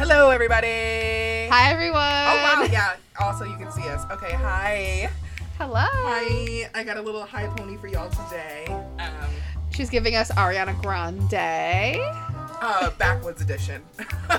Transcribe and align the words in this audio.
Hello, 0.00 0.30
everybody. 0.30 0.66
Hi, 1.50 1.70
everyone. 1.70 1.98
Oh 2.00 2.62
wow, 2.62 2.62
yeah. 2.70 2.96
Also, 3.20 3.44
you 3.44 3.56
can 3.58 3.70
see 3.70 3.86
us. 3.86 4.02
Okay, 4.10 4.32
hi. 4.32 5.10
Hello. 5.58 5.74
Hi. 5.82 6.70
I 6.74 6.82
got 6.84 6.96
a 6.96 7.02
little 7.02 7.22
high 7.22 7.46
pony 7.48 7.76
for 7.76 7.86
y'all 7.86 8.08
today. 8.08 8.64
Um, 8.98 9.30
She's 9.70 9.90
giving 9.90 10.14
us 10.16 10.30
Ariana 10.32 10.80
Grande. 10.80 11.34
uh, 12.62 12.90
backwoods 12.96 13.42
edition. 13.42 13.82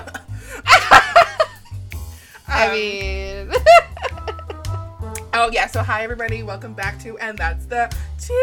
I 2.48 2.66
Um, 2.66 2.72
mean, 2.72 3.52
Oh 5.34 5.48
yeah. 5.52 5.68
So 5.68 5.80
hi, 5.84 6.02
everybody. 6.02 6.42
Welcome 6.42 6.74
back 6.74 6.98
to 7.02 7.16
and 7.18 7.38
that's 7.38 7.66
the 7.66 7.88
tea. 8.18 8.34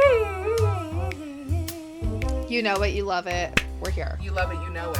you 2.55 2.63
know 2.63 2.81
it, 2.83 2.93
you 2.93 3.03
love 3.03 3.27
it. 3.27 3.61
We're 3.81 3.91
here. 3.91 4.17
You 4.21 4.31
love 4.31 4.51
it. 4.53 4.59
You 4.61 4.69
know 4.69 4.91
it. 4.93 4.99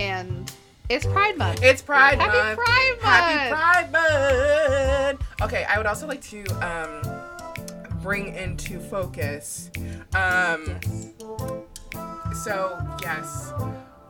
And 0.00 0.43
it's 0.90 1.06
Pride 1.06 1.36
Month. 1.38 1.62
It's 1.62 1.82
Pride 1.82 2.18
Happy 2.20 2.36
Month. 2.36 2.58
Pride 2.58 2.96
Happy 3.00 3.50
Pride 3.90 3.92
Month. 3.92 5.22
Okay, 5.42 5.64
I 5.64 5.78
would 5.78 5.86
also 5.86 6.06
like 6.06 6.20
to 6.22 6.44
um, 6.66 8.00
bring 8.02 8.34
into 8.34 8.78
focus. 8.78 9.70
Um, 10.14 10.78
so 12.44 12.78
yes, 13.02 13.52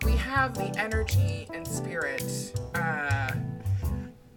we 0.04 0.12
have 0.12 0.54
the 0.54 0.72
energy 0.78 1.46
and 1.54 1.66
spirit. 1.66 2.52
Uh, 2.74 3.30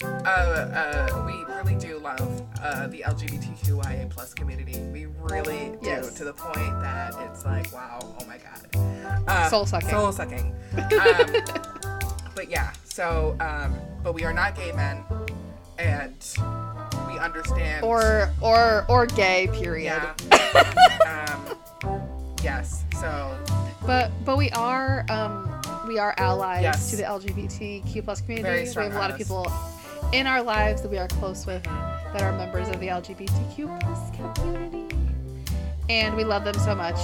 uh, 0.04 0.28
uh, 0.30 1.24
we 1.26 1.44
really 1.56 1.76
do 1.76 1.98
love 2.00 2.44
uh, 2.62 2.88
the 2.88 3.00
LGBTQIA 3.02 4.10
plus 4.10 4.34
community. 4.34 4.80
We 4.94 5.08
really 5.08 5.72
do 5.82 5.90
Yes. 5.90 6.14
to 6.16 6.24
the 6.24 6.34
point 6.34 6.56
that 6.82 7.14
it's 7.32 7.44
like, 7.46 7.74
wow, 7.74 8.00
oh 8.04 8.26
my 8.28 8.38
god, 8.38 9.24
uh, 9.28 9.50
Soul 9.50 9.66
sucking. 9.66 9.90
soul 9.90 10.12
sucking. 10.12 10.54
Um, 10.78 11.77
but 12.38 12.52
yeah, 12.52 12.72
so 12.84 13.36
um, 13.40 13.76
but 14.04 14.14
we 14.14 14.24
are 14.24 14.32
not 14.32 14.56
gay 14.56 14.72
men, 14.72 15.04
and 15.80 16.14
we 17.08 17.18
understand. 17.18 17.84
Or 17.84 18.30
or 18.42 18.86
or 18.88 19.08
gay, 19.08 19.50
period. 19.52 20.00
yeah. 20.32 21.26
um, 21.34 22.08
yes. 22.44 22.86
So 23.02 23.36
But 23.88 24.12
but 24.24 24.38
we 24.38 24.52
are 24.52 25.04
um 25.10 25.50
we 25.88 25.98
are 25.98 26.14
allies 26.18 26.62
Yes. 26.62 26.92
to 26.92 26.98
the 26.98 27.04
LGBTQ 27.04 28.04
plus 28.04 28.22
community. 28.22 28.70
We 28.70 28.84
have 28.84 28.94
a 28.94 29.00
lot 29.00 29.10
of 29.10 29.18
people 29.18 29.52
in 30.14 30.28
our 30.28 30.44
lives 30.44 30.84
that 30.84 30.92
we 30.92 31.00
are 31.00 31.08
close 31.08 31.48
with 31.48 31.64
that 31.64 32.22
are 32.22 32.38
members 32.38 32.70
of 32.70 32.80
the 32.80 32.88
LGBTQ 32.88 33.80
plus 33.82 34.16
community. 34.16 34.96
And 35.90 36.16
we 36.16 36.24
love 36.24 36.44
them 36.44 36.56
so 36.60 36.76
much. 36.76 37.00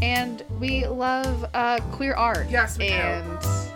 And 0.00 0.44
we 0.60 0.86
love 0.86 1.44
uh, 1.54 1.80
queer 1.92 2.14
art. 2.14 2.48
Yes, 2.48 2.78
we 2.78 2.88
do. 2.88 3.67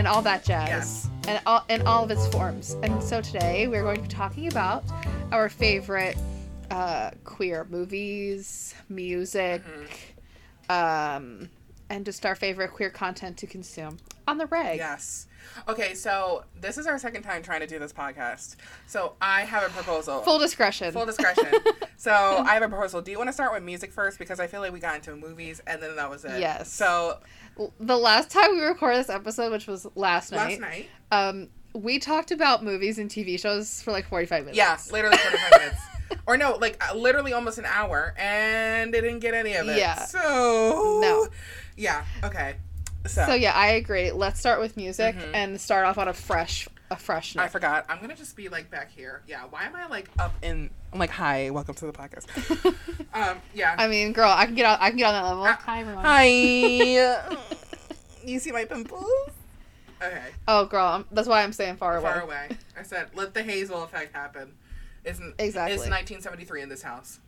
And 0.00 0.08
all 0.08 0.22
that 0.22 0.42
jazz. 0.42 0.68
Yes. 0.70 1.10
And 1.28 1.42
all 1.44 1.62
in 1.68 1.86
all 1.86 2.02
of 2.04 2.10
its 2.10 2.26
forms. 2.28 2.74
And 2.82 3.02
so 3.02 3.20
today 3.20 3.68
we're 3.68 3.82
going 3.82 3.96
to 3.96 4.02
be 4.02 4.08
talking 4.08 4.48
about 4.48 4.82
our 5.30 5.50
favorite 5.50 6.16
uh, 6.70 7.10
queer 7.24 7.66
movies, 7.70 8.74
music, 8.88 9.62
Mm-hmm. 10.70 10.72
um, 10.72 11.50
and 11.90 12.04
just 12.06 12.24
our 12.24 12.34
favorite 12.34 12.70
queer 12.70 12.88
content 12.88 13.36
to 13.38 13.46
consume 13.46 13.98
on 14.28 14.38
the 14.38 14.46
reg. 14.46 14.78
yes. 14.78 15.26
Okay, 15.68 15.94
so 15.94 16.44
this 16.60 16.78
is 16.78 16.86
our 16.86 16.98
second 16.98 17.22
time 17.24 17.42
trying 17.42 17.60
to 17.60 17.66
do 17.66 17.78
this 17.80 17.92
podcast. 17.92 18.54
So 18.86 19.14
I 19.20 19.40
have 19.40 19.64
a 19.64 19.70
proposal. 19.70 20.20
Full 20.20 20.38
discretion. 20.38 20.92
Full 20.92 21.06
discretion. 21.06 21.48
so 21.96 22.12
I 22.46 22.54
have 22.54 22.62
a 22.62 22.68
proposal. 22.68 23.02
Do 23.02 23.10
you 23.10 23.18
want 23.18 23.28
to 23.28 23.32
start 23.32 23.52
with 23.52 23.64
music 23.64 23.90
first 23.92 24.18
because 24.20 24.38
I 24.38 24.46
feel 24.46 24.60
like 24.60 24.72
we 24.72 24.78
got 24.78 24.94
into 24.94 25.16
movies 25.16 25.60
and 25.66 25.82
then 25.82 25.96
that 25.96 26.08
was 26.08 26.24
it. 26.24 26.38
Yes. 26.40 26.70
So 26.72 27.18
the 27.78 27.96
last 27.98 28.30
time 28.30 28.52
we 28.56 28.62
recorded 28.62 29.00
this 29.00 29.10
episode, 29.10 29.52
which 29.52 29.66
was 29.66 29.86
last 29.94 30.32
night. 30.32 30.58
last 30.58 30.60
night, 30.60 30.88
um, 31.12 31.48
we 31.74 31.98
talked 31.98 32.30
about 32.30 32.64
movies 32.64 32.98
and 32.98 33.10
TV 33.10 33.38
shows 33.38 33.82
for 33.82 33.92
like 33.92 34.06
45 34.08 34.44
minutes. 34.44 34.56
Yeah, 34.56 34.78
literally 34.92 35.16
45 35.16 35.50
minutes. 35.60 35.80
Or 36.26 36.36
no, 36.36 36.56
like 36.56 36.82
uh, 36.88 36.94
literally 36.96 37.32
almost 37.32 37.58
an 37.58 37.66
hour, 37.66 38.14
and 38.18 38.92
they 38.92 39.00
didn't 39.00 39.20
get 39.20 39.34
any 39.34 39.54
of 39.54 39.68
it. 39.68 39.76
Yeah. 39.78 39.94
So 40.06 40.98
No. 41.02 41.28
Yeah. 41.76 42.04
Okay. 42.24 42.56
So, 43.06 43.24
So 43.26 43.34
yeah, 43.34 43.52
I 43.54 43.68
agree. 43.72 44.10
Let's 44.10 44.40
start 44.40 44.60
with 44.60 44.76
music 44.76 45.14
Mhm. 45.16 45.30
and 45.34 45.60
start 45.60 45.86
off 45.86 45.96
on 45.98 46.08
a 46.08 46.12
fresh, 46.12 46.68
a 46.90 46.96
fresh 46.96 47.36
I 47.36 47.46
forgot. 47.48 47.86
I'm 47.88 48.00
gonna 48.00 48.16
just 48.16 48.36
be 48.36 48.48
like 48.48 48.70
back 48.70 48.90
here. 48.90 49.22
Yeah. 49.26 49.44
Why 49.48 49.64
am 49.64 49.76
I 49.76 49.86
like 49.86 50.10
up 50.18 50.34
in? 50.42 50.70
I'm 50.92 50.98
like, 50.98 51.10
hi, 51.10 51.50
welcome 51.50 51.74
to 51.76 51.86
the 51.86 51.92
podcast. 51.92 52.26
um. 53.14 53.40
Yeah. 53.54 53.74
I 53.78 53.88
mean, 53.88 54.12
girl, 54.12 54.30
I 54.30 54.46
can 54.46 54.54
get 54.54 54.66
on. 54.66 54.78
I 54.80 54.88
can 54.88 54.98
get 54.98 55.06
on 55.06 55.14
that 55.14 55.28
level. 55.28 55.44
Uh, 55.44 55.52
Hi, 55.52 55.80
everyone. 55.80 56.04
Hi. 56.04 56.26
you 58.24 58.38
see 58.38 58.52
my 58.52 58.64
pimples? 58.64 59.04
Okay. 60.02 60.28
Oh, 60.48 60.64
girl, 60.64 60.86
I'm, 60.86 61.04
that's 61.12 61.28
why 61.28 61.42
I'm 61.42 61.52
staying 61.52 61.76
far 61.76 61.96
away. 61.96 62.10
Far 62.10 62.22
away. 62.22 62.48
I 62.78 62.82
said, 62.82 63.08
let 63.14 63.34
the 63.34 63.42
Hazel 63.42 63.84
effect 63.84 64.14
happen. 64.14 64.54
Isn't 65.04 65.34
Exactly. 65.38 65.74
It's 65.74 65.82
1973 65.82 66.62
in 66.62 66.68
this 66.68 66.82
house. 66.82 67.20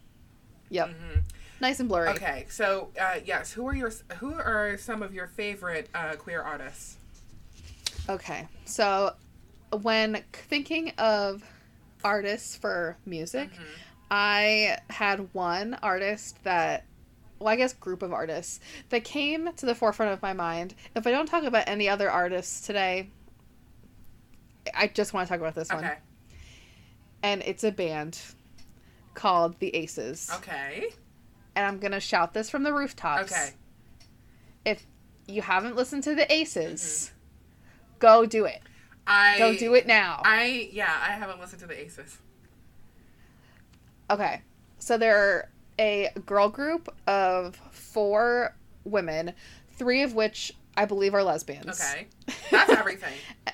Yep, 0.70 0.88
hmm 0.88 1.18
nice 1.60 1.80
and 1.80 1.88
blurry. 1.88 2.08
Okay, 2.10 2.46
so 2.50 2.88
uh, 3.00 3.20
yes, 3.24 3.52
who 3.52 3.66
are 3.66 3.74
your 3.74 3.92
who 4.18 4.34
are 4.34 4.76
some 4.76 5.02
of 5.02 5.14
your 5.14 5.28
favorite 5.28 5.88
uh, 5.94 6.14
queer 6.16 6.42
artists? 6.42 6.96
Okay, 8.08 8.48
so 8.64 9.14
when 9.80 10.22
thinking 10.32 10.92
of 10.98 11.42
artists 12.04 12.56
for 12.56 12.96
music, 13.06 13.50
Mm-hmm. 13.52 13.62
I 14.14 14.76
had 14.90 15.32
one 15.32 15.78
artist 15.82 16.44
that, 16.44 16.84
well, 17.38 17.48
I 17.48 17.56
guess 17.56 17.72
group 17.72 18.02
of 18.02 18.12
artists 18.12 18.60
that 18.90 19.04
came 19.04 19.50
to 19.54 19.64
the 19.64 19.74
forefront 19.74 20.12
of 20.12 20.20
my 20.20 20.34
mind. 20.34 20.74
If 20.94 21.06
I 21.06 21.12
don't 21.12 21.24
talk 21.24 21.44
about 21.44 21.66
any 21.66 21.88
other 21.88 22.10
artists 22.10 22.60
today, 22.66 23.08
I 24.74 24.88
just 24.88 25.14
want 25.14 25.26
to 25.26 25.32
talk 25.32 25.40
about 25.40 25.54
this 25.54 25.72
one. 25.72 25.90
And 27.22 27.40
it's 27.40 27.64
a 27.64 27.72
band 27.72 28.20
called 29.14 29.58
The 29.60 29.74
Aces. 29.74 30.30
Okay. 30.34 30.90
And 31.56 31.64
I'm 31.64 31.78
going 31.78 31.92
to 31.92 32.00
shout 32.00 32.34
this 32.34 32.50
from 32.50 32.64
the 32.64 32.74
rooftops. 32.74 33.32
Okay. 33.32 33.50
If 34.66 34.86
you 35.26 35.40
haven't 35.40 35.74
listened 35.74 36.02
to 36.02 36.14
The 36.14 36.30
Aces, 36.30 37.12
go 37.98 38.26
do 38.26 38.44
it. 38.44 38.60
I 39.06 39.38
Go 39.38 39.56
do 39.56 39.74
it 39.74 39.86
now. 39.86 40.22
I 40.24 40.68
yeah, 40.72 40.92
I 41.02 41.12
haven't 41.12 41.40
listened 41.40 41.60
to 41.60 41.66
the 41.66 41.80
Aces. 41.80 42.18
Okay. 44.10 44.42
So 44.78 44.98
they're 44.98 45.48
a 45.78 46.10
girl 46.26 46.48
group 46.48 46.88
of 47.06 47.56
four 47.70 48.54
women, 48.84 49.32
three 49.76 50.02
of 50.02 50.14
which 50.14 50.52
I 50.76 50.84
believe 50.84 51.14
are 51.14 51.22
lesbians. 51.22 51.80
Okay. 51.80 52.06
That's 52.50 52.70
everything. 52.70 53.14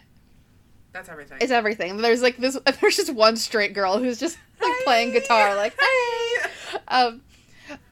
That's 0.92 1.08
everything. 1.08 1.38
It's 1.40 1.52
everything. 1.52 1.98
There's 1.98 2.22
like 2.22 2.36
this 2.38 2.58
there's 2.80 2.96
just 2.96 3.12
one 3.12 3.36
straight 3.36 3.74
girl 3.74 3.98
who's 3.98 4.18
just 4.18 4.36
like 4.60 4.72
Hi. 4.72 4.84
playing 4.84 5.12
guitar 5.12 5.54
like 5.54 5.78
hey. 5.78 6.78
um 6.88 7.22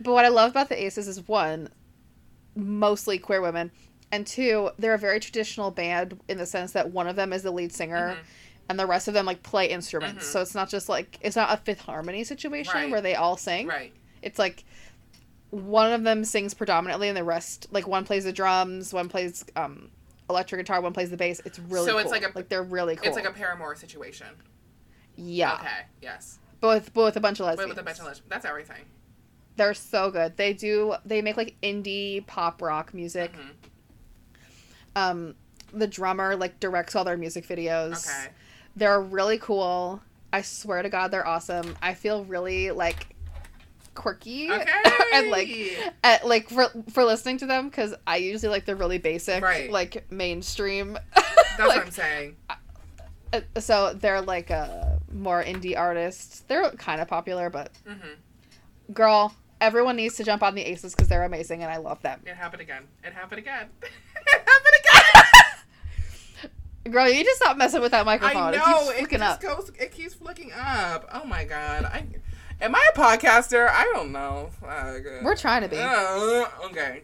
but 0.00 0.12
what 0.12 0.24
I 0.24 0.28
love 0.28 0.50
about 0.50 0.68
the 0.68 0.82
Aces 0.82 1.06
is 1.06 1.26
one 1.28 1.68
mostly 2.56 3.18
queer 3.18 3.42
women 3.42 3.70
and 4.12 4.26
two 4.26 4.70
they're 4.78 4.94
a 4.94 4.98
very 4.98 5.18
traditional 5.20 5.70
band 5.70 6.18
in 6.28 6.38
the 6.38 6.46
sense 6.46 6.72
that 6.72 6.90
one 6.90 7.06
of 7.08 7.16
them 7.16 7.32
is 7.32 7.42
the 7.42 7.50
lead 7.50 7.72
singer 7.72 8.16
Mhm. 8.16 8.24
and 8.68 8.78
the 8.78 8.86
rest 8.86 9.08
of 9.08 9.14
them 9.14 9.26
like 9.26 9.42
play 9.42 9.66
instruments. 9.66 10.24
Mhm. 10.24 10.32
So 10.32 10.40
it's 10.40 10.54
not 10.54 10.68
just 10.68 10.88
like 10.88 11.18
it's 11.20 11.36
not 11.36 11.52
a 11.52 11.56
fifth 11.56 11.80
harmony 11.80 12.24
situation 12.24 12.72
Right. 12.74 12.90
where 12.90 13.00
they 13.00 13.14
all 13.14 13.36
sing. 13.36 13.66
Right. 13.66 13.92
it's 14.22 14.38
like 14.38 14.64
one 15.50 15.92
of 15.92 16.02
them 16.02 16.24
sings 16.24 16.52
predominantly 16.54 17.06
and 17.08 17.16
the 17.16 17.22
rest 17.22 17.66
like 17.70 17.86
one 17.86 18.04
plays 18.04 18.24
the 18.24 18.32
drums 18.32 18.92
one 18.92 19.08
plays 19.08 19.44
um 19.54 19.90
electric 20.28 20.60
guitar 20.66 20.80
one 20.80 20.92
plays 20.92 21.10
the 21.10 21.16
bass 21.16 21.40
it's 21.44 21.58
really 21.60 21.86
So 21.86 21.98
it's 21.98 22.10
like 22.10 22.24
a- 22.24 22.32
like 22.36 22.48
they're 22.48 22.62
really 22.62 22.96
cool 22.96 23.06
It's 23.06 23.14
like 23.16 23.26
a 23.26 23.30
Paramore 23.32 23.76
situation. 23.76 24.26
yeah 25.16 25.54
Okay. 25.54 25.68
Yes. 26.02 26.38
but 26.60 26.68
with, 26.68 26.94
but 26.94 27.04
with 27.04 27.16
a 27.16 27.20
bunch 27.20 27.38
of 27.40 27.44
Wait, 27.46 27.50
lesbians 27.50 27.68
with 27.70 27.78
a 27.78 27.82
bunch 27.82 27.98
of 28.00 28.04
lesbians. 28.06 28.28
That's 28.28 28.44
everything. 28.44 28.84
they're 29.56 29.74
so 29.74 30.10
good 30.10 30.36
they 30.36 30.52
do 30.52 30.94
they 31.04 31.22
make 31.22 31.36
like 31.36 31.54
indie 31.62 32.26
pop 32.26 32.60
rock 32.60 32.92
music 32.92 33.32
Mhm. 33.32 33.50
Um 34.96 35.34
the 35.72 35.86
drummer 35.86 36.34
like 36.34 36.58
directs 36.58 36.96
all 36.96 37.04
their 37.04 37.16
music 37.16 37.46
videos 37.46 38.06
Okay. 38.08 38.32
they're 38.74 39.00
really 39.00 39.38
cool 39.38 40.02
i 40.32 40.40
swear 40.42 40.82
to 40.82 40.88
god 40.88 41.10
they're 41.12 41.26
awesome 41.26 41.76
i 41.82 41.94
feel 41.94 42.24
really 42.24 42.70
like 42.72 43.14
quirky 43.94 44.50
Okay. 44.50 44.70
and 45.12 45.28
like 45.28 45.48
at, 46.04 46.26
like 46.26 46.48
for 46.50 46.66
for 46.92 47.04
listening 47.04 47.38
to 47.38 47.46
them 47.46 47.68
because 47.68 47.94
I 48.06 48.16
usually 48.16 48.50
like 48.50 48.66
the 48.66 48.76
really 48.76 48.98
basic, 48.98 49.42
Right. 49.42 49.70
like 49.70 50.10
mainstream. 50.10 50.98
That's 51.14 51.58
like, 51.58 51.68
what 51.68 51.78
I'm 51.86 51.90
saying. 51.90 52.36
uh, 53.32 53.40
so 53.58 53.94
they're 53.94 54.20
like 54.20 54.50
a 54.50 55.00
more 55.10 55.42
indie 55.42 55.76
artists. 55.78 56.40
They're 56.46 56.70
kind 56.72 57.00
of 57.00 57.08
popular, 57.08 57.48
but 57.48 57.70
hmm 57.86 58.14
girl, 58.92 59.34
everyone 59.62 59.96
needs 59.96 60.16
to 60.16 60.24
jump 60.24 60.42
on 60.42 60.54
the 60.54 60.62
Aces 60.62 60.94
because 60.94 61.08
they're 61.08 61.24
amazing 61.24 61.62
and 61.62 61.72
I 61.72 61.78
love 61.78 62.02
them. 62.02 62.20
It 62.26 62.36
happened 62.36 62.60
again. 62.62 62.84
It 63.02 63.14
happened 63.14 63.38
again. 63.38 63.68
it 63.82 63.88
happened 64.28 64.46
again. 64.46 64.65
Girl, 66.90 67.08
you 67.08 67.24
just 67.24 67.38
stop 67.40 67.56
messing 67.56 67.80
with 67.80 67.92
that 67.92 68.06
microphone. 68.06 68.36
I 68.42 68.48
It 68.52 68.56
know. 68.56 68.64
keeps 68.64 68.90
It, 68.90 68.98
flicking 68.98 69.18
just 69.18 69.44
up. 69.44 69.56
goes. 69.58 69.70
It 69.78 69.92
keeps 69.92 70.14
flicking 70.14 70.52
up. 70.52 71.08
Oh 71.12 71.24
my 71.24 71.44
god. 71.44 71.84
I 71.84 72.06
am 72.60 72.74
I 72.74 72.90
a 72.94 72.98
podcaster? 72.98 73.68
I 73.68 73.84
don't 73.94 74.12
know. 74.12 74.50
Fuck. 74.60 75.02
We're 75.22 75.36
trying 75.36 75.62
to 75.62 75.68
be. 75.68 75.78
Uh, 75.78 76.44
okay. 76.66 77.02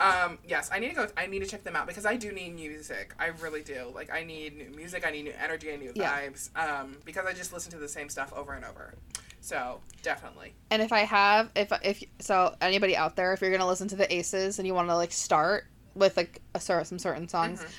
Um, 0.00 0.38
yes, 0.48 0.68
I 0.72 0.80
need 0.80 0.88
to 0.90 0.94
go. 0.94 1.06
I 1.16 1.26
need 1.26 1.40
to 1.40 1.46
check 1.46 1.62
them 1.62 1.76
out 1.76 1.86
because 1.86 2.04
I 2.04 2.16
do 2.16 2.32
need 2.32 2.56
music. 2.56 3.14
I 3.20 3.26
really 3.40 3.62
do. 3.62 3.92
Like, 3.94 4.12
I 4.12 4.24
need 4.24 4.56
new 4.58 4.70
music. 4.76 5.06
I 5.06 5.10
need 5.12 5.22
new 5.24 5.34
energy 5.40 5.70
and 5.70 5.80
new 5.80 5.92
Yeah. 5.94 6.18
vibes. 6.20 6.50
Um, 6.56 6.96
because 7.04 7.24
I 7.26 7.32
just 7.32 7.52
listen 7.52 7.70
to 7.72 7.78
the 7.78 7.88
same 7.88 8.08
stuff 8.08 8.32
over 8.32 8.52
and 8.52 8.64
over. 8.64 8.94
So 9.40 9.80
definitely. 10.02 10.54
And 10.70 10.82
if 10.82 10.92
I 10.92 11.00
have, 11.00 11.50
if 11.54 11.72
if 11.82 12.02
so, 12.20 12.54
anybody 12.60 12.96
out 12.96 13.14
there, 13.16 13.32
if 13.32 13.40
you're 13.40 13.50
gonna 13.52 13.66
listen 13.66 13.88
to 13.88 13.96
the 13.96 14.12
Aces 14.12 14.58
and 14.58 14.66
you 14.66 14.74
want 14.74 14.88
to 14.88 14.96
like 14.96 15.12
start 15.12 15.66
with 15.94 16.16
like 16.16 16.40
a 16.54 16.60
some 16.60 16.98
certain 16.98 17.28
songs, 17.28 17.60
Mhm. 17.60 17.70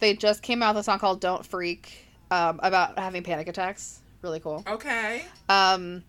They 0.00 0.14
just 0.14 0.42
came 0.42 0.62
out 0.62 0.74
with 0.74 0.82
a 0.82 0.84
song 0.84 0.98
called 0.98 1.20
"Don't 1.20 1.44
Freak" 1.44 2.06
um, 2.30 2.60
about 2.62 2.98
having 2.98 3.22
panic 3.22 3.48
attacks. 3.48 4.00
Really 4.22 4.40
cool. 4.40 4.64
Okay. 4.66 5.24
Um, 5.48 6.02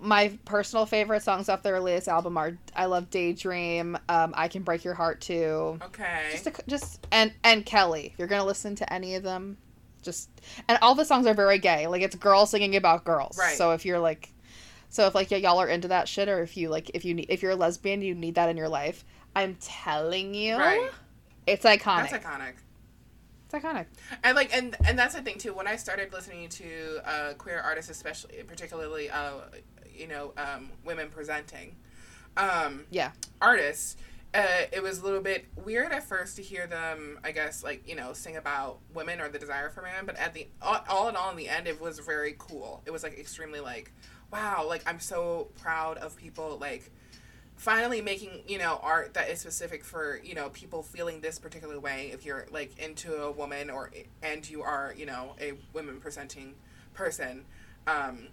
my 0.00 0.36
personal 0.44 0.84
favorite 0.84 1.22
songs 1.22 1.48
off 1.48 1.62
their 1.62 1.80
latest 1.80 2.08
album 2.08 2.36
are 2.36 2.58
"I 2.74 2.86
Love 2.86 3.10
Daydream," 3.10 3.96
um, 4.08 4.34
"I 4.36 4.48
Can 4.48 4.62
Break 4.62 4.84
Your 4.84 4.94
Heart 4.94 5.20
Too." 5.20 5.78
Okay. 5.82 6.28
Just, 6.32 6.46
a, 6.46 6.52
just 6.66 7.06
and 7.12 7.32
and 7.42 7.64
Kelly. 7.64 8.10
If 8.12 8.18
you're 8.18 8.28
gonna 8.28 8.44
listen 8.44 8.74
to 8.76 8.92
any 8.92 9.14
of 9.14 9.22
them, 9.22 9.56
just 10.02 10.28
and 10.68 10.78
all 10.82 10.94
the 10.94 11.04
songs 11.04 11.26
are 11.26 11.34
very 11.34 11.58
gay. 11.58 11.86
Like 11.86 12.02
it's 12.02 12.16
girls 12.16 12.50
singing 12.50 12.76
about 12.76 13.04
girls. 13.04 13.38
Right. 13.38 13.56
So 13.56 13.72
if 13.72 13.84
you're 13.86 14.00
like, 14.00 14.30
so 14.90 15.06
if 15.06 15.14
like 15.14 15.30
y'all 15.30 15.58
are 15.60 15.68
into 15.68 15.88
that 15.88 16.08
shit, 16.08 16.28
or 16.28 16.42
if 16.42 16.56
you 16.56 16.68
like, 16.68 16.90
if 16.92 17.04
you 17.04 17.14
need, 17.14 17.26
if 17.28 17.42
you're 17.42 17.52
a 17.52 17.56
lesbian, 17.56 18.02
you 18.02 18.14
need 18.14 18.34
that 18.34 18.48
in 18.48 18.56
your 18.56 18.68
life. 18.68 19.04
I'm 19.36 19.56
telling 19.60 20.34
you, 20.34 20.56
Right. 20.56 20.90
it's 21.46 21.64
iconic. 21.64 22.10
That's 22.10 22.24
iconic. 22.24 22.52
Iconic. 23.54 23.86
And 24.22 24.36
like, 24.36 24.54
and 24.54 24.76
and 24.86 24.98
that's 24.98 25.14
the 25.14 25.22
thing 25.22 25.38
too. 25.38 25.54
When 25.54 25.66
I 25.66 25.76
started 25.76 26.12
listening 26.12 26.48
to 26.50 27.00
uh, 27.04 27.32
queer 27.34 27.60
artists, 27.60 27.90
especially, 27.90 28.42
particularly, 28.46 29.10
uh, 29.10 29.32
you 29.96 30.08
know, 30.08 30.32
um, 30.36 30.70
women 30.84 31.08
presenting, 31.10 31.76
um, 32.36 32.84
Yeah. 32.90 33.12
artists, 33.40 33.96
uh, 34.34 34.62
it 34.72 34.82
was 34.82 34.98
a 34.98 35.04
little 35.04 35.20
bit 35.20 35.46
weird 35.54 35.92
at 35.92 36.02
first 36.02 36.36
to 36.36 36.42
hear 36.42 36.66
them. 36.66 37.20
I 37.22 37.30
guess 37.30 37.62
like 37.62 37.88
you 37.88 37.94
know 37.94 38.12
sing 38.12 38.36
about 38.36 38.80
women 38.92 39.20
or 39.20 39.28
the 39.28 39.38
desire 39.38 39.70
for 39.70 39.82
man, 39.82 40.06
but 40.06 40.16
at 40.16 40.34
the 40.34 40.48
all, 40.60 40.84
all 40.88 41.08
in 41.08 41.16
all, 41.16 41.30
in 41.30 41.36
the 41.36 41.48
end, 41.48 41.66
it 41.68 41.80
was 41.80 42.00
very 42.00 42.34
cool. 42.38 42.82
It 42.86 42.90
was 42.90 43.02
like 43.04 43.18
extremely 43.18 43.60
like, 43.60 43.92
wow, 44.32 44.64
like 44.66 44.82
I'm 44.86 44.98
so 45.00 45.48
proud 45.62 45.98
of 45.98 46.16
people 46.16 46.58
like 46.60 46.90
finally 47.56 48.00
making 48.00 48.42
you 48.46 48.58
know 48.58 48.78
art 48.82 49.14
that 49.14 49.28
is 49.30 49.40
specific 49.40 49.84
for 49.84 50.20
you 50.22 50.34
know 50.34 50.48
people 50.50 50.82
feeling 50.82 51.20
this 51.20 51.38
particular 51.38 51.78
way 51.78 52.10
if 52.12 52.24
you're 52.24 52.46
like 52.50 52.76
into 52.78 53.14
a 53.22 53.30
woman 53.30 53.70
or 53.70 53.90
and 54.22 54.48
you 54.48 54.62
are 54.62 54.94
you 54.96 55.06
know 55.06 55.34
a 55.40 55.52
women 55.72 56.00
presenting 56.00 56.54
person 56.94 57.44
um 57.86 58.26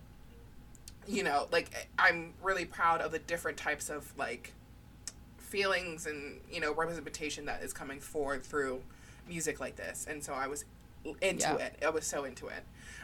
you 1.08 1.24
know 1.24 1.48
like 1.52 1.88
i'm 2.00 2.34
really 2.42 2.66
proud 2.66 3.00
of 3.02 3.12
the 3.12 3.20
different 3.20 3.58
types 3.58 3.90
of 3.90 4.12
like 4.18 4.54
feelings 5.38 6.06
and 6.08 6.40
you 6.52 6.60
know 6.60 6.74
representation 6.74 7.46
that 7.46 7.62
is 7.62 7.74
coming 7.74 8.00
forward 8.00 8.44
through 8.44 8.82
music 9.28 9.60
like 9.60 9.76
this 9.76 10.06
and 10.10 10.24
so 10.24 10.34
i 10.34 10.48
was 10.48 10.66
into 11.22 11.44
Yeah. 11.48 11.56
it 11.58 11.76
i 11.86 11.90
was 11.90 12.06
so 12.06 12.24
into 12.24 12.48
it 12.48 12.64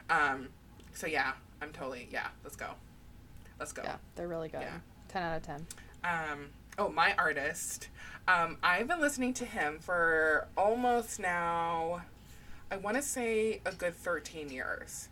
um 0.10 0.50
so 0.94 1.08
yeah 1.08 1.34
i'm 1.62 1.72
totally 1.72 2.08
yeah 2.12 2.28
let's 2.44 2.56
go 2.56 2.68
let's 3.60 3.72
go 3.72 3.84
Yeah, 3.84 3.96
they're 4.16 4.28
really 4.28 4.50
good. 4.50 4.62
Yeah. 4.62 4.78
Ten 5.10 5.24
out 5.24 5.38
of 5.38 5.44
ten. 5.44 5.66
Um, 6.08 6.48
oh, 6.78 6.90
my 6.90 7.14
artist. 7.18 7.90
Um, 8.28 8.58
I've 8.62 8.88
been 8.88 9.00
listening 9.00 9.34
to 9.36 9.46
him 9.46 9.80
for 9.80 10.48
almost 10.58 11.20
now, 11.20 12.02
I 12.72 12.78
want 12.78 12.98
to 12.98 13.04
say 13.04 13.62
a 13.66 13.72
good 13.72 13.96
13 13.96 14.50
years. 14.50 15.10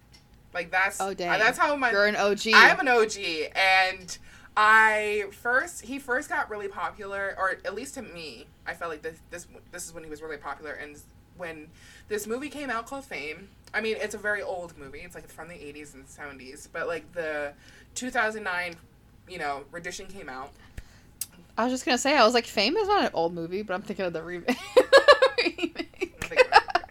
Like 0.54 0.72
that's 0.72 1.02
Oh 1.02 1.14
dang. 1.14 1.38
that's 1.38 1.58
how 1.58 1.76
my 1.76 1.92
You're 1.92 2.06
an 2.06 2.16
OG. 2.16 2.48
I'm 2.54 2.80
an 2.80 2.88
OG 2.88 3.18
and 3.56 4.18
I 4.56 5.26
first 5.32 5.82
he 5.82 6.00
first 6.00 6.30
got 6.30 6.50
really 6.50 6.70
popular 6.70 7.36
or 7.38 7.58
at 7.66 7.76
least 7.76 7.96
to 7.96 8.02
me 8.02 8.46
I 8.66 8.74
felt 8.74 8.90
like 8.90 9.02
this 9.02 9.18
this 9.32 9.48
this 9.74 9.86
is 9.86 9.94
when 9.94 10.06
he 10.06 10.10
was 10.10 10.22
really 10.22 10.38
popular 10.38 10.72
and 10.72 10.98
when 11.36 11.68
this 12.08 12.26
movie 12.26 12.48
came 12.48 12.70
out 12.70 12.88
called 12.88 13.04
Fame 13.04 13.50
I 13.74 13.82
mean 13.82 13.98
it's 14.00 14.16
a 14.16 14.18
very 14.18 14.42
old 14.42 14.78
movie 14.78 15.00
it's 15.00 15.14
like 15.14 15.28
from 15.28 15.50
the 15.50 15.56
80s 15.56 15.94
and 15.94 16.06
70s 16.08 16.70
but 16.72 16.88
like 16.88 17.12
the 17.12 17.52
2009 17.96 18.78
you 19.28 19.38
know 19.38 19.64
rendition 19.72 20.06
came 20.06 20.30
out 20.30 20.52
I 21.58 21.64
was 21.64 21.74
just 21.74 21.86
gonna 21.86 21.98
say, 21.98 22.16
I 22.18 22.26
was 22.26 22.34
like, 22.34 22.46
Fame 22.46 22.76
is 22.78 22.88
not 22.88 23.06
an 23.06 23.12
old 23.14 23.34
movie, 23.34 23.62
but 23.62 23.74
I'm 23.74 23.82
thinking 23.82 24.06
of 24.06 24.14
the 24.14 24.24
remake. 24.24 24.58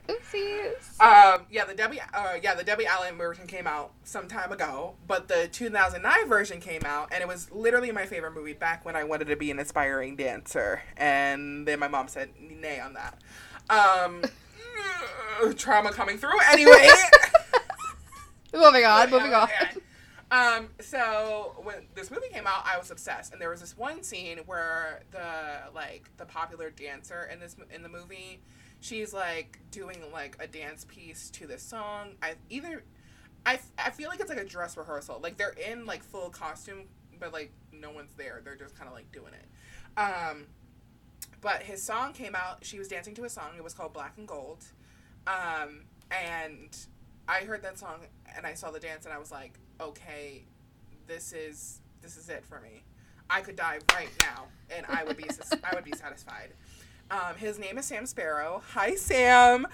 Oopsies. 0.08 1.00
Um, 1.00 1.46
yeah, 1.50 1.64
the 1.64 1.74
Debbie, 1.74 2.00
uh, 2.00 2.34
yeah, 2.42 2.54
the 2.54 2.64
Debbie 2.64 2.86
Allen 2.86 3.16
version 3.16 3.46
came 3.46 3.66
out 3.66 3.92
some 4.04 4.28
time 4.28 4.52
ago, 4.52 4.94
but 5.06 5.28
the 5.28 5.48
2009 5.52 6.28
version 6.28 6.60
came 6.60 6.82
out, 6.84 7.08
and 7.12 7.22
it 7.22 7.28
was 7.28 7.50
literally 7.52 7.90
my 7.92 8.06
favorite 8.06 8.34
movie 8.34 8.52
back 8.52 8.84
when 8.84 8.96
I 8.96 9.04
wanted 9.04 9.28
to 9.28 9.36
be 9.36 9.50
an 9.50 9.58
aspiring 9.58 10.16
dancer, 10.16 10.82
and 10.96 11.66
then 11.66 11.78
my 11.78 11.88
mom 11.88 12.08
said 12.08 12.30
nay 12.38 12.80
on 12.80 12.94
that. 12.94 13.18
Um, 13.70 14.22
trauma 15.56 15.90
coming 15.92 16.18
through. 16.18 16.38
Anyway, 16.50 16.88
moving 18.54 18.84
on, 18.84 19.10
moving 19.10 19.34
on. 19.34 19.48
Um, 20.34 20.70
so 20.80 21.54
when 21.62 21.86
this 21.94 22.10
movie 22.10 22.26
came 22.32 22.46
out, 22.46 22.64
I 22.66 22.76
was 22.76 22.90
obsessed, 22.90 23.32
and 23.32 23.40
there 23.40 23.50
was 23.50 23.60
this 23.60 23.76
one 23.76 24.02
scene 24.02 24.38
where 24.46 25.02
the 25.12 25.70
like 25.72 26.10
the 26.16 26.26
popular 26.26 26.70
dancer 26.70 27.28
in 27.32 27.38
this 27.38 27.54
in 27.72 27.84
the 27.84 27.88
movie, 27.88 28.40
she's 28.80 29.14
like 29.14 29.60
doing 29.70 30.02
like 30.12 30.36
a 30.40 30.48
dance 30.48 30.84
piece 30.86 31.30
to 31.30 31.46
this 31.46 31.62
song. 31.62 32.14
I 32.20 32.34
either, 32.50 32.82
I, 33.46 33.60
I 33.78 33.90
feel 33.90 34.08
like 34.08 34.18
it's 34.18 34.28
like 34.28 34.40
a 34.40 34.44
dress 34.44 34.76
rehearsal. 34.76 35.20
Like 35.22 35.36
they're 35.36 35.54
in 35.70 35.86
like 35.86 36.02
full 36.02 36.30
costume, 36.30 36.88
but 37.20 37.32
like 37.32 37.52
no 37.72 37.92
one's 37.92 38.14
there. 38.14 38.40
They're 38.44 38.56
just 38.56 38.76
kind 38.76 38.88
of 38.88 38.94
like 38.94 39.12
doing 39.12 39.34
it. 39.34 40.00
Um, 40.00 40.46
but 41.42 41.62
his 41.62 41.80
song 41.80 42.12
came 42.12 42.34
out. 42.34 42.64
She 42.64 42.78
was 42.80 42.88
dancing 42.88 43.14
to 43.14 43.24
a 43.24 43.28
song. 43.28 43.50
It 43.56 43.62
was 43.62 43.74
called 43.74 43.92
Black 43.92 44.14
and 44.16 44.26
Gold. 44.26 44.64
Um, 45.28 45.84
and 46.10 46.76
I 47.26 47.40
heard 47.40 47.62
that 47.62 47.78
song 47.78 48.00
and 48.36 48.46
I 48.46 48.54
saw 48.54 48.70
the 48.70 48.80
dance 48.80 49.04
and 49.06 49.14
I 49.14 49.18
was 49.18 49.30
like, 49.30 49.58
okay, 49.80 50.44
this 51.06 51.32
is 51.32 51.80
this 52.02 52.16
is 52.16 52.28
it 52.28 52.44
for 52.44 52.60
me. 52.60 52.84
I 53.30 53.40
could 53.40 53.56
die 53.56 53.78
right 53.94 54.10
now 54.20 54.44
and 54.70 54.84
I 54.88 55.04
would 55.04 55.16
be 55.16 55.28
I 55.62 55.74
would 55.74 55.84
be 55.84 55.92
satisfied. 55.92 56.50
Um, 57.10 57.36
his 57.36 57.58
name 57.58 57.78
is 57.78 57.86
Sam 57.86 58.04
Sparro. 58.04 58.62
Hi 58.72 58.94
Sam. 58.94 59.66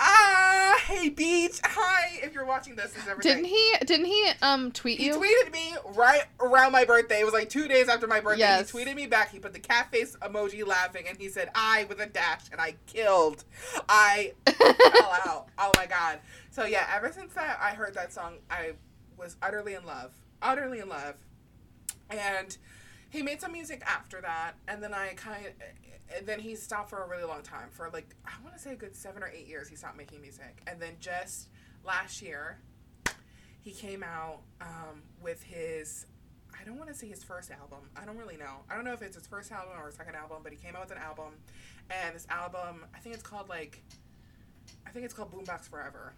Ah, 0.00 0.80
hey 0.86 1.08
Beach. 1.08 1.60
Hi. 1.64 2.18
If 2.22 2.34
you're 2.34 2.44
watching 2.44 2.74
this, 2.76 2.92
this 2.92 3.02
is 3.02 3.08
everything. 3.08 3.36
Didn't 3.36 3.44
he? 3.46 3.74
Didn't 3.84 4.06
he? 4.06 4.30
Um, 4.42 4.72
tweet 4.72 4.98
He 4.98 5.06
you? 5.06 5.12
He 5.12 5.18
tweeted 5.18 5.52
me 5.52 5.76
right 5.94 6.24
around 6.40 6.72
my 6.72 6.84
birthday. 6.84 7.20
It 7.20 7.24
was 7.24 7.34
like 7.34 7.48
two 7.48 7.68
days 7.68 7.88
after 7.88 8.06
my 8.06 8.20
birthday. 8.20 8.40
Yes. 8.40 8.70
He 8.70 8.78
tweeted 8.78 8.96
me 8.96 9.06
back. 9.06 9.30
He 9.30 9.38
put 9.38 9.52
the 9.52 9.60
cat 9.60 9.90
face 9.90 10.16
emoji 10.22 10.66
laughing, 10.66 11.04
and 11.08 11.16
he 11.18 11.28
said 11.28 11.50
"I" 11.54 11.86
with 11.88 12.00
a 12.00 12.06
dash, 12.06 12.42
and 12.50 12.60
I 12.60 12.74
killed. 12.86 13.44
I 13.88 14.32
fell 14.46 15.12
out. 15.26 15.48
Oh 15.58 15.70
my 15.76 15.86
god. 15.86 16.20
So 16.50 16.64
yeah, 16.64 16.86
ever 16.94 17.12
since 17.12 17.34
that 17.34 17.58
I 17.60 17.70
heard 17.70 17.94
that 17.94 18.12
song, 18.12 18.38
I 18.50 18.72
was 19.16 19.36
utterly 19.42 19.74
in 19.74 19.84
love, 19.84 20.12
utterly 20.40 20.80
in 20.80 20.88
love, 20.88 21.14
and 22.10 22.56
he 23.10 23.22
made 23.22 23.40
some 23.40 23.52
music 23.52 23.82
after 23.86 24.20
that, 24.20 24.52
and 24.66 24.82
then 24.82 24.94
I 24.94 25.14
kind 25.14 25.46
of. 25.46 25.52
And 26.16 26.26
then 26.26 26.40
he 26.40 26.54
stopped 26.54 26.90
for 26.90 27.02
a 27.02 27.08
really 27.08 27.24
long 27.24 27.42
time. 27.42 27.68
For 27.70 27.88
like, 27.92 28.14
I 28.26 28.32
want 28.42 28.56
to 28.56 28.60
say 28.62 28.72
a 28.72 28.76
good 28.76 28.94
seven 28.96 29.22
or 29.22 29.28
eight 29.28 29.46
years, 29.46 29.68
he 29.68 29.76
stopped 29.76 29.96
making 29.96 30.20
music. 30.20 30.62
And 30.66 30.80
then 30.80 30.96
just 31.00 31.48
last 31.84 32.22
year, 32.22 32.60
he 33.60 33.70
came 33.72 34.02
out 34.02 34.40
um, 34.60 35.02
with 35.22 35.42
his 35.42 36.06
I 36.60 36.64
don't 36.64 36.76
want 36.76 36.90
to 36.90 36.94
say 36.94 37.08
his 37.08 37.24
first 37.24 37.50
album. 37.50 37.78
I 37.96 38.04
don't 38.04 38.18
really 38.18 38.36
know. 38.36 38.60
I 38.70 38.74
don't 38.76 38.84
know 38.84 38.92
if 38.92 39.02
it's 39.02 39.16
his 39.16 39.26
first 39.26 39.50
album 39.50 39.72
or 39.80 39.86
his 39.86 39.96
second 39.96 40.14
album, 40.14 40.38
but 40.42 40.52
he 40.52 40.58
came 40.58 40.76
out 40.76 40.82
with 40.82 40.92
an 40.92 41.02
album, 41.02 41.32
and 41.90 42.14
this 42.14 42.26
album 42.30 42.84
I 42.94 42.98
think 42.98 43.14
it's 43.14 43.24
called 43.24 43.48
like 43.48 43.82
I 44.86 44.90
think 44.90 45.04
it's 45.04 45.14
called 45.14 45.32
Boombox 45.32 45.68
Forever. 45.68 46.14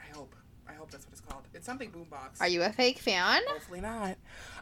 I 0.00 0.16
hope. 0.16 0.34
I 0.68 0.72
hope 0.72 0.90
that's 0.90 1.04
what 1.04 1.12
it's 1.12 1.20
called. 1.20 1.44
It's 1.54 1.66
something 1.66 1.90
Boombox. 1.90 2.40
Are 2.40 2.48
you 2.48 2.62
a 2.62 2.70
fake 2.72 2.98
fan? 2.98 3.42
Hopefully 3.48 3.80
not. 3.80 4.16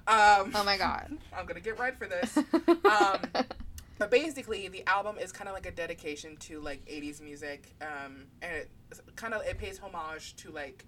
Um, 0.06 0.52
Oh 0.54 0.62
my 0.64 0.76
god. 0.76 1.16
I'm 1.36 1.46
gonna 1.46 1.60
get 1.60 1.78
right 1.78 1.96
for 1.96 2.06
this. 2.06 2.38
Um, 2.84 3.20
but 3.98 4.10
basically, 4.10 4.68
the 4.68 4.86
album 4.88 5.18
is 5.18 5.32
kind 5.32 5.48
of 5.48 5.54
like 5.54 5.66
a 5.66 5.70
dedication 5.70 6.36
to 6.38 6.60
like 6.60 6.84
'80s 6.86 7.20
music, 7.20 7.74
um, 7.80 8.26
and 8.42 8.52
it 8.56 8.70
kind 9.16 9.34
of 9.34 9.42
it 9.42 9.58
pays 9.58 9.78
homage 9.78 10.36
to 10.36 10.50
like 10.50 10.84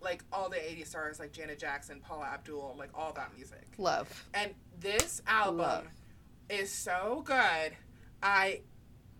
like 0.00 0.24
all 0.32 0.48
the 0.48 0.56
'80s 0.56 0.88
stars 0.88 1.18
like 1.18 1.32
Janet 1.32 1.58
Jackson, 1.58 2.00
Paula 2.00 2.26
Abdul, 2.26 2.74
like 2.78 2.90
all 2.94 3.12
that 3.12 3.34
music. 3.36 3.66
Love. 3.78 4.26
And 4.34 4.54
this 4.78 5.20
album 5.26 5.58
Love. 5.58 5.86
is 6.48 6.70
so 6.72 7.22
good. 7.26 7.76
I 8.22 8.60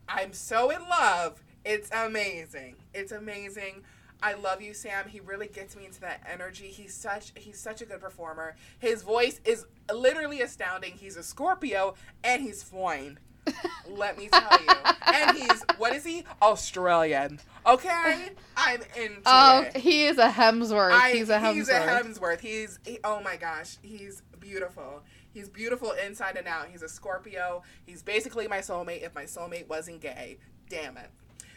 I'm 0.08 0.32
so 0.32 0.70
in 0.70 0.80
love. 0.88 1.42
It's 1.64 1.90
amazing. 1.92 2.76
It's 2.94 3.12
amazing. 3.12 3.82
I 4.22 4.34
love 4.34 4.60
you, 4.60 4.74
Sam. 4.74 5.08
He 5.08 5.20
really 5.20 5.46
gets 5.48 5.76
me 5.76 5.86
into 5.86 6.00
that 6.02 6.22
energy. 6.30 6.66
He's 6.66 6.94
such 6.94 7.32
he's 7.34 7.58
such 7.58 7.80
a 7.82 7.86
good 7.86 8.00
performer. 8.00 8.56
His 8.78 9.02
voice 9.02 9.40
is 9.44 9.66
literally 9.92 10.42
astounding. 10.42 10.92
He's 10.92 11.16
a 11.16 11.22
Scorpio 11.22 11.94
and 12.24 12.42
he's 12.42 12.62
flying. 12.62 13.18
Let 13.88 14.18
me 14.18 14.28
tell 14.28 14.58
you. 14.62 14.74
And 15.06 15.36
he's 15.36 15.64
what 15.78 15.94
is 15.94 16.04
he? 16.04 16.24
Australian. 16.42 17.40
Okay? 17.66 18.30
I'm 18.56 18.80
into 18.96 19.20
Oh, 19.26 19.62
it. 19.62 19.76
he 19.78 20.04
is 20.04 20.18
a 20.18 20.28
Hemsworth. 20.28 20.92
I, 20.92 21.12
he's 21.12 21.30
a 21.30 21.38
Hemsworth. 21.38 21.54
He's 21.54 21.68
a 21.68 21.80
Hemsworth. 21.80 22.40
He's 22.40 22.78
he, 22.84 22.98
oh 23.04 23.20
my 23.22 23.36
gosh, 23.36 23.78
he's 23.82 24.22
beautiful. 24.38 25.02
He's 25.32 25.48
beautiful 25.48 25.92
inside 26.04 26.36
and 26.36 26.46
out. 26.48 26.68
He's 26.70 26.82
a 26.82 26.88
Scorpio. 26.88 27.62
He's 27.86 28.02
basically 28.02 28.48
my 28.48 28.58
soulmate 28.58 29.02
if 29.02 29.14
my 29.14 29.24
soulmate 29.24 29.68
wasn't 29.68 30.00
gay. 30.00 30.38
Damn 30.68 30.96
it. 30.96 31.08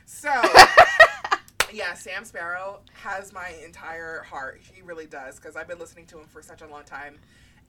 So, 0.05 0.29
yeah, 1.71 1.93
Sam 1.93 2.23
Sparro 2.23 2.79
has 2.93 3.31
my 3.33 3.53
entire 3.63 4.23
heart. 4.23 4.61
He 4.61 4.81
really 4.81 5.05
does 5.05 5.37
because 5.37 5.55
I've 5.55 5.67
been 5.67 5.79
listening 5.79 6.05
to 6.07 6.19
him 6.19 6.27
for 6.27 6.41
such 6.41 6.61
a 6.61 6.67
long 6.67 6.83
time. 6.83 7.17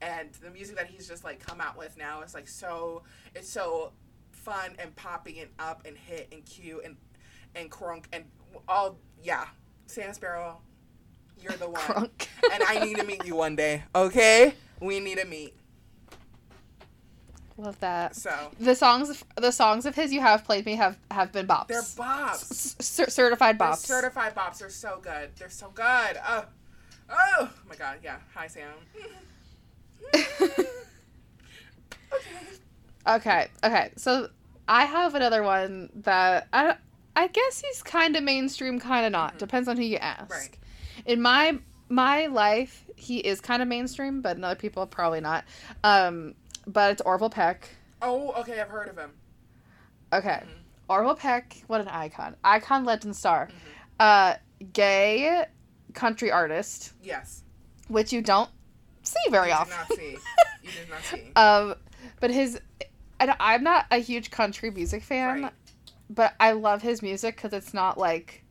And 0.01 0.29
the 0.43 0.49
music 0.49 0.75
that 0.77 0.87
he's 0.87 1.07
just 1.07 1.23
like 1.23 1.39
come 1.39 1.61
out 1.61 1.77
with 1.77 1.97
now 1.97 2.21
is 2.21 2.33
like 2.33 2.47
so, 2.47 3.03
it's 3.33 3.49
so 3.49 3.93
fun 4.31 4.75
and 4.79 4.95
poppy 4.95 5.39
and 5.39 5.49
up 5.59 5.83
and 5.85 5.97
hit 5.97 6.27
and 6.31 6.45
cute 6.45 6.83
and, 6.83 6.97
and 7.55 7.71
crunk 7.71 8.05
and 8.11 8.25
all, 8.67 8.97
yeah. 9.23 9.45
Sam 9.87 10.11
Sparro, 10.11 10.57
you're 11.41 11.53
the 11.53 11.69
one. 11.69 11.81
Crunk. 11.81 12.27
and 12.51 12.63
I 12.67 12.83
need 12.83 12.97
to 12.97 13.03
meet 13.03 13.25
you 13.25 13.35
one 13.35 13.55
day, 13.55 13.83
okay? 13.93 14.55
We 14.81 14.99
need 14.99 15.19
to 15.19 15.25
meet. 15.25 15.55
Love 17.57 17.79
that. 17.79 18.15
So, 18.15 18.51
The 18.59 18.75
songs, 18.75 19.23
the 19.37 19.51
songs 19.51 19.85
of 19.85 19.95
his 19.95 20.11
you 20.11 20.19
have 20.19 20.43
played 20.43 20.65
me 20.65 20.75
have 20.75 20.97
have 21.09 21.31
been 21.31 21.47
bops. 21.47 21.67
they're 21.67 21.81
bops. 21.81 22.81
Certified 23.09 23.57
They're 23.57 23.67
bops. 23.69 23.77
certified 23.77 24.35
bops. 24.35 24.57
They're 24.59 24.69
so 24.69 24.99
good. 25.01 25.29
They're 25.37 25.49
so 25.49 25.69
good. 25.73 26.19
Oh, 26.27 26.45
oh 27.09 27.49
my 27.69 27.75
god. 27.75 27.99
Yeah. 28.03 28.17
Hi, 28.33 28.47
Sam. 28.47 28.73
okay, 33.07 33.47
okay. 33.63 33.91
So 33.95 34.29
I 34.67 34.85
have 34.85 35.15
another 35.15 35.43
one 35.43 35.89
that 36.03 36.47
I 36.51 36.75
I 37.15 37.27
guess 37.27 37.61
he's 37.61 37.81
kind 37.83 38.15
of 38.15 38.23
mainstream, 38.23 38.79
kind 38.79 39.05
of 39.05 39.11
not. 39.11 39.35
Mhm. 39.35 39.39
Depends 39.39 39.67
on 39.69 39.77
who 39.77 39.83
you 39.83 39.97
ask. 39.97 40.29
Right. 40.31 40.57
In 41.05 41.21
my 41.21 41.57
my 41.87 42.25
life, 42.27 42.83
he 42.95 43.19
is 43.19 43.39
kind 43.39 43.61
of 43.61 43.67
mainstream, 43.67 44.21
but 44.21 44.37
in 44.37 44.43
other 44.43 44.55
people 44.55 44.85
probably 44.87 45.21
not. 45.21 45.45
Um, 45.83 46.33
but 46.67 46.91
it's 46.91 47.01
Orville 47.01 47.29
Peck. 47.29 47.69
Oh, 48.01 48.31
okay. 48.33 48.59
I've 48.59 48.69
heard 48.69 48.87
of 48.89 48.97
him. 48.97 49.11
Okay. 50.13 50.41
Mhm. 50.43 50.49
Orville 50.87 51.15
Peck, 51.15 51.63
what 51.67 51.81
an 51.81 51.87
icon. 51.87 52.35
Icon 52.43 52.85
legend 52.85 53.15
star. 53.15 53.47
Mhm. 53.47 53.53
Uh 53.99 54.35
gay 54.73 55.45
country 55.93 56.31
artist, 56.31 56.93
Yes. 57.01 57.43
which 57.87 58.11
you 58.13 58.21
don't 58.21 58.49
see 59.03 59.19
very 59.29 59.47
you 59.49 59.53
did 59.53 59.59
often. 59.59 59.77
not 59.77 59.97
see. 59.97 60.17
You 60.63 60.71
did 60.71 60.89
not 60.89 61.03
see. 61.03 61.31
um 61.35 61.75
but 62.19 62.31
his 62.31 62.59
and 63.19 63.35
I'm 63.39 63.63
not 63.63 63.85
a 63.91 63.97
huge 63.97 64.31
country 64.31 64.71
music 64.71 65.03
fan, 65.03 65.43
Right. 65.43 65.53
but 66.09 66.33
I 66.39 66.51
love 66.53 66.81
his 66.81 67.01
music 67.01 67.37
cuz 67.37 67.53
it's 67.53 67.73
not 67.73 67.97
like 67.97 68.43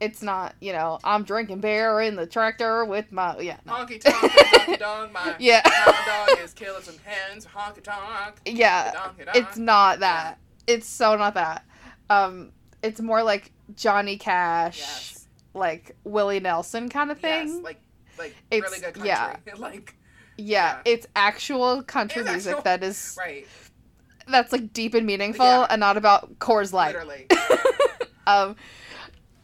it's 0.00 0.22
not, 0.22 0.54
you 0.60 0.72
know, 0.72 0.98
I'm 1.04 1.22
drinking 1.24 1.60
beer 1.60 2.00
in 2.00 2.16
the 2.16 2.26
tractor 2.26 2.84
with 2.84 3.10
my 3.12 3.38
yeah. 3.38 3.58
No. 3.64 3.72
Honky 3.74 4.00
tonk, 4.00 4.16
honky 4.16 4.78
dong. 4.78 5.12
My 5.12 5.34
Yeah. 5.40 5.62
dog 5.62 6.38
is 6.40 6.52
killing 6.52 6.82
some 6.82 6.96
hens. 7.04 7.46
Honky 7.46 7.82
tonk. 7.82 8.36
Yeah. 8.44 8.92
Honky 8.92 9.24
donk. 9.24 9.36
It's 9.36 9.56
not 9.56 10.00
that. 10.00 10.38
It's 10.66 10.86
so 10.86 11.16
not 11.16 11.34
that. 11.34 11.64
Um 12.10 12.52
it's 12.82 13.00
more 13.00 13.22
like 13.22 13.52
Johnny 13.76 14.18
Cash, 14.18 14.78
Yes. 14.80 15.26
like 15.54 15.96
Willie 16.04 16.40
Nelson 16.40 16.88
kind 16.88 17.10
of 17.10 17.18
thing. 17.18 17.48
Yes. 17.48 17.62
Like, 17.62 17.80
like 18.18 18.34
It's- 18.50 18.70
really 18.70 18.82
good 18.84 18.94
country. 18.94 19.08
yeah. 19.08 19.36
like, 19.58 19.94
yeah, 20.36 20.76
yeah. 20.76 20.80
it's 20.84 21.06
actual 21.16 21.82
country 21.82 22.22
It's 22.22 22.30
music 22.30 22.50
actual- 22.50 22.62
that 22.64 22.82
is 22.82 23.16
right. 23.18 23.46
that's 24.28 24.52
like 24.52 24.72
deep 24.72 24.94
and 24.94 25.06
meaningful 25.06 25.46
Yeah. 25.46 25.66
and 25.70 25.80
not 25.80 25.96
about 25.96 26.38
Coors 26.40 26.72
Light. 26.72 26.94
Literally. 26.94 27.26
um 28.26 28.56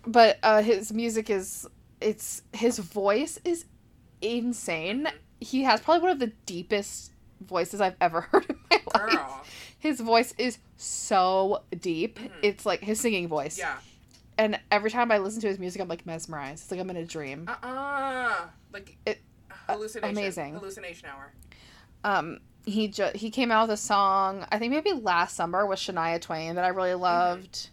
but 0.07 0.39
uh 0.43 0.63
his 0.63 0.93
music 0.93 1.31
is 1.31 1.67
it's 2.01 2.43
his 2.53 2.79
voice 2.79 3.39
is 3.45 3.65
insane. 4.23 5.09
He 5.41 5.63
has 5.65 5.81
probably 5.81 6.03
one 6.03 6.11
of 6.13 6.19
the 6.19 6.33
deepest 6.47 7.13
voices 7.41 7.81
I've 7.81 7.97
ever 8.01 8.21
heard 8.33 8.47
in 8.49 8.57
my 8.71 8.77
life. 8.95 9.11
Girl. 9.13 9.45
His 9.79 10.01
voice 10.01 10.35
is 10.39 10.59
so 10.77 11.63
deep. 11.81 12.19
Mhm. 12.19 12.31
It's 12.43 12.67
like 12.67 12.81
his 12.83 13.01
singing 13.01 13.29
voice. 13.29 13.59
Yeah. 13.59 13.77
And 14.39 14.59
every 14.71 14.91
time 14.91 15.11
I 15.13 15.19
listen 15.19 15.41
to 15.43 15.49
his 15.49 15.59
music 15.59 15.81
I'm 15.81 15.89
like 15.89 16.07
mesmerized. 16.07 16.63
It's 16.65 16.71
like 16.71 16.81
I'm 16.81 16.91
in 16.91 16.97
a 16.97 17.05
dream. 17.05 17.49
Uh 17.49 17.67
uh 17.67 18.37
Like, 18.73 18.97
It- 19.07 19.21
hallucination. 19.69 20.17
amazing. 20.19 20.55
Hallucination 20.55 21.09
hour. 21.09 21.33
um 22.05 22.41
he 22.67 22.89
just 22.89 23.17
he 23.17 23.31
came 23.31 23.51
out 23.51 23.69
with 23.69 23.75
a 23.75 23.77
song 23.83 24.45
i 24.53 24.59
think 24.59 24.71
maybe 24.71 24.93
last 24.93 25.35
summer 25.35 25.65
with 25.67 25.79
shania 25.79 26.21
twain 26.21 26.57
that 26.57 26.65
i 26.65 26.69
really 26.69 26.93
loved 26.95 27.71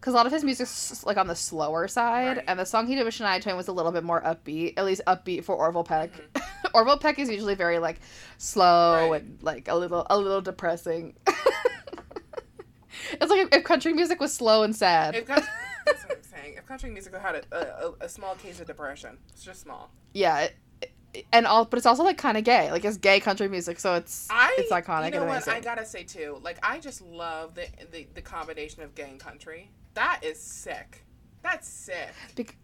because 0.00 0.14
a 0.14 0.16
lot 0.16 0.26
of 0.26 0.32
his 0.32 0.44
music's 0.44 1.04
like 1.04 1.16
on 1.16 1.26
the 1.26 1.34
slower 1.34 1.88
side 1.88 2.36
Right. 2.38 2.44
and 2.48 2.58
the 2.58 2.64
song 2.64 2.86
he 2.86 2.94
did 2.94 3.04
with 3.04 3.14
shania 3.14 3.42
twain 3.42 3.56
was 3.56 3.68
a 3.68 3.72
little 3.72 3.92
bit 3.92 4.04
more 4.04 4.20
upbeat 4.22 4.74
at 4.76 4.84
least 4.84 5.02
upbeat 5.06 5.44
for 5.44 5.54
orville 5.56 5.84
peck 5.84 6.10
orville 6.74 6.98
peck 6.98 7.18
is 7.18 7.28
usually 7.28 7.54
very 7.54 7.78
like 7.78 7.98
slow 8.38 9.08
Mm-hmm. 9.08 9.12
Right. 9.12 9.22
and 9.22 9.42
like 9.42 9.68
a 9.68 9.74
little 9.74 10.06
a 10.10 10.16
little 10.18 10.40
depressing 10.40 11.14
it's 13.12 13.30
like 13.30 13.40
if, 13.40 13.48
if 13.52 13.64
country 13.64 13.92
music 13.92 14.20
was 14.20 14.32
slow 14.32 14.62
and 14.62 14.74
sad 14.74 15.14
If 15.14 15.26
country, 15.26 15.48
that's 15.86 16.02
what 16.04 16.16
I'm 16.18 16.22
saying. 16.22 16.54
If 16.58 16.66
country 16.66 16.90
music 16.90 17.14
had 17.16 17.44
a, 17.52 17.86
a, 17.86 17.92
a 18.02 18.08
small 18.08 18.34
case 18.36 18.60
of 18.60 18.66
depression, 18.66 19.18
it's 19.30 19.42
just 19.44 19.60
small. 19.62 19.90
yeah 20.12 20.40
it, 20.40 20.56
it- 20.82 20.92
and 21.32 21.46
all 21.46 21.64
but 21.64 21.78
it's 21.78 21.86
also 21.86 22.02
like 22.04 22.18
kind 22.18 22.36
of 22.36 22.44
gay 22.44 22.70
like 22.70 22.84
it's 22.84 22.98
gay 22.98 23.18
country 23.18 23.48
music 23.48 23.80
so 23.80 23.94
it's 23.94 24.28
I, 24.30 24.54
it's 24.58 24.70
iconic 24.70 25.06
You 25.06 25.10
know 25.12 25.16
and 25.22 25.28
what? 25.28 25.36
amazing 25.42 25.54
I 25.54 25.60
gotta 25.60 25.86
say 25.86 26.02
too. 26.04 26.38
Like, 26.42 26.58
I 26.62 26.78
just 26.80 27.00
love 27.00 27.54
the, 27.54 27.66
the 27.90 28.06
the 28.14 28.20
combination 28.20 28.82
of 28.82 28.94
gay 28.94 29.08
and 29.10 29.18
country. 29.18 29.70
That 29.98 30.20
is 30.22 30.38
sick. 30.40 31.04
That's 31.42 31.66
sick. 31.68 32.56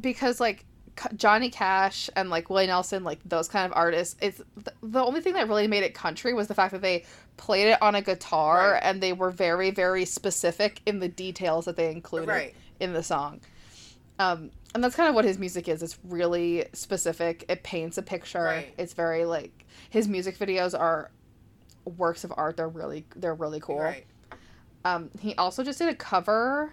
because 0.00 0.40
like 0.40 0.64
C- 0.98 1.08
Johnny 1.16 1.50
Cash 1.50 2.08
and 2.16 2.30
like 2.30 2.48
Willie 2.50 2.66
Nelson, 2.66 3.04
like 3.04 3.18
those 3.24 3.48
kind 3.48 3.66
of 3.70 3.76
artists, 3.76 4.16
it's 4.20 4.38
th- 4.38 4.76
the 4.82 5.02
only 5.04 5.20
thing 5.20 5.34
that 5.34 5.48
really 5.48 5.66
made 5.66 5.82
it 5.82 5.94
country 5.94 6.32
was 6.34 6.46
the 6.48 6.54
fact 6.54 6.72
that 6.72 6.82
they 6.82 7.04
played 7.36 7.68
it 7.68 7.82
on 7.82 7.94
a 7.94 8.02
guitar 8.02 8.72
Right. 8.72 8.80
and 8.82 9.02
they 9.02 9.12
were 9.12 9.30
very 9.30 9.70
very 9.70 10.04
specific 10.04 10.80
in 10.86 11.00
the 11.00 11.08
details 11.08 11.64
that 11.64 11.76
they 11.76 11.90
included 11.90 12.28
Right. 12.28 12.54
in 12.80 12.92
the 12.92 13.02
song. 13.02 13.40
Um, 14.18 14.50
and 14.74 14.82
that's 14.82 14.94
kind 14.96 15.08
of 15.08 15.14
what 15.14 15.24
his 15.24 15.38
music 15.38 15.68
is. 15.68 15.82
It's 15.82 15.98
really 16.04 16.66
specific. 16.72 17.44
It 17.48 17.62
paints 17.64 17.98
a 17.98 18.02
picture. 18.02 18.42
Right. 18.44 18.72
It's 18.78 18.92
very 18.94 19.24
like 19.24 19.64
his 19.90 20.06
music 20.08 20.38
videos 20.38 20.78
are 20.78 21.10
works 21.84 22.24
of 22.24 22.32
art. 22.36 22.56
They're 22.56 22.68
really 22.68 23.04
they're 23.16 23.34
really 23.34 23.60
cool. 23.60 23.80
Right. 23.80 24.06
Um, 24.84 25.10
he 25.20 25.34
also 25.36 25.62
just 25.64 25.78
did 25.78 25.88
a 25.88 25.94
cover 25.94 26.72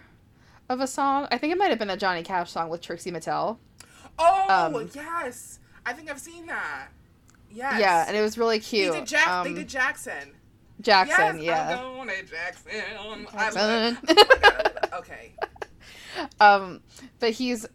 of 0.70 0.82
a 0.82 0.88
song. 0.88 1.28
I 1.32 1.38
think 1.38 1.52
it 1.54 1.58
might 1.58 1.70
have 1.70 1.80
been 1.80 1.90
a 1.90 1.98
Johnny 1.98 2.24
Cash 2.24 2.52
song 2.52 2.70
with 2.70 2.82
Trixie 2.82 3.12
Mattel. 3.12 3.58
Oh 4.20 4.46
Um, 4.76 4.90
yes, 4.94 5.60
I 5.86 5.94
think 5.94 6.10
I've 6.10 6.20
seen 6.20 6.46
that. 6.48 6.88
Yes. 7.50 7.80
Yeah, 7.80 8.06
and 8.08 8.16
it 8.16 8.22
was 8.22 8.38
really 8.38 8.60
cute. 8.60 8.94
did 8.94 9.06
Jack. 9.08 9.44
they 9.44 9.50
Um, 9.50 9.56
did 9.56 9.68
Jackson. 9.68 10.32
Jackson, 10.82 11.38
yes, 11.38 11.46
yeah. 11.46 11.68
Jackson. 11.76 11.86
I 13.38 13.52
Jackson. 13.52 13.98
My 14.08 14.40
God, 14.42 14.90
okay. 15.00 15.32
um, 16.40 16.82
but 17.20 17.32
he's 17.32 17.68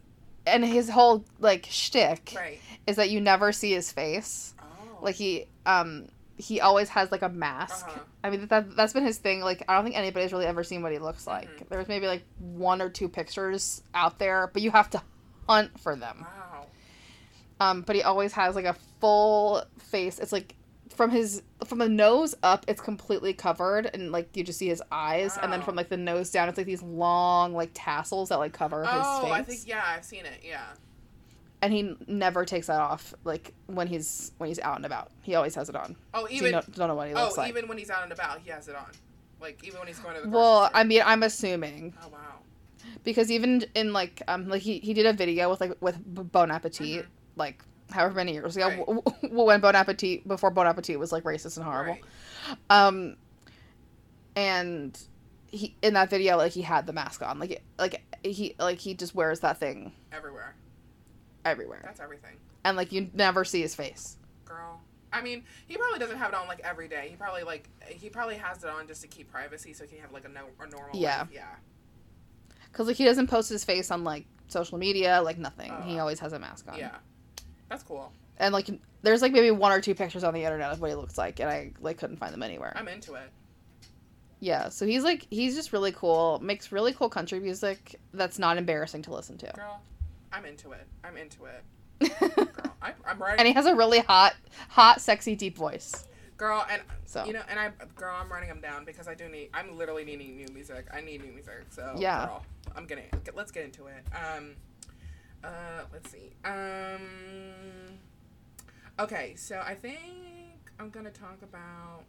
and 0.45 0.63
his 0.65 0.89
whole 0.89 1.23
like 1.39 1.67
shtick 1.69 2.33
Right. 2.35 2.59
is 2.85 2.95
that 2.97 3.09
you 3.09 3.21
never 3.21 3.51
see 3.51 3.71
his 3.71 3.91
face. 3.91 4.53
Oh. 4.59 4.99
Like 5.03 5.15
he 5.15 5.45
um 5.65 6.07
he 6.37 6.61
always 6.61 6.89
has 6.89 7.11
like 7.11 7.21
a 7.23 7.29
mask. 7.29 7.87
Uh-huh. 7.87 7.99
I 8.23 8.29
mean 8.29 8.47
that 8.47 8.75
that's 8.75 8.93
been 8.93 9.05
his 9.05 9.17
thing. 9.17 9.41
Like 9.41 9.63
I 9.67 9.75
don't 9.75 9.83
think 9.83 9.97
anybody's 9.97 10.31
really 10.31 10.45
ever 10.45 10.63
seen 10.63 10.81
what 10.81 10.91
he 10.91 10.99
looks 10.99 11.25
like. 11.27 11.49
Mhm. 11.49 11.69
There's 11.69 11.87
maybe 11.87 12.07
like 12.07 12.23
one 12.39 12.81
or 12.81 12.89
two 12.89 13.09
pictures 13.09 13.81
out 13.93 14.19
there, 14.19 14.49
but 14.53 14.61
you 14.61 14.71
have 14.71 14.89
to 14.91 15.01
hunt 15.47 15.79
for 15.79 15.95
them. 15.95 16.25
Wow. 16.25 16.65
Um, 17.59 17.81
but 17.81 17.95
he 17.95 18.03
always 18.03 18.33
has 18.33 18.55
like 18.55 18.65
a 18.65 18.75
full 19.01 19.63
face. 19.79 20.19
It's 20.19 20.31
like 20.31 20.53
from 20.89 21.09
his 21.11 21.41
from 21.65 21.79
the 21.79 21.89
nose 21.89 22.35
up, 22.43 22.65
it's 22.67 22.81
completely 22.81 23.33
covered, 23.33 23.89
and 23.93 24.11
like 24.11 24.35
you 24.35 24.43
just 24.43 24.59
see 24.59 24.67
his 24.67 24.81
eyes, 24.91 25.37
and 25.41 25.51
then 25.51 25.61
from 25.61 25.75
like 25.75 25.89
the 25.89 25.97
nose 25.97 26.29
down, 26.31 26.49
it's 26.49 26.57
like 26.57 26.67
these 26.67 26.83
long 26.83 27.53
like 27.53 27.71
tassels 27.73 28.29
that 28.29 28.37
like 28.37 28.53
cover 28.53 28.81
his 28.83 28.89
Oh, 28.93 29.21
face. 29.23 29.31
I 29.31 29.41
think 29.43 29.61
yeah, 29.67 29.83
I've 29.85 30.05
seen 30.05 30.25
it. 30.25 30.41
Yeah. 30.43 30.65
And 31.61 31.73
he 31.73 31.95
never 32.07 32.45
takes 32.45 32.67
that 32.67 32.79
off, 32.79 33.15
like 33.23 33.51
when 33.65 33.87
he's 33.87 34.31
when 34.37 34.47
he's 34.47 34.59
out 34.59 34.75
and 34.75 34.85
about. 34.85 35.09
He 35.23 35.33
always 35.33 35.55
has 35.55 35.69
it 35.69 35.75
on. 35.75 35.95
Oh, 36.13 36.25
So 36.27 36.31
even 36.31 36.51
know, 36.51 36.61
don't 36.75 36.87
know 36.87 36.93
what 36.95 37.07
he 37.07 37.13
oh, 37.15 37.23
looks 37.23 37.37
like. 37.37 37.49
even 37.49 37.67
when 37.67 37.77
he's 37.79 37.89
out 37.89 38.03
and 38.03 38.11
about, 38.11 38.39
he 38.41 38.51
has 38.51 38.67
it 38.67 38.75
on. 38.75 38.85
Like 39.41 39.63
even 39.63 39.79
when 39.79 39.87
he's 39.87 39.97
going 39.99 40.15
to 40.15 40.21
the. 40.21 40.29
well, 40.29 40.59
grocery 40.61 40.75
I 40.75 40.83
mean, 40.83 41.01
I'm 41.05 41.23
assuming. 41.23 41.95
Oh 42.03 42.09
wow. 42.09 42.19
because 43.03 43.31
even 43.31 43.65
in 43.73 43.91
like 43.91 44.21
um 44.27 44.47
like 44.49 44.61
he, 44.61 44.77
he 44.79 44.93
did 44.93 45.07
a 45.07 45.13
video 45.13 45.49
with 45.49 45.59
like 45.59 45.75
with 45.81 45.97
Bon 46.31 46.51
Appetit 46.51 47.05
Mhm. 47.05 47.07
like 47.37 47.63
however 47.89 48.13
many 48.15 48.33
years 48.33 48.55
ago 48.55 48.67
Right. 48.67 48.77
w- 48.79 49.01
w- 49.01 49.43
when 49.45 49.59
Bon 49.59 49.75
Appetit 49.75 50.27
before 50.27 50.51
Bon 50.51 50.67
Appetit 50.67 50.99
was 50.99 51.11
like 51.11 51.23
racist 51.23 51.57
and 51.57 51.65
horrible. 51.65 51.93
Right. 51.93 52.03
Um, 52.69 53.15
and 54.35 54.99
he 55.49 55.75
in 55.81 55.93
that 55.93 56.09
video 56.09 56.37
like 56.37 56.51
he 56.51 56.61
had 56.61 56.85
the 56.85 56.93
mask 56.93 57.21
on, 57.23 57.39
like 57.39 57.63
like 57.79 58.01
he 58.23 58.55
like 58.59 58.79
he 58.79 58.93
just 58.93 59.15
wears 59.15 59.39
that 59.41 59.59
thing 59.59 59.91
Everywhere. 60.11 60.55
Everywhere, 61.51 61.81
That's 61.83 61.99
everything. 61.99 62.35
and 62.63 62.77
like 62.77 62.91
you 62.91 63.09
never 63.13 63.43
see 63.45 63.61
his 63.61 63.75
face. 63.75 64.17
Girl. 64.45 64.81
I 65.11 65.21
mean, 65.21 65.43
he 65.67 65.77
probably 65.77 65.99
doesn't 65.99 66.17
have 66.17 66.29
it 66.29 66.35
on 66.35 66.47
like 66.47 66.59
every 66.63 66.87
day. 66.87 67.07
He 67.09 67.15
probably 67.15 67.43
like 67.43 67.69
he 67.89 68.09
probably 68.09 68.35
has 68.35 68.63
it 68.63 68.69
on 68.69 68.87
just 68.87 69.01
to 69.01 69.07
keep 69.07 69.31
privacy, 69.31 69.73
so 69.73 69.83
he 69.85 69.91
can 69.91 69.99
have 70.01 70.11
like 70.13 70.25
a, 70.25 70.29
no, 70.29 70.41
a 70.59 70.67
normal. 70.69 70.95
Yeah. 70.99 71.19
Life. 71.21 71.29
Yeah. 71.33 71.45
Cause 72.73 72.87
like 72.87 72.95
he 72.97 73.05
doesn't 73.05 73.27
post 73.27 73.49
his 73.49 73.63
face 73.63 73.89
on 73.91 74.03
like 74.03 74.25
social 74.49 74.77
media, 74.77 75.21
like 75.21 75.37
nothing. 75.37 75.71
he 75.85 75.95
Oh. 75.97 76.01
always 76.01 76.19
has 76.19 76.33
a 76.33 76.39
mask 76.39 76.67
on. 76.71 76.77
Yeah. 76.77 76.95
That's 77.69 77.83
cool. 77.83 78.11
and 78.37 78.53
like 78.53 78.69
there's 79.01 79.21
like 79.21 79.31
maybe 79.31 79.51
one 79.51 79.71
or 79.71 79.81
two 79.81 79.95
pictures 79.95 80.23
on 80.23 80.33
the 80.33 80.43
internet 80.43 80.71
of 80.71 80.79
what 80.81 80.89
he 80.89 80.95
looks 80.95 81.17
like, 81.17 81.39
and 81.39 81.49
I 81.49 81.71
like 81.79 81.97
couldn't 81.97 82.17
find 82.17 82.33
them 82.33 82.43
anywhere. 82.43 82.73
I'm 82.75 82.87
into 82.87 83.15
it. 83.15 83.29
Yeah, 84.39 84.69
so 84.69 84.85
he's 84.85 85.03
like 85.03 85.25
he's 85.31 85.55
just 85.55 85.73
really 85.73 85.91
cool. 85.91 86.39
Makes 86.43 86.71
really 86.71 86.93
cool 86.93 87.09
country 87.09 87.39
music 87.39 87.95
that's 88.13 88.37
not 88.37 88.57
embarrassing 88.57 89.01
to 89.03 89.13
listen 89.13 89.37
to. 89.39 89.51
Girl, 89.55 89.81
I'm 90.31 90.45
into 90.45 90.71
it. 90.71 90.87
I'm 91.03 91.17
into 91.17 91.45
it. 91.45 91.63
Girl, 92.19 92.73
I, 92.81 92.93
I'm 93.07 93.21
and 93.37 93.47
he 93.47 93.53
has 93.53 93.65
a 93.65 93.75
really 93.75 93.99
hot, 93.99 94.35
hot, 94.69 95.01
sexy, 95.01 95.35
deep 95.35 95.57
voice. 95.57 96.07
Girl, 96.37 96.63
and 96.69 96.81
So. 97.05 97.25
you 97.25 97.33
know, 97.33 97.41
and 97.49 97.59
I, 97.59 97.71
girl, 97.95 98.15
I'm 98.19 98.31
writing 98.31 98.49
them 98.49 98.61
down 98.61 98.85
because 98.85 99.07
I 99.07 99.15
do 99.15 99.27
need. 99.27 99.49
I'm 99.53 99.75
literally 99.75 100.05
needing 100.05 100.37
new 100.37 100.47
music. 100.53 100.87
I 100.93 101.01
need 101.01 101.23
new 101.23 101.31
music. 101.31 101.65
So 101.69 101.95
Yeah. 101.97 102.25
girl, 102.25 102.43
I'm 102.75 102.85
gonna 102.85 103.01
let's 103.33 103.51
get 103.51 103.65
into 103.65 103.87
it. 103.87 104.05
Um, 104.13 104.51
uh, 105.43 105.81
let's 105.91 106.11
see. 106.11 106.33
Um, 106.45 107.97
okay, 108.99 109.33
so 109.35 109.63
I 109.65 109.73
think 109.73 109.97
I'm 110.79 110.89
gonna 110.91 111.09
talk 111.09 111.41
about. 111.41 112.03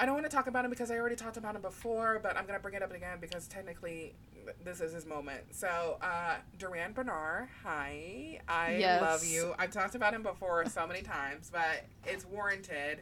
I 0.00 0.06
don't 0.06 0.14
want 0.14 0.30
to 0.30 0.34
talk 0.34 0.46
about 0.46 0.64
him 0.64 0.70
because 0.70 0.90
I 0.92 0.96
already 0.96 1.16
talked 1.16 1.36
about 1.36 1.56
him 1.56 1.62
before, 1.62 2.20
but 2.22 2.36
I'm 2.36 2.46
gonna 2.46 2.60
bring 2.60 2.74
it 2.74 2.82
up 2.82 2.94
again 2.94 3.18
because 3.20 3.48
technically 3.48 4.14
this 4.62 4.80
is 4.80 4.92
his 4.92 5.04
moment. 5.04 5.42
So, 5.50 5.98
uh, 6.00 6.36
Durand 6.56 6.94
Bernarr, 6.94 7.48
hi, 7.64 8.40
I 8.48 8.76
Yes. 8.78 9.00
love 9.00 9.24
you. 9.24 9.54
I've 9.58 9.72
talked 9.72 9.96
about 9.96 10.14
him 10.14 10.22
before 10.22 10.64
so 10.66 10.86
many 10.86 11.02
times, 11.02 11.50
but 11.52 11.84
it's 12.06 12.24
warranted 12.24 13.00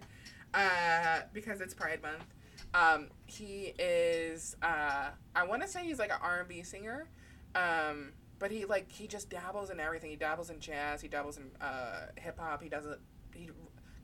uh, 0.54 1.20
because 1.34 1.60
it's 1.60 1.74
Pride 1.74 2.00
Month. 2.02 2.24
Um, 2.72 3.08
he 3.26 3.74
is, 3.78 4.56
uh, 4.62 5.10
I 5.34 5.46
want 5.46 5.60
to 5.62 5.68
say 5.68 5.84
he's 5.84 5.98
like 5.98 6.10
an 6.10 6.18
R&B 6.22 6.62
singer, 6.62 7.08
um, 7.54 8.12
but 8.38 8.50
he 8.50 8.64
like 8.64 8.90
he 8.90 9.06
just 9.06 9.28
dabbles 9.28 9.68
in 9.68 9.80
everything. 9.80 10.08
He 10.10 10.16
dabbles 10.16 10.48
in 10.48 10.60
jazz. 10.60 11.02
He 11.02 11.08
dabbles 11.08 11.36
in 11.36 11.50
uh, 11.60 12.06
hip 12.16 12.38
hop. 12.38 12.62
He 12.62 12.70
doesn't. 12.70 12.98
He, 13.34 13.50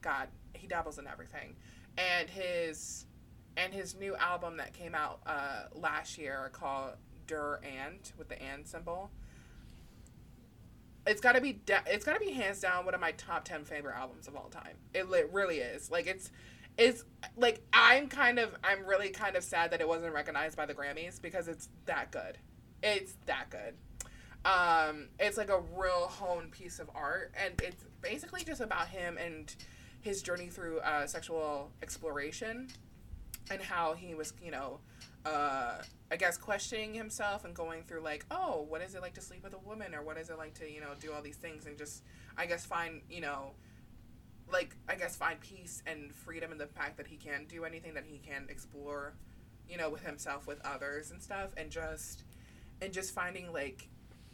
God, 0.03 0.29
he 0.55 0.67
dabbles 0.67 0.99
in 0.99 1.07
everything 1.07 1.57
and 1.99 2.29
his 2.29 3.07
and 3.57 3.73
his 3.73 3.95
new 3.95 4.17
album 4.17 4.57
that 4.57 4.73
came 4.73 4.95
out 4.95 5.21
uh, 5.27 5.65
last 5.75 6.17
year 6.19 6.51
called 6.53 6.93
Dur 7.27 7.61
Ant 7.63 8.13
with 8.17 8.29
the 8.29 8.41
and 8.43 8.67
symbol. 8.67 9.11
It's 11.07 11.21
gotta 11.21 11.41
be 11.41 11.55
de- 11.55 11.83
it's 11.87 12.05
gotta 12.05 12.21
be 12.21 12.31
hands 12.31 12.61
down 12.61 12.85
one 12.85 12.95
of 12.95 13.01
my 13.01 13.13
top 13.13 13.45
ten 13.45 13.65
favorite 13.65 13.97
albums 13.97 14.29
of 14.29 14.37
all 14.37 14.49
time. 14.49 14.77
It, 14.95 15.11
li- 15.11 15.25
really 15.31 15.59
is. 15.59 15.91
Like 15.91 16.07
it's 16.07 16.31
it's 16.79 17.05
like 17.37 17.61
I'm 17.73 18.09
kind 18.09 18.39
of 18.39 18.55
I'm 18.65 18.85
really 18.87 19.11
kind 19.11 19.37
of 19.37 19.45
sad 19.45 19.73
that 19.73 19.81
it 19.81 19.89
wasn't 19.89 20.15
recognized 20.15 20.57
by 20.57 20.67
the 20.67 20.75
Grammys 20.75 21.21
because 21.21 21.49
it's 21.49 21.69
that 21.87 22.11
good. 22.13 22.39
It's 22.83 23.17
that 23.27 23.51
good. 23.51 23.75
Um, 24.45 25.09
it's 25.21 25.37
like 25.37 25.51
a 25.51 25.61
real 25.77 26.09
honed 26.09 26.51
piece 26.51 26.79
of 26.79 26.91
art, 26.95 27.33
and 27.43 27.61
it's 27.63 27.85
basically 28.01 28.43
just 28.43 28.61
about 28.61 28.89
him 28.89 29.17
and 29.19 29.55
his 30.03 30.21
journey 30.23 30.49
through 30.49 30.81
uh, 30.81 31.07
sexual 31.07 31.71
exploration 31.83 32.69
and 33.51 33.61
how 33.61 33.95
he 33.95 34.15
was, 34.15 34.35
you 34.45 34.51
know, 34.51 34.79
uh, 35.25 35.79
I 36.11 36.17
guess 36.17 36.37
questioning 36.37 36.93
himself 36.95 37.45
and 37.45 37.55
going 37.55 37.85
through 37.85 38.03
like, 38.03 38.27
oh, 38.31 38.67
what 38.69 38.83
is 38.83 38.95
it 38.95 39.01
like 39.01 39.15
to 39.15 39.21
sleep 39.21 39.45
with 39.45 39.55
a 39.55 39.59
woman, 39.59 39.95
or 39.95 40.03
what 40.03 40.19
is 40.19 40.29
it 40.29 40.39
like 40.39 40.55
to, 40.55 40.71
you 40.71 40.81
know, 40.81 40.89
do 41.01 41.13
all 41.13 41.23
these 41.23 41.37
things, 41.37 41.67
and 41.67 41.79
just, 41.79 42.03
I 42.37 42.47
guess, 42.47 42.67
find, 42.67 43.01
you 43.09 43.21
know, 43.21 43.53
like 44.53 44.77
I 44.89 44.97
guess 44.97 45.17
find 45.17 45.41
peace 45.41 45.83
and 45.87 46.13
freedom 46.15 46.53
in 46.53 46.59
the 46.59 46.67
fact 46.67 46.97
that 46.99 47.07
he 47.07 47.17
can 47.17 47.47
do 47.47 47.65
anything 47.65 47.95
that 47.95 48.05
he 48.05 48.19
can 48.19 48.47
explore, 48.49 49.15
you 49.69 49.77
know, 49.77 49.89
with 49.89 50.05
himself, 50.05 50.47
with 50.47 50.61
others 50.65 51.13
and 51.13 51.23
stuff, 51.23 51.51
and 51.57 51.71
just, 51.71 52.25
and 52.81 52.93
just 52.93 53.15
finding 53.15 53.53
like 53.53 53.89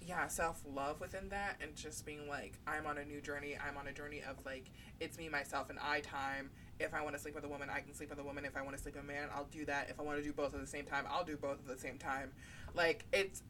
yeah, 0.09 0.27
self 0.27 0.63
love 0.75 1.01
within 1.01 1.29
that 1.29 1.57
and 1.61 1.77
just 1.77 2.07
being 2.07 2.29
like, 2.29 2.55
I'm 2.67 2.87
on 2.87 2.97
a 2.97 3.05
new 3.05 3.21
journey. 3.21 3.57
I'm 3.57 3.77
on 3.77 3.87
a 3.87 3.93
journey 3.93 4.23
of 4.29 4.45
like, 4.47 4.71
it's 5.01 5.19
me, 5.19 5.29
myself, 5.29 5.69
and 5.69 5.79
I 5.79 6.01
time. 6.01 6.51
If 6.81 6.95
I 6.95 7.03
want 7.03 7.15
to 7.15 7.21
sleep 7.21 7.35
with 7.35 7.45
a 7.45 7.49
woman, 7.49 7.69
I 7.71 7.81
can 7.81 7.93
sleep 7.95 8.09
with 8.09 8.19
a 8.19 8.23
woman. 8.23 8.45
If 8.45 8.57
I 8.57 8.63
want 8.63 8.75
to 8.77 8.83
sleep 8.83 8.95
with 8.95 9.05
a 9.05 9.07
man, 9.07 9.29
I'll 9.35 9.49
do 9.51 9.67
that. 9.67 9.91
If 9.91 10.01
I 10.01 10.03
want 10.05 10.19
to 10.19 10.25
do 10.25 10.33
both 10.33 10.55
at 10.55 10.61
the 10.61 10.67
same 10.67 10.87
time, 10.87 11.05
I'll 11.11 11.25
do 11.25 11.37
both 11.37 11.59
at 11.59 11.67
the 11.67 11.79
same 11.79 11.99
time. 11.99 12.33
Like, 12.75 13.05
it's, 13.13 13.43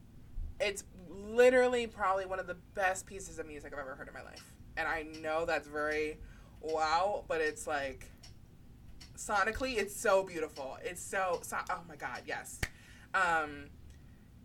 it's 0.59 0.85
literally 1.09 1.87
probably 1.87 2.27
one 2.27 2.41
of 2.41 2.47
the 2.47 2.57
best 2.75 3.07
pieces 3.07 3.39
of 3.39 3.47
music 3.47 3.73
I've 3.73 3.79
ever 3.79 3.95
heard 3.95 4.09
in 4.09 4.15
my 4.15 4.23
life. 4.23 4.55
And 4.77 4.89
I 4.89 5.05
know 5.21 5.45
that's 5.45 5.69
very 5.69 6.19
wow, 6.61 7.25
but 7.29 7.41
it's 7.41 7.67
like, 7.67 8.11
sonically, 9.17 9.77
it's 9.77 9.95
so 9.95 10.25
beautiful. 10.25 10.79
It's 10.83 11.03
so, 11.03 11.41
so 11.43 11.59
oh 11.71 11.83
my 11.89 11.97
God, 11.97 12.23
yes. 12.27 12.59
Um, 13.15 13.67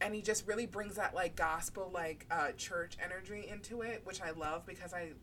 and 0.04 0.14
he 0.14 0.22
just 0.22 0.46
really 0.46 0.66
brings 0.66 0.96
that 0.96 1.16
like 1.16 1.36
gospel 1.36 1.90
like 1.94 2.26
uh, 2.30 2.52
church 2.52 2.98
energy 3.04 3.48
into 3.50 3.82
it, 3.82 4.02
which 4.04 4.22
I 4.22 4.32
love 4.32 4.66
because 4.66 4.94
I, 4.94 5.14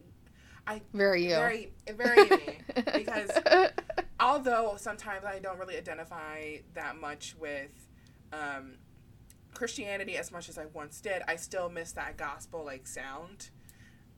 I 0.66 0.80
Very 0.94 1.24
you. 1.24 1.30
very 1.30 1.72
very 1.94 2.28
me 2.28 2.58
because 2.94 3.30
although 4.18 4.74
sometimes 4.78 5.24
I 5.24 5.38
don't 5.38 5.58
really 5.58 5.76
identify 5.76 6.56
that 6.74 6.96
much 6.96 7.36
with 7.38 7.70
um, 8.32 8.74
Christianity 9.54 10.16
as 10.16 10.32
much 10.32 10.48
as 10.48 10.56
I 10.56 10.66
once 10.72 11.00
did, 11.00 11.22
I 11.28 11.36
still 11.36 11.68
miss 11.68 11.92
that 11.92 12.16
gospel 12.16 12.64
like 12.64 12.86
sound, 12.86 13.50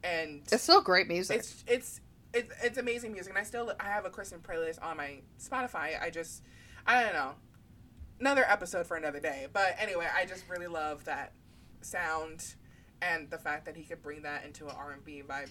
and 0.04 0.42
it's 0.50 0.62
still 0.62 0.80
great 0.80 1.08
music. 1.08 1.38
it's 1.38 1.64
it's 1.66 2.00
it's 2.32 2.54
it's 2.62 2.78
amazing 2.78 3.12
music. 3.12 3.32
And 3.32 3.38
I 3.38 3.44
still 3.44 3.72
I 3.80 3.84
have 3.84 4.04
a 4.04 4.10
Christian 4.10 4.38
playlist 4.38 4.82
on 4.82 4.96
my 4.96 5.22
Spotify. 5.40 6.00
I 6.00 6.10
just 6.10 6.42
I 6.86 7.02
don't 7.02 7.14
know 7.14 7.32
another 8.22 8.44
episode 8.48 8.86
for 8.86 8.96
another 8.96 9.18
day. 9.18 9.48
But 9.52 9.74
anyway, 9.80 10.06
I 10.16 10.26
just 10.26 10.48
really 10.48 10.68
love 10.68 11.04
that 11.06 11.32
sound 11.80 12.54
and 13.02 13.28
the 13.30 13.38
fact 13.38 13.64
that 13.64 13.74
he 13.76 13.82
could 13.82 14.00
bring 14.00 14.22
that 14.22 14.44
into 14.44 14.66
an 14.68 14.74
R 14.78 14.92
and 14.92 15.04
B 15.04 15.24
vibe 15.28 15.50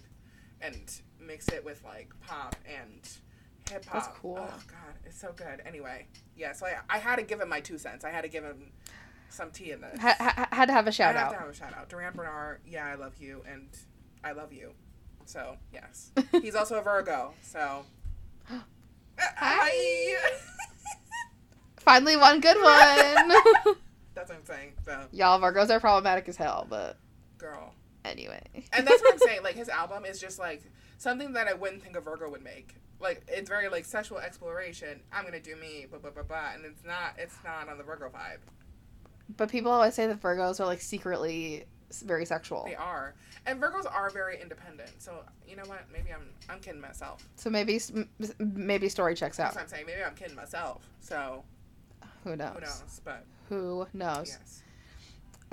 and 0.62 0.89
mix 1.19 1.49
it 1.49 1.65
with 1.65 1.84
like 1.84 2.13
pop 2.25 2.55
and 2.65 3.10
hip 3.69 3.84
hop. 3.86 4.05
That's 4.05 4.17
cool. 4.17 4.38
Oh 4.39 4.60
god, 4.67 4.95
it's 5.05 5.19
so 5.19 5.34
good. 5.36 5.62
Anyway, 5.65 6.07
yeah. 6.38 6.53
So 6.53 6.65
I, 6.65 6.77
I 6.89 6.97
had 6.99 7.17
to 7.17 7.23
give 7.23 7.41
him 7.41 7.49
my 7.49 7.60
two 7.60 7.77
cents. 7.77 8.05
I 8.05 8.10
had 8.10 8.21
to 8.21 8.29
give 8.29 8.45
him 8.45 8.71
some 9.27 9.51
tea 9.51 9.71
in 9.71 9.81
this. 9.81 9.99
Ha- 9.99 10.15
ha- 10.17 10.47
had 10.53 10.67
to 10.67 10.73
have 10.73 10.88
a 10.88 10.93
shout 10.93 11.17
I 11.17 11.23
out. 11.23 11.31
to 11.34 11.39
have 11.39 11.49
a 11.49 11.53
shout 11.53 11.75
out. 11.77 11.89
Durand 11.89 12.15
Bernarr, 12.15 12.60
yeah, 12.65 12.86
I 12.86 12.95
love 12.95 13.17
you 13.19 13.43
and 13.51 13.67
I 14.23 14.31
love 14.31 14.53
you. 14.53 14.71
So 15.25 15.57
yes, 15.73 16.12
he's 16.41 16.55
also 16.55 16.75
a 16.79 16.81
Virgo. 16.81 17.34
So 17.41 17.84
hi. 19.19 20.15
Finally, 21.82 22.15
one 22.15 22.39
good 22.39 22.58
one. 22.58 23.76
That's 24.13 24.30
what 24.30 24.38
I'm 24.38 24.46
saying. 24.46 24.74
So 24.86 25.06
Y'all, 25.12 25.39
Virgos 25.39 25.70
are 25.70 25.80
problematic 25.80 26.30
as 26.30 26.38
hell, 26.38 26.67
but 26.70 26.98
girl. 27.38 27.74
anyway. 28.06 28.41
And 28.74 28.86
that's 28.86 29.02
what 29.02 29.13
I'm 29.13 29.20
saying. 29.20 29.41
Like 29.44 29.56
his 29.63 29.70
album 29.70 30.06
is 30.06 30.20
just 30.20 30.38
like 30.38 30.63
something 30.98 31.34
that 31.34 31.48
I 31.48 31.54
wouldn't 31.54 31.82
think 31.82 31.96
a 31.96 32.02
Virgo 32.02 32.30
would 32.30 32.44
make. 32.44 32.76
Like 33.00 33.24
it's 33.28 33.50
very 33.50 33.67
like 33.70 33.86
sexual 33.86 34.20
exploration. 34.20 35.00
I'm 35.12 35.26
gonna 35.26 35.39
do 35.39 35.56
me, 35.56 35.88
blah 35.89 36.00
blah 36.00 36.12
blah 36.12 36.24
blah, 36.24 36.52
and 36.54 36.65
it's 36.65 36.84
not. 36.86 37.15
It's 37.17 37.36
not 37.44 37.67
on 37.67 37.78
the 37.78 37.84
Virgo 37.84 38.10
vibe. 38.10 38.39
But 39.38 39.50
people 39.50 39.72
always 39.72 39.96
say 39.96 40.08
that 40.08 40.22
Virgos 40.22 40.60
are 40.60 40.65
like 40.65 40.82
secretly 40.82 41.65
very 42.06 42.26
sexual. 42.26 42.63
They 42.65 42.76
are, 42.76 43.15
and 43.46 43.60
Virgos 43.60 43.91
are 43.91 44.10
very 44.10 44.39
independent. 44.39 45.02
So 45.02 45.24
you 45.48 45.56
know 45.56 45.63
what? 45.65 45.86
Maybe 45.91 46.13
I'm 46.13 46.30
I'm 46.50 46.60
kidding 46.60 46.82
myself. 46.82 47.28
So 47.38 47.50
maybe 47.50 47.80
maybe 48.39 48.88
story 48.89 49.15
checks 49.15 49.39
out. 49.39 49.54
That's 49.54 49.58
out. 49.58 49.60
what 49.60 49.63
I'm 49.63 49.70
saying. 49.70 49.86
Maybe 49.88 50.04
I'm 50.04 50.15
kidding 50.15 50.36
myself. 50.36 50.88
So 51.00 51.44
Who 52.23 52.36
knows? 52.36 52.53
who 52.55 52.62
knows? 52.62 53.01
But 53.03 53.25
Who 53.49 53.88
knows? 53.93 54.29
yes. 54.39 54.63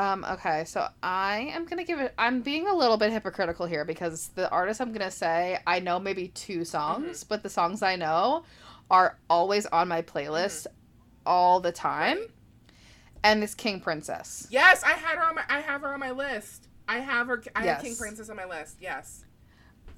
Um, 0.00 0.24
okay, 0.31 0.64
so 0.64 0.87
I 1.02 1.50
am 1.52 1.64
gonna 1.64 1.83
give 1.83 1.98
it. 1.98 2.14
I'm 2.16 2.40
being 2.40 2.68
a 2.68 2.74
little 2.74 2.96
bit 2.96 3.11
hypocritical 3.11 3.66
here 3.66 3.85
because 3.85 4.28
the 4.37 4.48
artist 4.50 4.81
I'm 4.81 4.92
gonna 4.92 5.11
say 5.11 5.59
I 5.66 5.81
know 5.81 5.98
maybe 5.98 6.28
two 6.28 6.64
songs, 6.64 7.24
but 7.24 7.42
the 7.42 7.50
songs 7.50 7.83
I 7.83 7.96
know 7.96 8.44
are 8.90 9.18
always 9.28 9.66
on 9.66 9.88
my 9.88 10.02
playlist 10.02 10.68
all 11.26 11.59
the 11.59 11.72
time, 11.72 12.16
Right. 12.18 12.31
and 13.24 13.42
this 13.42 13.54
King 13.57 13.81
Princess. 13.81 14.46
Yes, 14.50 14.85
I 14.85 14.92
had 14.92 15.18
her 15.18 15.24
on 15.24 15.35
my. 15.35 15.42
I 15.48 15.61
have 15.61 15.81
her 15.81 15.92
on 15.92 15.98
my 16.00 16.12
list. 16.12 16.68
I 16.87 16.98
have 17.00 17.26
her. 17.26 17.42
I 17.57 17.66
have 17.66 17.83
King 17.83 17.96
Princess 17.96 18.31
on 18.31 18.37
my 18.37 18.44
list. 18.46 18.76
Yes. 18.81 19.24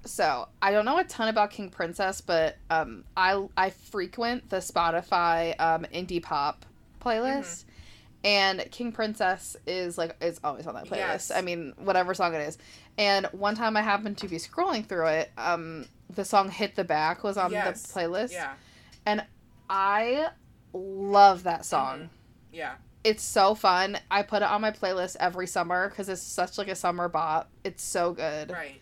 So 0.05 0.49
I 0.63 0.73
don't 0.73 0.85
know 0.85 0.99
a 0.99 1.05
ton 1.05 1.29
about 1.29 1.51
King 1.51 1.69
Princess, 1.71 2.21
but 2.21 2.57
um, 2.71 3.05
I 3.17 3.47
I 3.57 3.71
frequent 3.71 4.49
the 4.51 4.57
Spotify 4.59 5.55
um, 5.61 5.85
indie 5.93 6.23
pop 6.23 6.65
playlist, 7.03 7.65
and 8.25 8.67
King 8.71 8.93
Princess 8.93 9.57
is 9.67 9.99
like 9.99 10.17
is 10.23 10.41
always 10.43 10.67
on 10.67 10.75
that 10.75 10.87
playlist. 10.87 10.97
Yes. 10.97 11.31
I 11.31 11.43
mean, 11.43 11.75
whatever 11.77 12.15
song 12.15 12.35
it 12.35 12.41
is. 12.41 12.57
And 12.99 13.27
one 13.33 13.55
time 13.55 13.77
I 13.77 13.83
happened 13.83 14.19
to 14.19 14.29
be 14.29 14.37
scrolling 14.37 14.87
through 14.87 15.07
it, 15.07 15.31
um, 15.37 15.87
the 16.09 16.25
song 16.25 16.51
"Hit 16.51 16.77
the 16.77 16.85
Back" 16.85 17.23
was 17.23 17.37
on 17.37 17.53
Yes. 17.53 17.83
the 17.83 18.01
playlist. 18.01 18.33
Yeah. 18.33 18.55
And 19.05 19.25
I 19.69 20.29
love 20.73 21.43
that 21.45 21.65
song. 21.65 22.11
Yeah. 22.53 22.75
It's 23.05 23.23
so 23.23 23.55
fun. 23.55 23.99
I 24.11 24.23
put 24.23 24.43
it 24.43 24.49
on 24.49 24.61
my 24.61 24.71
playlist 24.73 25.17
every 25.21 25.47
summer 25.47 25.89
because 25.89 26.09
it's 26.09 26.21
such 26.23 26.59
like 26.59 26.69
a 26.69 26.75
summer 26.75 27.09
bop. 27.09 27.49
It's 27.65 27.83
so 27.83 28.13
good. 28.13 28.51
Right. 28.51 28.81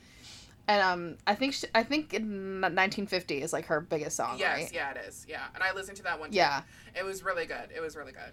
And 0.69 0.83
um, 0.83 1.17
I 1.27 1.35
think 1.35 1.55
she, 1.55 1.67
I 1.75 1.83
think 1.83 2.13
in 2.13 2.61
1950 2.61 3.43
is 3.43 3.53
like 3.53 3.67
her 3.67 3.81
biggest 3.81 4.17
song, 4.17 4.37
yes. 4.39 4.57
right? 4.57 4.73
Yeah, 4.73 4.91
it 4.91 4.99
is. 5.09 5.27
Yeah, 5.29 5.45
and 5.55 5.63
I 5.63 5.73
listened 5.73 5.97
to 5.97 6.03
that 6.05 6.21
one. 6.21 6.31
Too. 6.31 6.37
Yeah. 6.37 6.63
It 6.95 7.05
was 7.05 7.25
really 7.25 7.47
good. 7.47 7.71
It 7.75 7.81
was 7.81 7.97
really 7.97 8.13
good. 8.13 8.33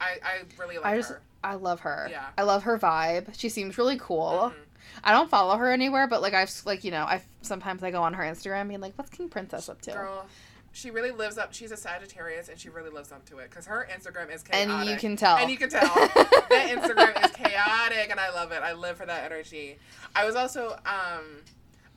I 0.00 0.16
I 0.22 0.42
really 0.58 0.76
like 0.76 0.86
I 0.86 0.96
just 0.96 1.10
her. 1.10 1.20
I 1.44 1.54
love 1.54 1.80
her. 1.80 2.08
Yeah. 2.10 2.26
I 2.36 2.42
love 2.42 2.64
her 2.64 2.78
vibe. 2.78 3.38
She 3.38 3.48
seems 3.48 3.78
really 3.78 3.98
cool. 3.98 4.52
Mhm. 4.54 4.60
I 5.04 5.12
don't 5.12 5.28
follow 5.28 5.56
her 5.56 5.70
anywhere, 5.70 6.06
but 6.06 6.22
like 6.22 6.34
I've 6.34 6.50
like 6.64 6.84
you 6.84 6.90
know 6.90 7.04
I 7.04 7.22
sometimes 7.42 7.82
I 7.82 7.90
go 7.90 8.02
on 8.02 8.14
her 8.14 8.24
Instagram 8.24 8.68
being 8.68 8.80
like, 8.80 8.94
what's 8.96 9.10
King 9.10 9.28
Princess 9.28 9.68
up 9.68 9.80
to? 9.82 9.92
Girl, 9.92 10.26
she 10.72 10.90
really 10.90 11.10
lives 11.10 11.38
up. 11.38 11.54
She's 11.54 11.72
a 11.72 11.76
Sagittarius, 11.76 12.48
and 12.48 12.58
she 12.58 12.68
really 12.68 12.90
lives 12.90 13.10
up 13.10 13.24
to 13.26 13.38
it 13.38 13.50
because 13.50 13.66
her 13.66 13.88
Instagram 13.90 14.32
is 14.34 14.42
chaotic. 14.42 14.68
and 14.68 14.88
you 14.88 14.96
can 14.96 15.16
tell. 15.16 15.36
And 15.36 15.50
you 15.50 15.56
can 15.56 15.70
tell 15.70 15.82
that 15.94 16.68
Instagram 16.70 17.24
is 17.24 17.30
chaotic, 17.32 18.10
and 18.10 18.20
I 18.20 18.30
love 18.30 18.52
it. 18.52 18.62
I 18.62 18.74
live 18.74 18.98
for 18.98 19.06
that 19.06 19.24
energy. 19.24 19.78
I 20.14 20.26
was 20.26 20.36
also, 20.36 20.78
um, 20.84 21.24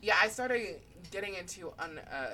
yeah, 0.01 0.15
I 0.21 0.29
started 0.29 0.79
getting 1.11 1.35
into. 1.35 1.73
Un, 1.79 1.99
uh, 2.11 2.27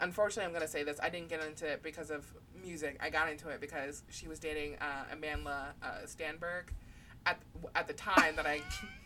unfortunately, 0.00 0.46
I'm 0.46 0.52
gonna 0.52 0.68
say 0.68 0.82
this. 0.84 0.98
I 1.02 1.08
didn't 1.08 1.28
get 1.28 1.44
into 1.44 1.66
it 1.66 1.82
because 1.82 2.10
of 2.10 2.26
music. 2.62 2.98
I 3.00 3.10
got 3.10 3.28
into 3.30 3.48
it 3.48 3.60
because 3.60 4.02
she 4.10 4.28
was 4.28 4.38
dating 4.38 4.76
uh, 4.80 5.04
Amanda 5.12 5.74
uh, 5.82 5.86
Stanberg. 6.06 6.64
At 7.24 7.38
at 7.74 7.86
the 7.86 7.92
time 7.92 8.34
that 8.36 8.46
I, 8.46 8.60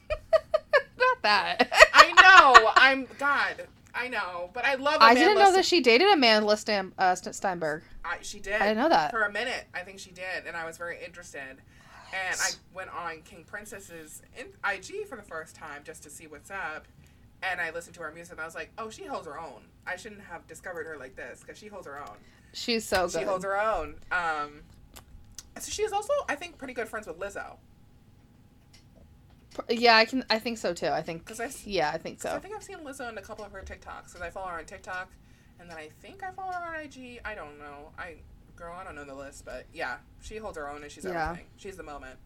Not 0.99 1.23
that. 1.23 1.71
I 1.93 2.13
know 2.13 2.71
I'm 2.77 3.07
God. 3.19 3.67
I 3.95 4.09
know, 4.09 4.51
but 4.53 4.65
I 4.65 4.75
love. 4.75 4.99
I 5.01 5.15
didn't 5.15 5.39
know 5.39 5.53
that 5.53 5.65
she 5.65 5.81
dated 5.81 6.09
Amanda 6.09 6.57
Stan, 6.57 6.93
uh, 6.99 7.15
St- 7.15 7.35
Steinberg. 7.35 7.83
I, 8.05 8.19
she 8.21 8.41
did. 8.41 8.55
I 8.55 8.69
didn't 8.69 8.79
know 8.79 8.89
that. 8.91 9.11
For 9.11 9.23
a 9.23 9.33
minute, 9.33 9.65
I 9.75 9.81
think 9.81 9.99
she 9.99 10.11
did, 10.11 10.47
and 10.47 10.57
I 10.57 10.67
was 10.67 10.77
very 10.77 11.03
interested. 11.05 11.57
And 12.13 12.37
I 12.41 12.51
went 12.75 12.91
on 12.95 13.23
King 13.23 13.45
Princess's 13.47 14.23
in- 14.39 14.53
IG 14.65 15.07
for 15.09 15.17
the 15.17 15.23
first 15.23 15.57
time 15.57 15.83
just 15.83 16.03
to 16.05 16.11
see 16.11 16.27
what's 16.27 16.51
up. 16.51 16.87
And 17.43 17.61
I 17.61 17.71
listened 17.71 17.95
to 17.97 18.03
her 18.03 18.11
music, 18.13 18.33
and 18.33 18.41
I 18.41 18.45
was 18.45 18.55
like, 18.55 18.71
oh, 18.79 18.91
she 18.91 19.05
holds 19.05 19.27
her 19.27 19.39
own. 19.39 19.63
I 19.87 19.97
shouldn't 19.97 20.23
have 20.23 20.47
discovered 20.47 20.87
her 20.87 20.97
like 20.97 21.17
this 21.17 21.41
because 21.41 21.59
she 21.59 21.69
holds 21.69 21.87
her 21.87 21.99
own. 21.99 22.17
She's 22.55 22.85
so 22.85 23.07
good. 23.09 23.21
She 23.21 23.25
holds 23.25 23.45
her 23.45 23.61
own. 23.61 23.97
Um, 24.11 24.63
so 25.59 25.71
she 25.71 25.83
is 25.83 25.93
also, 25.93 26.13
I 26.29 26.35
think, 26.35 26.59
pretty 26.59 26.73
good 26.75 26.89
friends 26.89 27.07
with 27.07 27.19
Lizzo. 27.19 27.57
Yeah, 29.71 29.97
I 29.97 30.05
can. 30.05 30.25
I 30.29 30.39
think 30.39 30.59
so 30.59 30.75
too. 30.75 30.89
I 30.89 31.01
think. 31.03 31.25
'Cause 31.25 31.41
I 31.41 31.51
yeah, 31.65 31.91
I 31.91 31.97
think 31.99 32.21
so. 32.21 32.31
I 32.35 32.39
think 32.39 32.55
I've 32.55 32.63
seen 32.63 32.79
Lizzo 32.79 33.09
in 33.11 33.17
a 33.17 33.23
couple 33.23 33.45
of 33.45 33.53
her 33.53 33.63
TikToks. 33.63 34.07
Because 34.07 34.21
I 34.21 34.29
follow 34.29 34.49
her 34.49 34.59
on 34.59 34.65
TikTok, 34.67 35.11
and 35.59 35.71
then 35.71 35.79
I 35.79 35.89
think 36.03 36.23
I 36.23 36.31
follow 36.33 36.53
her 36.53 36.77
on 36.77 36.81
IG. 36.85 37.21
I 37.25 37.35
don't 37.35 37.59
know. 37.59 37.91
I 37.99 38.17
girl, 38.57 38.75
I 38.79 38.85
don't 38.85 38.95
know 38.95 39.05
the 39.05 39.15
list, 39.15 39.45
but 39.47 39.65
yeah, 39.73 39.97
she 40.21 40.37
holds 40.39 40.57
her 40.59 40.69
own 40.71 40.83
and 40.83 40.91
she's 40.93 41.05
Yeah. 41.05 41.31
everything. 41.31 41.47
She's 41.57 41.77
the 41.77 41.83
moment. 41.83 42.19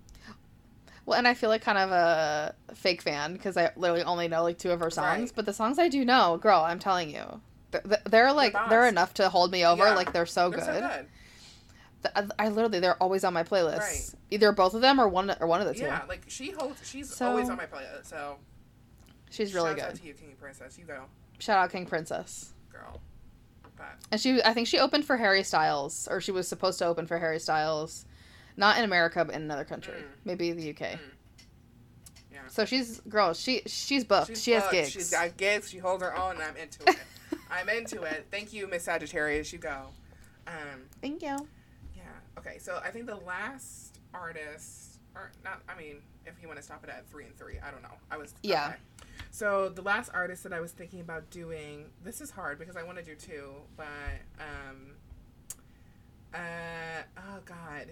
Well, 1.07 1.19
and 1.19 1.27
I 1.27 1.35
feel 1.35 1.49
like 1.51 1.63
kind 1.63 1.79
of 1.79 1.91
a 1.91 2.55
fake 2.75 3.03
fan 3.03 3.33
because 3.33 3.57
I 3.57 3.71
literally 3.77 4.03
only 4.05 4.29
know 4.29 4.43
like 4.43 4.59
two 4.59 4.71
of 4.71 4.81
her 4.81 4.91
songs. 4.91 5.21
Right. 5.21 5.33
But 5.35 5.47
the 5.47 5.53
songs 5.53 5.79
I 5.79 5.89
do 5.89 6.05
know, 6.05 6.37
girl, 6.41 6.61
I'm 6.61 6.79
telling 6.79 7.11
you, 7.11 7.41
they're, 7.71 7.83
they're 8.05 8.33
like 8.33 8.53
boss. 8.53 8.69
they're 8.71 8.87
enough 8.87 9.15
to 9.15 9.29
hold 9.29 9.51
me 9.51 9.65
over. 9.65 9.85
Yeah. 9.87 9.95
Like 9.95 10.13
they're 10.13 10.27
so 10.27 10.51
They're 10.51 10.59
good. 10.61 10.67
so 10.67 10.81
good. 10.81 11.07
I, 12.15 12.21
uh, 12.21 12.27
I 12.39 12.49
literally 12.49 12.81
they're 12.81 13.01
always 13.03 13.25
on 13.25 13.35
my 13.35 13.43
playlist. 13.43 13.79
Right. 13.79 14.15
Either 14.31 14.53
both 14.53 14.75
of 14.75 14.81
them 14.83 15.01
or 15.01 15.09
one 15.09 15.35
or 15.41 15.47
one 15.47 15.61
of 15.61 15.67
the 15.67 15.75
two. 15.75 15.83
Yeah, 15.83 16.03
like 16.09 16.23
she 16.29 16.51
holds. 16.53 16.89
She's 16.89 17.15
So- 17.15 17.29
always 17.29 17.49
on 17.51 17.57
my 17.57 17.67
playlist. 17.67 18.07
So 18.07 18.37
She's 19.31 19.55
really 19.55 19.71
out 19.71 19.77
good. 19.93 19.95
to 20.01 20.07
you, 20.07 20.15
King 20.15 20.35
Princess. 20.41 20.77
You 20.79 20.85
go, 20.85 21.03
Shout 21.39 21.59
out 21.59 21.71
King 21.71 21.87
Princess. 21.87 22.53
girl. 22.73 23.01
But 23.77 23.87
And 24.11 24.21
she, 24.21 24.43
I 24.43 24.53
think 24.55 24.67
she 24.67 24.79
opened 24.79 25.05
for 25.05 25.17
Harry 25.17 25.43
Styles, 25.45 26.09
or 26.11 26.21
she 26.21 26.33
was 26.33 26.49
supposed 26.49 26.79
to 26.81 26.87
open 26.87 27.07
for 27.07 27.19
Harry 27.19 27.39
Styles, 27.39 28.05
not 28.61 28.79
in 28.79 28.85
America, 28.85 29.25
but 29.25 29.35
in 29.35 29.43
another 29.43 29.65
country, 29.65 29.95
Mm. 29.95 30.05
maybe 30.25 30.53
the 30.53 30.71
UK. 30.71 30.93
Mm. 30.93 30.99
Yeah. 32.33 32.39
So 32.49 32.65
she's 32.65 33.01
girl. 33.01 33.33
She 33.35 33.63
she's 33.67 34.05
booked. 34.05 34.29
she's 34.29 34.43
she 34.43 34.51
has 34.53 34.71
gigs. 34.71 34.91
She's 34.91 35.11
got 35.11 35.37
gigs. 35.37 35.69
She 35.71 35.79
holds 35.79 36.03
her 36.03 36.17
own, 36.17 36.35
and 36.35 36.43
I'm 36.43 36.57
into 36.57 36.83
it. 36.89 36.99
I'm 37.51 37.69
into 37.69 38.03
it. 38.03 38.27
Thank 38.31 38.53
you, 38.53 38.69
Miss 38.69 38.85
Sagittarius. 38.85 39.53
You 39.53 39.59
go. 39.59 39.87
Um, 40.47 40.83
Thank 41.01 41.23
you. 41.23 41.49
Yeah. 41.97 42.03
Okay. 42.39 42.59
So 42.59 42.81
I 42.85 42.91
think 42.91 43.07
the 43.07 43.17
last 43.17 43.99
artist, 44.15 44.99
or 45.17 45.33
not, 45.45 45.61
I 45.69 45.77
mean, 45.77 45.97
if 46.27 46.35
you 46.41 46.47
want 46.49 46.59
to 46.59 46.65
stop 46.65 46.85
it 46.85 46.91
at 46.91 47.09
three 47.11 47.25
and 47.25 47.37
three, 47.37 47.59
I 47.67 47.71
don't 47.71 47.83
know. 47.83 47.97
I 48.11 48.17
was. 48.19 48.35
Yeah. 48.43 48.69
okay. 48.69 48.77
So 49.33 49.69
the 49.69 49.83
last 49.83 50.11
artist 50.13 50.43
that 50.45 50.53
I 50.53 50.61
was 50.61 50.73
thinking 50.73 51.01
about 51.01 51.31
doing, 51.31 51.87
this 52.05 52.21
is 52.21 52.31
hard 52.31 52.59
because 52.59 52.77
I 52.77 52.83
want 52.83 52.99
to 52.99 53.05
do 53.05 53.15
two, 53.15 53.53
but 53.77 53.87
um. 54.39 54.93
Uh 56.33 57.03
oh 57.19 57.41
God. 57.45 57.87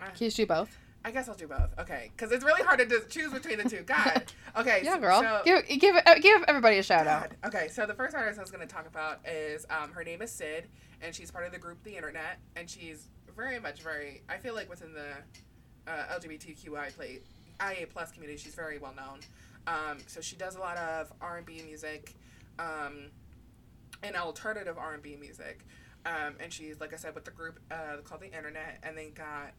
Uh, 0.00 0.06
Can 0.06 0.24
you 0.24 0.30
do 0.30 0.46
both? 0.46 0.78
I 1.06 1.10
guess 1.10 1.28
I'll 1.28 1.34
do 1.34 1.46
both. 1.46 1.78
Okay, 1.78 2.10
because 2.16 2.32
it's 2.32 2.44
really 2.44 2.62
hard 2.62 2.78
to 2.78 3.00
choose 3.08 3.30
between 3.30 3.58
the 3.58 3.68
two. 3.68 3.82
God. 3.86 4.24
Okay. 4.56 4.80
Yeah, 4.82 4.98
girl. 4.98 5.20
So, 5.20 5.42
give 5.44 5.80
give 5.80 5.96
uh, 5.96 6.14
give 6.18 6.42
everybody 6.48 6.78
a 6.78 6.82
shout 6.82 7.06
out. 7.06 7.32
Okay, 7.44 7.68
so 7.68 7.84
the 7.84 7.92
first 7.92 8.16
artist 8.16 8.38
I 8.38 8.42
was 8.42 8.50
going 8.50 8.66
to 8.66 8.72
talk 8.74 8.86
about 8.86 9.20
is 9.28 9.66
um, 9.68 9.92
her 9.92 10.02
name 10.02 10.22
is 10.22 10.30
Syd, 10.30 10.66
and 11.02 11.14
she's 11.14 11.30
part 11.30 11.44
of 11.44 11.52
the 11.52 11.58
group 11.58 11.82
The 11.84 11.94
Internet, 11.94 12.38
and 12.56 12.68
she's 12.68 13.08
very 13.36 13.60
much 13.60 13.82
very. 13.82 14.22
I 14.30 14.38
feel 14.38 14.54
like 14.54 14.70
within 14.70 14.94
the 14.94 15.92
uh, 15.92 16.18
LGBTQI 16.18 16.96
play, 16.96 17.20
IA 17.60 17.86
plus 17.86 18.10
community, 18.10 18.38
she's 18.38 18.54
very 18.54 18.78
well 18.78 18.94
known. 18.96 19.20
Um, 19.66 19.98
so 20.06 20.22
she 20.22 20.36
does 20.36 20.56
a 20.56 20.60
lot 20.60 20.78
of 20.78 21.12
R 21.20 21.36
and 21.36 21.46
B 21.46 21.60
music, 21.66 22.14
um, 22.58 23.10
and 24.02 24.16
alternative 24.16 24.78
R 24.78 24.94
and 24.94 25.02
B 25.02 25.16
music, 25.20 25.66
um, 26.06 26.36
and 26.40 26.50
she's 26.50 26.80
like 26.80 26.94
I 26.94 26.96
said 26.96 27.14
with 27.14 27.26
the 27.26 27.30
group 27.30 27.60
uh, 27.70 27.98
called 28.04 28.22
The 28.22 28.34
Internet, 28.34 28.78
and 28.82 28.96
they 28.96 29.10
got 29.10 29.52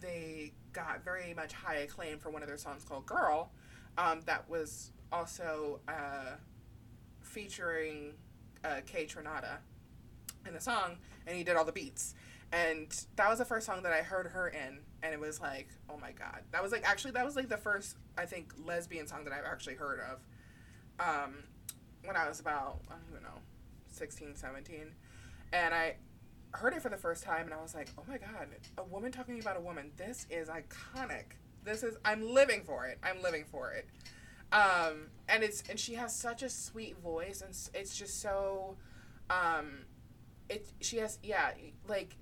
they 0.00 0.52
got 0.72 1.04
very 1.04 1.34
much 1.34 1.52
high 1.52 1.76
acclaim 1.76 2.18
for 2.18 2.30
one 2.30 2.42
of 2.42 2.48
their 2.48 2.58
songs 2.58 2.84
called 2.84 3.06
Girl, 3.06 3.50
um, 3.96 4.20
that 4.26 4.48
was 4.48 4.90
also 5.12 5.80
uh, 5.88 6.36
featuring 7.20 8.12
uh, 8.64 8.80
KAYTRANADA 8.86 9.58
in 10.46 10.54
the 10.54 10.60
song, 10.60 10.96
and 11.26 11.36
he 11.36 11.44
did 11.44 11.56
all 11.56 11.64
the 11.64 11.72
beats. 11.72 12.14
And 12.52 12.86
that 13.16 13.28
was 13.28 13.38
the 13.38 13.44
first 13.44 13.66
song 13.66 13.82
that 13.82 13.92
I 13.92 14.02
heard 14.02 14.28
her 14.28 14.48
in, 14.48 14.78
and 15.02 15.12
it 15.12 15.18
was 15.18 15.40
like, 15.40 15.68
oh 15.90 15.96
my 16.00 16.12
god, 16.12 16.42
that 16.52 16.62
was 16.62 16.70
like 16.70 16.88
actually 16.88 17.10
that 17.12 17.24
was 17.24 17.34
like 17.34 17.48
the 17.48 17.56
first 17.56 17.96
I 18.16 18.26
think 18.26 18.52
lesbian 18.64 19.06
song 19.06 19.24
that 19.24 19.32
I've 19.32 19.44
actually 19.44 19.74
heard 19.74 20.00
of. 20.00 20.20
Um, 21.00 21.34
when 22.04 22.16
I 22.16 22.28
was 22.28 22.38
about 22.38 22.80
I 22.88 22.92
don't 22.94 23.02
even 23.10 23.22
know, 23.24 23.40
16, 23.90 24.36
17. 24.36 24.92
and 25.52 25.74
I 25.74 25.96
heard 26.56 26.74
it 26.74 26.82
for 26.82 26.88
the 26.88 26.96
first 26.96 27.24
time, 27.24 27.46
and 27.46 27.54
I 27.54 27.60
was 27.60 27.74
like, 27.74 27.88
oh 27.98 28.02
my 28.08 28.18
god, 28.18 28.48
a 28.78 28.84
woman 28.84 29.12
talking 29.12 29.40
about 29.40 29.56
a 29.56 29.60
woman. 29.60 29.90
This 29.96 30.26
is 30.30 30.48
iconic. 30.48 31.36
This 31.64 31.82
is 31.82 31.96
I'm 32.04 32.32
living 32.32 32.62
for 32.62 32.86
it. 32.86 32.98
I'm 33.02 33.22
living 33.22 33.44
for 33.44 33.72
it. 33.72 33.86
Um, 34.52 35.08
and 35.28 35.42
it's 35.42 35.62
and 35.68 35.78
she 35.78 35.94
has 35.94 36.14
such 36.14 36.42
a 36.42 36.48
sweet 36.48 36.98
voice, 36.98 37.42
and 37.42 37.56
it's 37.74 37.96
just 37.96 38.20
so, 38.20 38.76
um, 39.30 39.84
it 40.48 40.66
she 40.80 40.98
has 40.98 41.18
yeah 41.22 41.50
like 41.88 42.16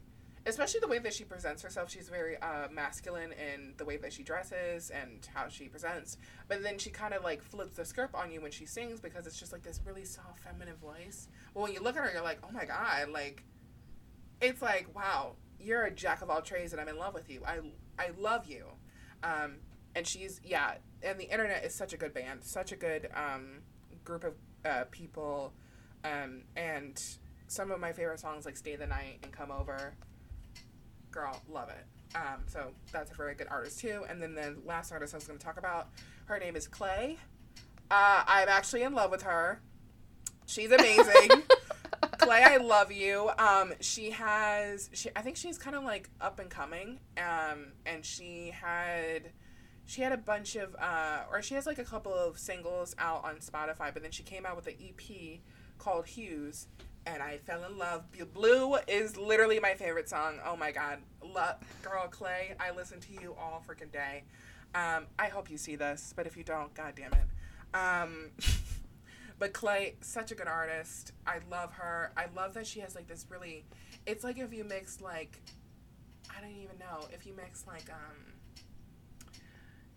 especially 0.47 0.81
the 0.81 0.89
way 0.89 0.99
that 0.99 1.15
she 1.15 1.25
presents 1.25 1.63
herself 1.63 1.91
she's 1.91 2.09
very 2.09 2.37
uh, 2.39 2.69
masculine 2.73 3.33
in 3.33 3.75
the 3.77 3.85
way 3.85 3.97
that 3.97 4.13
she 4.13 4.23
dresses 4.23 4.91
and 4.91 5.29
how 5.35 5.49
she 5.49 5.69
presents 5.69 6.17
but 6.49 6.63
then 6.63 6.79
she 6.79 6.91
kind 6.91 7.15
of 7.15 7.23
like 7.23 7.43
flips 7.43 7.77
the 7.77 7.85
script 7.85 8.15
on 8.15 8.31
you 8.31 8.41
when 8.41 8.51
she 8.51 8.67
sings 8.67 9.01
because 9.01 9.27
it's 9.27 9.39
just 9.39 9.53
like 9.53 9.63
this 9.63 9.81
really 9.85 10.05
soft 10.05 10.41
feminine 10.41 10.77
voice 10.77 11.29
but 11.55 11.61
when 11.61 11.73
you 11.73 11.81
look 11.81 11.97
at 11.97 12.03
her 12.03 12.11
you're 12.13 12.23
like 12.23 12.39
oh 12.43 12.53
my 12.53 12.65
god 12.65 13.09
like 13.11 13.45
it's 14.43 14.61
like 14.61 14.95
wow 14.95 15.33
you're 15.61 15.85
a 15.85 15.91
jack 15.91 16.23
of 16.23 16.29
all 16.29 16.43
trades 16.43 16.73
and 16.73 16.81
i'm 16.81 16.89
in 16.89 16.99
love 16.99 17.15
with 17.15 17.31
you. 17.31 17.43
I 17.47 17.61
i 17.99 18.11
love 18.19 18.47
you. 18.47 18.67
Um 19.23 19.55
and 19.95 20.07
she's 20.07 20.41
yeah 20.45 20.75
and 21.03 21.19
the 21.19 21.31
internet 21.31 21.65
is 21.65 21.75
such 21.75 21.93
a 21.93 21.97
good 21.97 22.13
band 22.13 22.43
such 22.43 22.73
a 22.73 22.77
good 22.77 23.09
um 23.15 23.61
group 24.05 24.25
of 24.25 24.35
uh, 24.65 24.85
people. 24.91 25.53
Um 26.05 26.43
and 26.57 27.01
some 27.47 27.71
of 27.71 27.81
my 27.81 27.93
favorite 27.93 28.19
songs 28.21 28.45
like 28.45 28.57
stay 28.57 28.77
the 28.77 28.87
night 28.87 29.21
and 29.23 29.33
come 29.33 29.51
over 29.51 29.95
girl 31.11 31.41
love 31.49 31.69
it. 31.69 32.17
Um 32.17 32.43
so 32.47 32.73
that's 32.93 33.13
a 33.13 33.15
very 33.15 33.35
good 33.35 33.49
artist 33.49 33.79
too. 33.81 34.05
And 34.09 34.21
then 34.21 34.35
the 34.35 34.57
last 34.65 34.91
artist 34.91 35.15
i 35.15 35.17
was 35.17 35.27
going 35.27 35.39
to 35.39 35.45
talk 35.45 35.59
about 35.59 35.89
her 36.27 36.39
name 36.39 36.57
is 36.57 36.67
clay. 36.67 37.19
Uh, 37.91 38.25
i'm 38.27 38.49
actually 38.49 38.83
in 38.83 38.95
love 38.95 39.11
with 39.11 39.23
her. 39.23 39.61
She's 40.47 40.73
amazing 40.73 41.43
clay 42.25 42.43
i 42.45 42.57
love 42.57 42.91
you 42.93 43.31
um 43.39 43.73
she 43.81 44.11
has 44.11 44.91
she 44.93 45.09
i 45.17 45.23
think 45.23 45.37
she's 45.37 45.59
kind 45.59 45.77
of 45.77 45.85
like 45.85 46.09
up 46.21 46.39
and 46.39 46.51
coming 46.51 46.99
um 47.19 47.67
and 47.87 48.05
she 48.05 48.51
had 48.55 49.31
she 49.85 50.03
had 50.03 50.13
a 50.13 50.17
bunch 50.17 50.57
of 50.57 50.75
uh 50.81 51.21
or 51.31 51.43
she 51.43 51.55
has 51.55 51.67
like 51.67 51.79
a 51.79 51.85
couple 51.85 52.13
of 52.15 52.39
singles 52.39 52.95
out 52.99 53.25
on 53.25 53.37
spotify 53.37 53.93
but 53.93 54.03
then 54.03 54.11
she 54.11 54.23
came 54.23 54.47
out 54.47 54.57
with 54.57 54.67
an 54.67 54.75
ep 54.81 55.41
called 55.83 56.07
Hughes, 56.07 56.69
and 57.07 57.21
I 57.23 57.39
fell 57.39 57.65
in 57.65 57.77
love. 57.77 58.05
Blue 58.33 58.77
is 58.87 59.17
literally 59.17 59.59
my 59.59 59.75
favorite 59.75 60.09
song. 60.09 60.39
Oh 60.47 60.57
my 60.57 60.71
god, 60.71 60.99
love 61.35 61.57
girl 61.83 62.07
Clay. 62.09 62.55
I 62.61 62.71
listen 62.71 63.01
to 63.01 63.13
you 63.21 63.35
all 63.39 63.63
freaking 63.67 63.91
day. 63.93 64.23
Um, 64.75 65.07
I 65.19 65.27
hope 65.27 65.51
you 65.51 65.59
see 65.59 65.77
this, 65.77 66.15
but 66.17 66.27
if 66.27 66.37
you 66.37 66.45
don't, 66.45 66.73
god 66.75 66.95
damn 66.97 67.13
it. 67.13 67.77
Um, 67.77 68.31
but 69.43 69.53
Clay, 69.53 69.97
such 70.03 70.31
a 70.31 70.37
good 70.37 70.47
artist. 70.47 71.11
I 71.27 71.39
love 71.51 71.73
her. 71.73 72.13
I 72.17 72.27
love 72.37 72.55
that 72.55 72.65
she 72.65 72.79
has 72.79 72.95
like 72.95 73.09
this 73.09 73.27
really. 73.29 73.65
It's 74.07 74.23
like 74.23 74.39
if 74.39 74.55
you 74.55 74.63
mix 74.63 75.01
like, 75.01 75.43
I 76.31 76.41
don't 76.41 76.53
even 76.63 76.79
know 76.79 77.09
if 77.13 77.27
you 77.27 77.35
mix 77.35 77.67
like 77.67 77.91
um. 77.91 79.41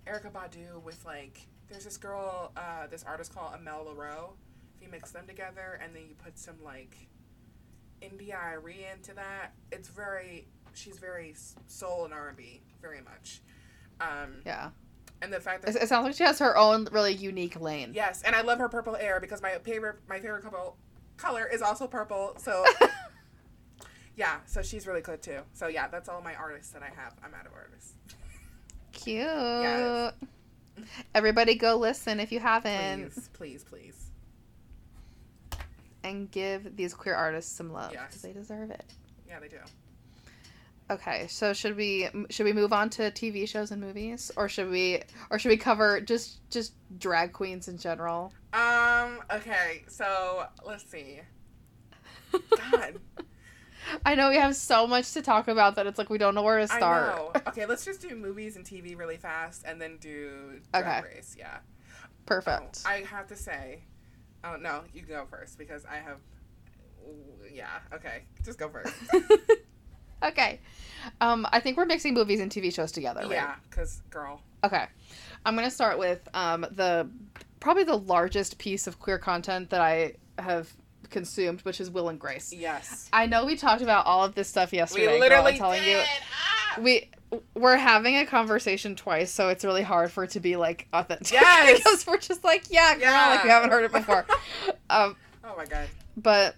Erykah 0.07 0.31
Badu 0.31 0.81
with 0.81 1.05
like 1.05 1.45
there's 1.69 1.83
this 1.83 1.95
girl, 1.95 2.53
uh, 2.57 2.87
this 2.87 3.03
artist 3.03 3.35
called 3.35 3.53
Amel 3.53 3.85
Larrieux. 3.85 4.31
If 4.77 4.81
you 4.81 4.89
mix 4.89 5.11
them 5.11 5.27
together 5.27 5.79
and 5.79 5.95
then 5.95 6.07
you 6.09 6.15
put 6.15 6.39
some 6.39 6.55
like 6.63 6.97
India.Arie 8.01 8.87
into 8.91 9.13
that, 9.13 9.51
it's 9.71 9.89
very 9.89 10.47
she's 10.73 10.97
very 10.97 11.35
soul 11.67 12.05
and 12.05 12.15
R 12.15 12.29
and 12.29 12.37
B, 12.37 12.63
very 12.81 13.01
much. 13.01 13.41
Um, 14.01 14.41
Yeah. 14.43 14.71
And 15.21 15.31
the 15.33 15.39
fact 15.39 15.63
that 15.65 15.75
it 15.75 15.87
sounds 15.89 16.05
like 16.05 16.15
she 16.15 16.23
has 16.23 16.39
her 16.39 16.57
own 16.57 16.87
really 16.91 17.13
unique 17.13 17.59
lane. 17.59 17.91
yes, 17.93 18.21
and 18.23 18.35
I 18.35 18.41
love 18.41 18.59
her 18.59 18.69
purple 18.69 18.95
hair 18.95 19.19
because 19.19 19.41
my 19.41 19.57
favorite 19.63 19.97
my 20.07 20.19
favorite 20.19 20.43
couple 20.43 20.77
color 21.17 21.47
is 21.51 21.61
also 21.61 21.87
purple. 21.87 22.33
So 22.37 22.63
yeah, 24.15 24.37
so 24.45 24.61
she's 24.61 24.85
really 24.87 25.01
good 25.01 25.21
too. 25.21 25.39
So 25.53 25.67
yeah, 25.67 25.87
that's 25.87 26.09
all 26.09 26.21
my 26.21 26.35
artists 26.35 26.71
that 26.73 26.83
I 26.83 26.89
have. 26.95 27.13
I'm 27.23 27.33
out 27.33 27.45
of 27.45 27.53
artists. 27.53 27.93
Cute. 28.91 29.17
Yes. 29.25 30.13
Everybody 31.13 31.55
go 31.55 31.77
listen 31.77 32.19
if 32.19 32.31
you 32.33 32.39
haven't 32.41 33.11
Please, 33.11 33.29
please, 33.33 33.63
please. 33.63 34.11
and 36.03 36.29
give 36.31 36.75
these 36.75 36.93
queer 36.93 37.15
artists 37.15 37.55
some 37.55 37.71
love 37.71 37.91
Yes. 37.93 38.03
because 38.07 38.21
they 38.21 38.33
deserve 38.33 38.71
it. 38.71 38.83
Yeah, 39.27 39.39
they 39.39 39.47
do. 39.47 39.57
Okay, 40.89 41.25
so 41.27 41.51
should 41.51 41.75
we 41.75 42.09
should 42.29 42.45
we 42.45 42.53
move 42.53 42.71
on 42.71 42.91
to 42.91 43.09
TV 43.09 43.49
shows 43.49 43.71
and 43.71 43.81
movies 43.81 44.31
or 44.35 44.47
should 44.47 44.69
we 44.69 45.01
or 45.31 45.39
should 45.39 45.49
we 45.49 45.57
cover 45.57 45.99
just 45.99 46.47
just 46.51 46.73
drag 46.99 47.33
queens 47.33 47.67
in 47.67 47.77
general? 47.77 48.31
Um. 48.53 49.19
Okay. 49.33 49.83
So 49.87 50.45
let's 50.63 50.83
see. 50.89 51.21
God, 52.31 52.99
I 54.05 54.13
know 54.13 54.29
we 54.29 54.35
have 54.37 54.55
so 54.55 54.85
much 54.85 55.13
to 55.13 55.23
talk 55.23 55.47
about 55.47 55.75
that 55.75 55.87
it's 55.87 55.97
like 55.97 56.09
we 56.11 56.19
don't 56.19 56.35
know 56.35 56.43
where 56.43 56.59
to 56.59 56.67
start. 56.67 57.13
I 57.13 57.15
know. 57.15 57.31
Okay, 57.47 57.65
let's 57.65 57.85
just 57.85 58.01
do 58.01 58.15
movies 58.15 58.55
and 58.55 58.65
TV 58.65 58.97
really 58.97 59.17
fast, 59.17 59.63
and 59.65 59.81
then 59.81 59.97
do 59.97 60.59
Drag 60.71 60.85
Okay. 60.85 61.15
Race. 61.15 61.35
Yeah. 61.37 61.57
Perfect. 62.25 62.83
Oh, 62.85 62.89
I 62.89 63.03
have 63.03 63.27
to 63.27 63.35
say. 63.35 63.83
Oh 64.43 64.55
no, 64.57 64.81
you 64.93 65.01
can 65.01 65.09
go 65.09 65.25
first 65.29 65.57
because 65.57 65.83
I 65.85 65.95
have. 65.95 66.17
Yeah. 67.51 67.69
Okay. 67.93 68.23
Just 68.43 68.59
go 68.59 68.69
first. 68.69 68.93
okay. 70.23 70.59
Um, 71.21 71.47
I 71.51 71.59
think 71.59 71.77
we're 71.77 71.85
mixing 71.85 72.13
movies 72.13 72.39
and 72.39 72.51
TV 72.51 72.73
shows 72.73 72.91
together, 72.91 73.21
right? 73.21 73.31
Yeah, 73.31 73.55
because 73.69 74.01
girl. 74.09 74.41
Okay. 74.63 74.85
I'm 75.45 75.55
going 75.55 75.67
to 75.67 75.73
start 75.73 75.99
with 75.99 76.27
um, 76.33 76.65
the 76.71 77.07
probably 77.59 77.83
the 77.83 77.97
largest 77.97 78.57
piece 78.57 78.87
of 78.87 78.99
queer 78.99 79.17
content 79.19 79.69
that 79.69 79.81
I 79.81 80.13
have 80.39 80.71
consumed, 81.11 81.61
which 81.61 81.79
is 81.79 81.89
Will 81.91 82.09
and 82.09 82.19
Grace. 82.19 82.51
Yes. 82.51 83.09
I 83.13 83.27
know 83.27 83.45
we 83.45 83.55
talked 83.55 83.81
about 83.83 84.05
all 84.07 84.23
of 84.23 84.33
this 84.35 84.47
stuff 84.47 84.73
yesterday. 84.73 85.05
We 85.05 85.11
girl, 85.13 85.19
literally 85.19 85.51
I'm 85.53 85.57
telling 85.57 85.81
did. 85.83 85.91
you. 85.91 86.03
Ah! 86.03 86.79
We 86.81 87.09
we're 87.53 87.77
having 87.77 88.17
a 88.17 88.25
conversation 88.25 88.95
twice, 88.95 89.31
so 89.31 89.49
it's 89.49 89.63
really 89.65 89.81
hard 89.83 90.11
for 90.11 90.23
it 90.23 90.31
to 90.31 90.39
be 90.39 90.55
like 90.55 90.87
authentic. 90.93 91.31
Yes! 91.33 91.77
because 91.77 92.07
we're 92.07 92.17
just 92.17 92.43
like, 92.43 92.65
yeah, 92.69 92.97
girl, 92.97 93.11
like 93.35 93.43
we 93.43 93.49
haven't 93.49 93.69
heard 93.71 93.83
it 93.85 93.91
before. 93.91 94.25
um, 94.89 95.15
Oh 95.43 95.55
my 95.55 95.65
god. 95.65 95.87
but 96.17 96.55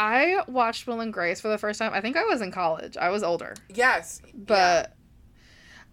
I 0.00 0.42
watched 0.48 0.86
Will 0.86 1.00
and 1.00 1.12
Grace 1.12 1.42
for 1.42 1.48
the 1.48 1.58
first 1.58 1.78
time. 1.78 1.92
I 1.92 2.00
think 2.00 2.16
I 2.16 2.24
was 2.24 2.40
in 2.40 2.50
college. 2.50 2.96
I 2.96 3.10
was 3.10 3.22
older, 3.22 3.54
Yes. 3.68 4.22
but 4.34 4.94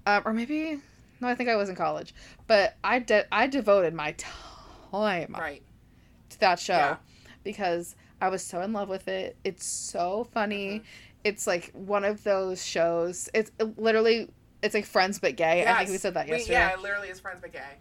um, 0.06 0.22
or 0.26 0.32
maybe 0.34 0.80
no, 1.20 1.28
I 1.28 1.36
think 1.36 1.50
I 1.50 1.58
was 1.58 1.67
in 1.67 1.76
college. 1.76 2.13
But 2.48 2.78
I 2.86 3.00
de- 3.00 3.26
I 3.34 3.48
devoted 3.48 3.93
my 3.93 4.13
time 4.13 5.36
Right. 5.38 5.62
to 6.30 6.39
that 6.39 6.58
show 6.60 6.74
Yeah. 6.78 6.96
because 7.43 7.96
I 8.22 8.30
was 8.30 8.41
so 8.43 8.62
in 8.62 8.72
love 8.72 8.88
with 8.88 9.10
it. 9.10 9.36
It's 9.43 9.65
so 9.65 10.24
funny. 10.34 10.80
Mhm. 10.80 10.84
It's 11.26 11.46
like 11.46 11.72
one 11.74 12.06
of 12.06 12.24
those 12.24 12.65
shows. 12.65 13.30
It's 13.34 13.52
it 13.60 13.78
literally 13.78 14.30
it's 14.63 14.74
like 14.74 14.86
Friends 14.86 15.20
but 15.20 15.36
gay. 15.36 15.65
I 15.67 15.80
think 15.80 15.89
we 15.89 15.98
said 15.98 16.13
that 16.13 16.28
We- 16.28 16.32
yesterday. 16.38 16.54
yeah, 16.54 16.76
literally 16.82 17.10
is 17.10 17.20
friends 17.20 17.39
but 17.41 17.52
gay. 17.52 17.76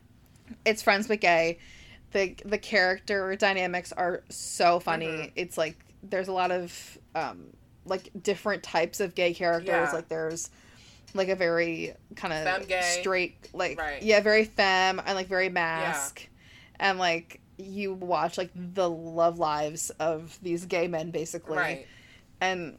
It's 0.64 0.82
Friends 0.82 1.06
but 1.06 1.20
gay. 1.20 1.58
The 2.10 2.34
the 2.44 2.58
character 2.58 3.36
dynamics 3.36 3.92
are 3.92 4.24
so 4.28 4.80
funny. 4.80 5.06
Mhm. 5.06 5.32
It's 5.36 5.56
like 5.56 5.76
there's 6.02 6.28
a 6.28 6.32
lot 6.32 6.50
of 6.50 6.98
um 7.14 7.48
like 7.84 8.10
different 8.22 8.62
types 8.62 9.00
of 9.00 9.14
gay 9.14 9.32
characters. 9.34 9.68
Yeah. 9.68 9.92
Like 9.92 10.08
there's 10.08 10.50
like 11.14 11.28
a 11.28 11.36
very 11.36 11.94
kind 12.16 12.32
of 12.34 12.84
straight 12.84 13.48
like 13.52 13.78
Right. 13.78 14.02
yeah, 14.02 14.20
very 14.20 14.44
femme 14.44 15.00
and 15.04 15.14
like 15.16 15.28
very 15.28 15.48
mask. 15.48 16.28
And 16.78 16.98
like 16.98 17.40
you 17.58 17.94
watch 17.94 18.36
like 18.36 18.50
the 18.54 18.88
love 18.90 19.38
lives 19.38 19.90
of 19.98 20.38
these 20.42 20.66
gay 20.66 20.88
men 20.88 21.10
basically 21.10 21.56
Right. 21.56 21.86
and 22.40 22.78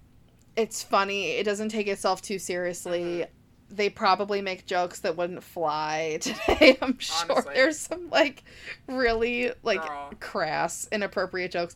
it's 0.55 0.83
funny. 0.83 1.31
It 1.31 1.43
doesn't 1.43 1.69
take 1.69 1.87
itself 1.87 2.21
too 2.21 2.37
seriously. 2.39 3.01
Mhm. 3.01 3.27
They 3.69 3.89
probably 3.89 4.41
make 4.41 4.65
jokes 4.65 4.99
that 5.01 5.17
wouldn't 5.17 5.43
fly 5.43 6.19
today. 6.21 6.77
I'm 6.81 6.97
sure 6.99 7.31
Honestly. 7.31 7.53
there's 7.55 7.79
some 7.79 8.09
like 8.09 8.43
really 8.87 9.51
like 9.63 9.85
Girl. 9.85 10.11
crass, 10.19 10.87
inappropriate 10.91 11.51
jokes, 11.51 11.75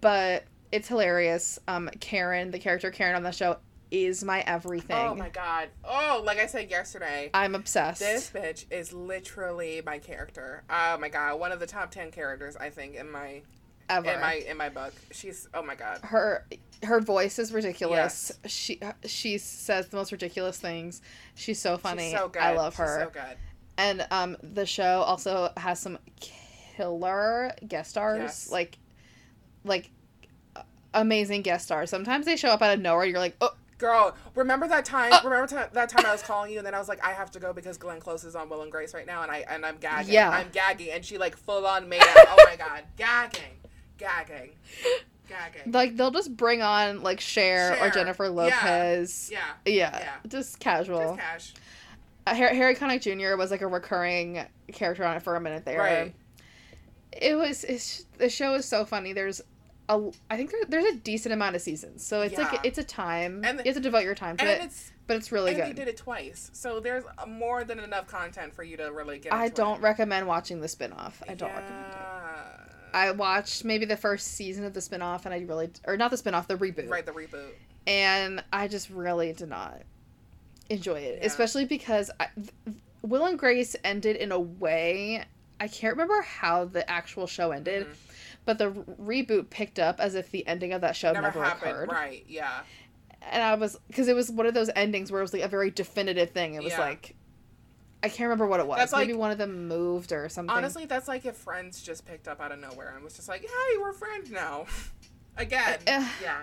but 0.00 0.44
it's 0.72 0.88
hilarious. 0.88 1.58
Um, 1.68 1.88
Karen, 2.00 2.50
the 2.50 2.58
character 2.58 2.90
Karen 2.90 3.16
on 3.16 3.22
the 3.22 3.30
show, 3.32 3.56
is 3.90 4.22
my 4.22 4.40
everything. 4.40 4.96
Oh 4.96 5.14
my 5.14 5.30
god. 5.30 5.68
Oh, 5.84 6.22
like 6.24 6.38
I 6.38 6.46
said 6.46 6.70
yesterday, 6.70 7.30
I'm 7.32 7.54
obsessed. 7.54 8.00
this 8.00 8.30
bitch 8.30 8.66
is 8.70 8.92
literally 8.92 9.80
my 9.84 9.98
character. 9.98 10.62
Oh 10.68 10.98
my 10.98 11.08
god, 11.08 11.40
one 11.40 11.52
of 11.52 11.60
the 11.60 11.66
top 11.66 11.90
ten 11.90 12.10
characters 12.10 12.54
I 12.56 12.68
think 12.70 12.96
in 12.96 13.10
my 13.10 13.40
ever. 13.88 14.10
in 14.10 14.20
my 14.20 14.34
in 14.34 14.56
my 14.58 14.68
book. 14.68 14.92
She's 15.10 15.48
oh 15.54 15.62
my 15.62 15.74
god. 15.74 16.00
her 16.02 16.44
her 16.82 17.00
voice 17.00 17.38
is 17.38 17.50
ridiculous. 17.50 18.30
She 18.46 18.78
she 19.06 19.38
says 19.38 19.88
the 19.88 19.96
most 19.96 20.12
ridiculous 20.12 20.58
things. 20.58 21.00
She's 21.34 21.58
so 21.58 21.78
funny. 21.78 22.10
She's 22.10 22.18
so 22.18 22.28
good. 22.28 22.42
I 22.42 22.52
love 22.52 22.74
She's 22.74 22.80
her. 22.80 23.04
so 23.04 23.10
good. 23.10 23.36
And 23.78 24.06
um, 24.10 24.36
the 24.42 24.66
show 24.66 25.00
also 25.02 25.50
has 25.56 25.78
some 25.80 25.98
killer 26.20 27.52
guest 27.66 27.90
stars, 27.90 28.20
Yes. 28.20 28.50
like, 28.50 28.76
like 29.64 29.90
amazing 30.94 31.42
guest 31.42 31.66
stars. 31.66 31.90
Sometimes 31.90 32.26
they 32.26 32.36
show 32.36 32.48
up 32.48 32.62
out 32.62 32.74
of 32.74 32.80
nowhere. 32.80 33.04
You're 33.04 33.18
like, 33.18 33.36
oh, 33.40 33.54
Girl, 33.78 34.16
remember 34.34 34.66
that 34.66 34.84
time? 34.84 35.12
Uh. 35.12 35.20
remember 35.22 35.46
ti- 35.46 35.70
that 35.72 35.88
time 35.88 36.04
I 36.04 36.10
was 36.10 36.22
calling 36.24 36.50
you, 36.50 36.58
and 36.58 36.66
then 36.66 36.74
I 36.74 36.80
was 36.80 36.88
like, 36.88 37.04
I 37.04 37.12
have 37.12 37.30
to 37.32 37.38
go 37.38 37.52
because 37.52 37.76
Glenn 37.78 38.00
Close 38.00 38.24
is 38.24 38.34
on 38.34 38.48
Will 38.48 38.62
and 38.62 38.72
Grace 38.72 38.92
right 38.92 39.06
now, 39.06 39.22
and 39.22 39.30
I 39.30 39.44
and 39.48 39.64
I'm 39.64 39.76
gagging. 39.76 40.12
Yeah. 40.12 40.30
I'm 40.30 40.48
gagging, 40.50 40.90
and 40.90 41.04
she 41.04 41.16
like 41.16 41.36
full 41.36 41.64
on 41.64 41.88
made 41.88 42.00
out. 42.02 42.16
oh 42.28 42.44
my 42.44 42.56
god, 42.56 42.82
gagging, 42.96 43.42
gagging, 43.96 44.50
gagging. 45.28 45.70
like 45.72 45.96
they'll 45.96 46.10
just 46.10 46.36
bring 46.36 46.60
on 46.60 47.04
like 47.04 47.20
Cher, 47.20 47.74
or 47.74 47.76
Cher. 47.76 47.90
Jennifer 47.90 48.24
Yeah. 48.24 48.30
Lopez. 48.30 49.30
yeah, 49.32 49.38
Yeah, 49.64 49.98
Yeah. 50.00 50.08
just 50.26 50.58
casual. 50.58 51.14
just 51.16 51.18
cash. 51.20 51.54
Uh, 52.26 52.34
Harry, 52.34 52.56
Harry 52.56 52.74
Connick 52.74 53.02
Jr. 53.02 53.36
was 53.36 53.52
like 53.52 53.62
a 53.62 53.66
recurring 53.68 54.44
character 54.72 55.04
on 55.04 55.16
it 55.16 55.22
for 55.22 55.36
a 55.36 55.40
minute 55.40 55.64
there. 55.64 55.78
Right. 55.78 56.14
It 57.20 57.34
was 57.36 57.64
it's, 57.64 58.06
the 58.18 58.28
show 58.28 58.54
is 58.54 58.64
so 58.64 58.84
funny. 58.84 59.12
There's 59.12 59.40
a 59.88 60.10
I 60.30 60.36
think 60.36 60.50
there, 60.50 60.60
there's 60.68 60.84
a 60.84 60.96
decent 60.96 61.32
amount 61.32 61.56
of 61.56 61.62
seasons, 61.62 62.04
so 62.06 62.22
it's 62.22 62.34
Yeah. 62.34 62.48
like 62.50 62.64
it's 62.64 62.78
a 62.78 62.84
time. 62.84 63.42
And- 63.44 63.58
you 63.58 63.64
have 63.66 63.74
to 63.74 63.80
devote 63.80 64.04
your 64.04 64.14
time 64.14 64.36
to 64.36 64.44
it, 64.46 64.62
it's 64.62 64.92
but 65.06 65.16
it's 65.16 65.32
really 65.32 65.52
and 65.52 65.62
they 65.62 65.72
did 65.72 65.88
it 65.88 65.96
twice, 65.96 66.50
so 66.52 66.80
there's 66.80 67.04
more 67.26 67.64
than 67.64 67.78
enough 67.80 68.06
content 68.06 68.54
for 68.54 68.62
you 68.62 68.76
to 68.76 68.92
really 68.92 69.18
get. 69.18 69.32
I 69.32 69.48
don't 69.48 69.78
It. 69.78 69.82
recommend 69.82 70.26
watching 70.26 70.60
the 70.60 70.68
spin-off. 70.68 71.22
I 71.28 71.34
don't 71.34 71.48
recommend 71.50 71.86
it. 71.92 72.74
I 72.94 73.10
watched 73.12 73.64
maybe 73.64 73.84
the 73.84 73.96
first 73.96 74.28
season 74.28 74.64
of 74.64 74.74
the 74.74 74.80
spin-off 74.80 75.24
and 75.26 75.34
I 75.34 75.38
really 75.40 75.70
or 75.86 75.96
not 75.96 76.10
the 76.10 76.16
spin-off, 76.18 76.46
the 76.48 76.56
reboot. 76.56 76.88
Right, 76.90 77.04
the 77.04 77.12
reboot. 77.12 77.50
And 77.86 78.44
I 78.52 78.68
just 78.68 78.90
really 78.90 79.32
did 79.32 79.48
not 79.48 79.80
enjoy 80.70 81.00
it, 81.00 81.18
Yeah. 81.20 81.26
especially 81.26 81.64
because 81.64 82.10
I, 82.20 82.28
Will 83.02 83.24
and 83.24 83.38
Grace 83.38 83.74
ended 83.84 84.16
in 84.16 84.30
a 84.32 84.38
way 84.40 85.24
I 85.60 85.68
can't 85.68 85.92
remember 85.94 86.22
how 86.22 86.64
the 86.66 86.88
actual 86.90 87.26
show 87.26 87.50
ended, 87.50 87.86
Mhm. 87.88 87.94
but 88.44 88.58
the 88.58 88.70
re- 88.70 89.24
reboot 89.24 89.50
picked 89.50 89.78
up 89.78 89.98
as 90.00 90.14
if 90.14 90.30
the 90.30 90.46
ending 90.46 90.72
of 90.72 90.80
that 90.82 90.94
show 90.96 91.12
Never, 91.12 91.26
never, 91.28 91.42
happened. 91.44 91.70
occurred. 91.72 91.90
Right. 91.90 92.24
Yeah. 92.28 92.60
And 93.22 93.42
I 93.42 93.54
was 93.54 93.76
because 93.88 94.06
it 94.08 94.14
was 94.14 94.30
one 94.30 94.46
of 94.46 94.54
those 94.54 94.70
endings 94.76 95.10
where 95.10 95.20
it 95.20 95.24
was 95.24 95.32
like 95.32 95.42
a 95.42 95.48
very 95.48 95.70
definitive 95.70 96.30
thing. 96.30 96.54
It 96.54 96.62
was 96.62 96.72
Yeah. 96.72 96.80
like 96.80 97.14
I 98.00 98.08
can't 98.08 98.28
remember 98.28 98.46
what 98.46 98.60
it 98.60 98.66
was. 98.68 98.78
That's 98.78 98.92
Maybe 98.92 99.12
like- 99.12 99.18
one 99.20 99.30
of 99.32 99.38
them 99.38 99.66
moved 99.66 100.12
or 100.12 100.28
something. 100.28 100.54
Honestly, 100.54 100.84
that's 100.86 101.08
like 101.08 101.26
if 101.26 101.36
Friends 101.36 101.82
just 101.82 102.06
picked 102.06 102.28
up 102.28 102.40
out 102.40 102.52
of 102.52 102.60
nowhere 102.60 102.92
and 102.94 103.02
was 103.02 103.16
just 103.16 103.28
like, 103.28 103.40
"Hey, 103.40 103.78
we're 103.80 103.92
friends 103.92 104.30
now." 104.30 104.66
Again. 105.36 105.80
Uh, 105.84 106.08
yeah. 106.22 106.42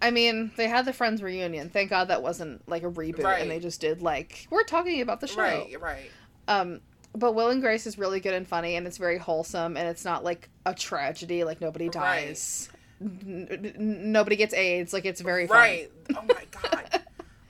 I 0.00 0.12
mean, 0.12 0.52
they 0.56 0.68
had 0.68 0.84
the 0.84 0.92
Friends 0.92 1.22
reunion. 1.24 1.70
Thank 1.70 1.90
God 1.90 2.06
that 2.08 2.22
wasn't 2.22 2.66
like 2.68 2.84
a 2.84 2.90
reboot, 2.90 3.24
Right. 3.24 3.42
and 3.42 3.50
they 3.50 3.58
just 3.58 3.80
did 3.80 4.00
like 4.00 4.46
we're 4.48 4.62
talking 4.62 5.00
about 5.00 5.20
the 5.20 5.26
show. 5.26 5.40
Right. 5.40 5.80
Right. 5.80 6.10
Um, 6.46 6.80
but 7.14 7.32
Will 7.34 7.50
and 7.50 7.60
Grace 7.60 7.86
is 7.86 7.98
really 7.98 8.20
good 8.20 8.34
and 8.34 8.46
funny, 8.46 8.76
and 8.76 8.86
it's 8.86 8.98
very 8.98 9.18
wholesome, 9.18 9.76
and 9.76 9.88
it's 9.88 10.04
not 10.04 10.24
like 10.24 10.48
a 10.66 10.74
tragedy. 10.74 11.44
Like 11.44 11.60
nobody 11.60 11.86
Right. 11.86 11.92
dies, 11.92 12.68
N- 13.00 13.48
n- 13.50 14.12
nobody 14.12 14.36
gets 14.36 14.52
AIDS. 14.54 14.92
Like 14.92 15.04
it's 15.06 15.20
very 15.20 15.46
funny. 15.46 15.60
Right. 15.60 15.92
Oh 16.16 16.22
my 16.22 16.44
god. 16.50 17.02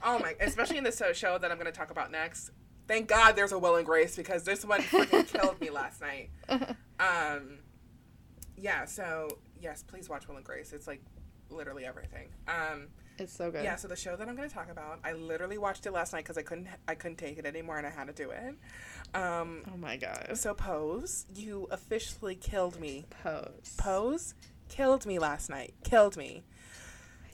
oh 0.02 0.18
my. 0.18 0.34
Especially 0.40 0.78
in 0.78 0.84
the 0.84 1.12
show 1.14 1.38
that 1.38 1.50
I'm 1.50 1.56
going 1.58 1.66
to 1.66 1.76
talk 1.76 1.90
about 1.90 2.10
next. 2.10 2.50
Thank 2.88 3.08
God 3.08 3.36
there's 3.36 3.52
a 3.52 3.58
Will 3.58 3.76
and 3.76 3.86
Grace 3.86 4.16
because 4.16 4.42
this 4.44 4.64
one 4.64 4.80
freaking 4.80 5.26
killed 5.26 5.60
me 5.60 5.70
last 5.70 6.00
night. 6.00 6.30
Um. 7.00 7.58
Yeah. 8.58 8.84
So 8.84 9.28
yes, 9.60 9.82
please 9.82 10.08
watch 10.10 10.28
Will 10.28 10.36
and 10.36 10.44
Grace. 10.44 10.72
It's 10.74 10.86
like 10.86 11.00
literally 11.48 11.84
everything. 11.86 12.28
Um. 12.46 12.88
It's 13.20 13.32
so 13.32 13.50
good. 13.50 13.62
Yeah, 13.64 13.76
so 13.76 13.86
the 13.86 13.96
show 13.96 14.16
that 14.16 14.28
I'm 14.28 14.34
going 14.34 14.48
to 14.48 14.54
talk 14.54 14.70
about, 14.70 14.98
I 15.04 15.12
literally 15.12 15.58
watched 15.58 15.84
it 15.86 15.92
last 15.92 16.12
night 16.12 16.24
because 16.24 16.38
I 16.38 16.42
couldn't 16.42 16.68
I 16.88 16.94
couldn't 16.94 17.18
take 17.18 17.38
it 17.38 17.44
anymore 17.46 17.76
and 17.78 17.86
I 17.86 17.90
had 17.90 18.06
to 18.06 18.12
do 18.12 18.30
it. 18.30 18.54
Um, 19.14 19.62
Oh 19.72 19.76
my 19.76 19.96
god. 19.96 20.30
so 20.34 20.54
Pose, 20.54 21.26
you 21.34 21.68
officially 21.70 22.34
killed 22.34 22.80
me. 22.80 23.04
Pose. 23.22 23.74
Pose 23.76 24.34
killed 24.68 25.04
me 25.06 25.18
last 25.18 25.50
night. 25.50 25.74
Killed 25.84 26.16
me. 26.16 26.44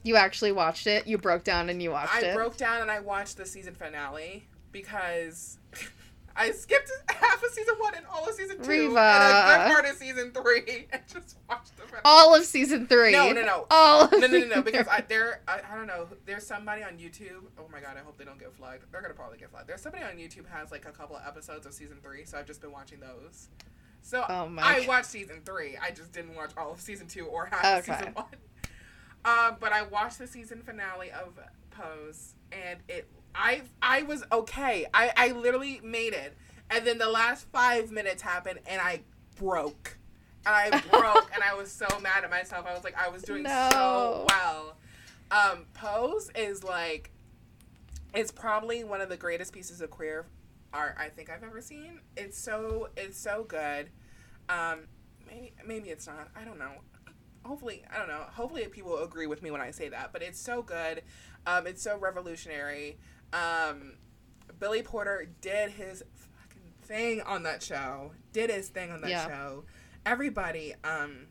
You 0.03 0.16
actually 0.16 0.53
watched 0.53 0.87
it. 0.87 1.07
You 1.07 1.18
broke 1.18 1.44
down 1.44 1.68
and 1.70 1.83
you 1.83 1.90
watched 1.90 2.14
I 2.14 2.20
it. 2.27 2.35
broke 2.35 2.57
down 2.57 2.83
and 2.83 2.90
I 2.90 3.01
watched 3.01 3.37
the 3.37 3.46
season 3.46 3.75
finale 3.75 4.46
because 4.72 5.59
I 6.37 6.51
skipped 6.53 6.90
half 7.09 7.42
of 7.42 7.51
season 7.51 7.75
one 7.79 7.94
and 7.94 8.05
all 8.07 8.29
of 8.29 8.35
season 8.35 8.62
two 8.62 8.68
Reva. 8.68 8.99
and 9.01 9.25
a 9.25 9.64
good 9.64 9.72
part 9.72 9.87
of 9.87 9.96
season 9.96 10.33
three 10.33 10.87
and 10.92 11.03
just 11.07 11.37
watched 11.49 11.77
the 11.77 11.83
finale. 11.83 12.03
All 12.05 12.35
of 12.35 12.44
season 12.44 12.87
three. 12.87 13.12
No, 13.12 13.33
no, 13.33 13.42
no. 13.42 13.66
All. 13.70 14.05
Of 14.05 14.12
no, 14.12 14.18
no, 14.18 14.38
no, 14.38 14.46
no. 14.57 14.62
Because 14.62 14.87
I 14.88 15.03
there, 15.09 15.40
I, 15.49 15.61
I 15.70 15.77
don't 15.77 15.87
know. 15.87 16.09
There's 16.27 16.46
somebody 16.46 16.83
on 16.83 16.99
YouTube. 16.99 17.44
Oh 17.59 17.64
my 17.72 17.81
god, 17.81 17.96
I 17.96 18.01
hope 18.01 18.18
they 18.18 18.25
don't 18.25 18.38
get 18.38 18.53
flagged. 18.55 18.85
They're 18.92 19.03
gonna 19.03 19.14
probably 19.14 19.38
get 19.38 19.51
flagged. 19.51 19.68
There's 19.68 19.81
somebody 19.81 20.05
on 20.05 20.12
YouTube 20.12 20.46
has 20.49 20.70
like 20.70 20.87
a 20.87 20.92
couple 20.92 21.16
of 21.16 21.22
episodes 21.27 21.66
of 21.66 21.72
season 21.72 21.96
three, 22.03 22.25
so 22.25 22.38
I've 22.38 22.46
just 22.46 22.61
been 22.61 22.72
watching 22.72 23.01
those. 23.01 23.49
So 24.03 24.25
Oh 24.29 24.49
my 24.49 24.62
I 24.62 24.87
watched 24.87 25.07
season 25.07 25.40
three. 25.44 25.77
I 25.77 25.90
just 25.90 26.12
didn't 26.12 26.35
watch 26.37 26.51
all 26.57 26.72
of 26.72 26.81
season 26.81 27.09
two 27.09 27.27
or 27.27 27.46
half 27.46 27.79
of 27.79 27.85
season 27.85 28.14
one. 28.14 28.27
Um, 29.25 29.57
but 29.61 29.72
I 29.72 29.83
watched 29.83 30.18
the 30.18 30.27
season 30.27 30.62
finale 30.62 31.11
of 31.11 31.38
Pose, 31.70 32.35
and 32.53 32.79
it. 32.88 33.09
I 33.37 33.62
I 33.83 34.03
was 34.03 34.25
okay. 34.33 34.87
I 34.94 35.12
I 35.16 35.33
literally 35.33 35.81
made 35.85 36.12
it, 36.14 36.37
and 36.70 36.87
then 36.87 36.99
the 36.99 37.09
last 37.09 37.46
five 37.53 37.90
minutes 37.90 38.22
happened, 38.22 38.61
and 38.66 38.81
I 38.81 39.01
broke. 39.37 39.99
And 40.46 40.55
I 40.55 40.81
broke, 40.90 41.31
and 41.35 41.42
I 41.42 41.55
was 41.55 41.70
so 41.72 41.87
mad 42.01 42.25
at 42.25 42.31
myself. 42.31 42.66
I 42.68 42.72
was 42.75 42.85
like, 42.85 42.96
I 42.96 43.09
was 43.09 43.22
doing 43.22 43.42
No. 43.42 43.68
so 43.72 44.27
well. 44.29 44.77
Um, 45.31 45.66
Pose 45.75 46.31
is 46.37 46.62
like, 46.62 47.11
it's 48.14 48.31
probably 48.31 48.85
one 48.85 49.01
of 49.01 49.09
the 49.09 49.16
greatest 49.16 49.53
pieces 49.53 49.81
of 49.81 49.90
queer 49.90 50.25
art 50.72 50.94
I 50.99 51.09
think 51.09 51.31
I've 51.31 51.42
ever 51.42 51.61
seen. 51.61 52.01
It's 52.16 52.38
so 52.38 52.90
it's 52.96 53.18
so 53.18 53.44
good. 53.49 53.90
Um, 54.49 54.81
maybe 55.27 55.53
maybe 55.66 55.88
it's 55.90 56.07
not. 56.07 56.29
I 56.37 56.44
don't 56.44 56.59
know. 56.59 56.70
Hopefully, 57.44 57.83
I 57.92 57.99
don't 57.99 58.09
know. 58.09 58.25
Hopefully, 58.31 58.64
people 58.68 58.99
agree 59.03 59.27
with 59.27 59.42
me 59.42 59.51
when 59.51 59.61
I 59.61 59.70
say 59.72 59.88
that. 59.88 60.12
But 60.12 60.22
it's 60.22 60.38
so 60.38 60.62
good. 60.62 61.03
Um, 61.46 61.66
it's 61.66 61.83
so 61.83 61.99
revolutionary. 61.99 62.99
Um, 63.33 63.93
Billy 64.59 64.83
Porter 64.83 65.29
did 65.41 65.71
his 65.71 66.03
fucking 66.15 66.62
thing 66.83 67.21
on 67.23 67.43
that 67.45 67.62
show. 67.62 68.12
Did 68.33 68.51
his 68.51 68.69
thing 68.69 68.91
on 68.91 69.01
that 69.03 69.11
Yeah. 69.11 69.27
show. 69.27 69.65
Everybody, 70.05 70.75
um, 70.85 71.27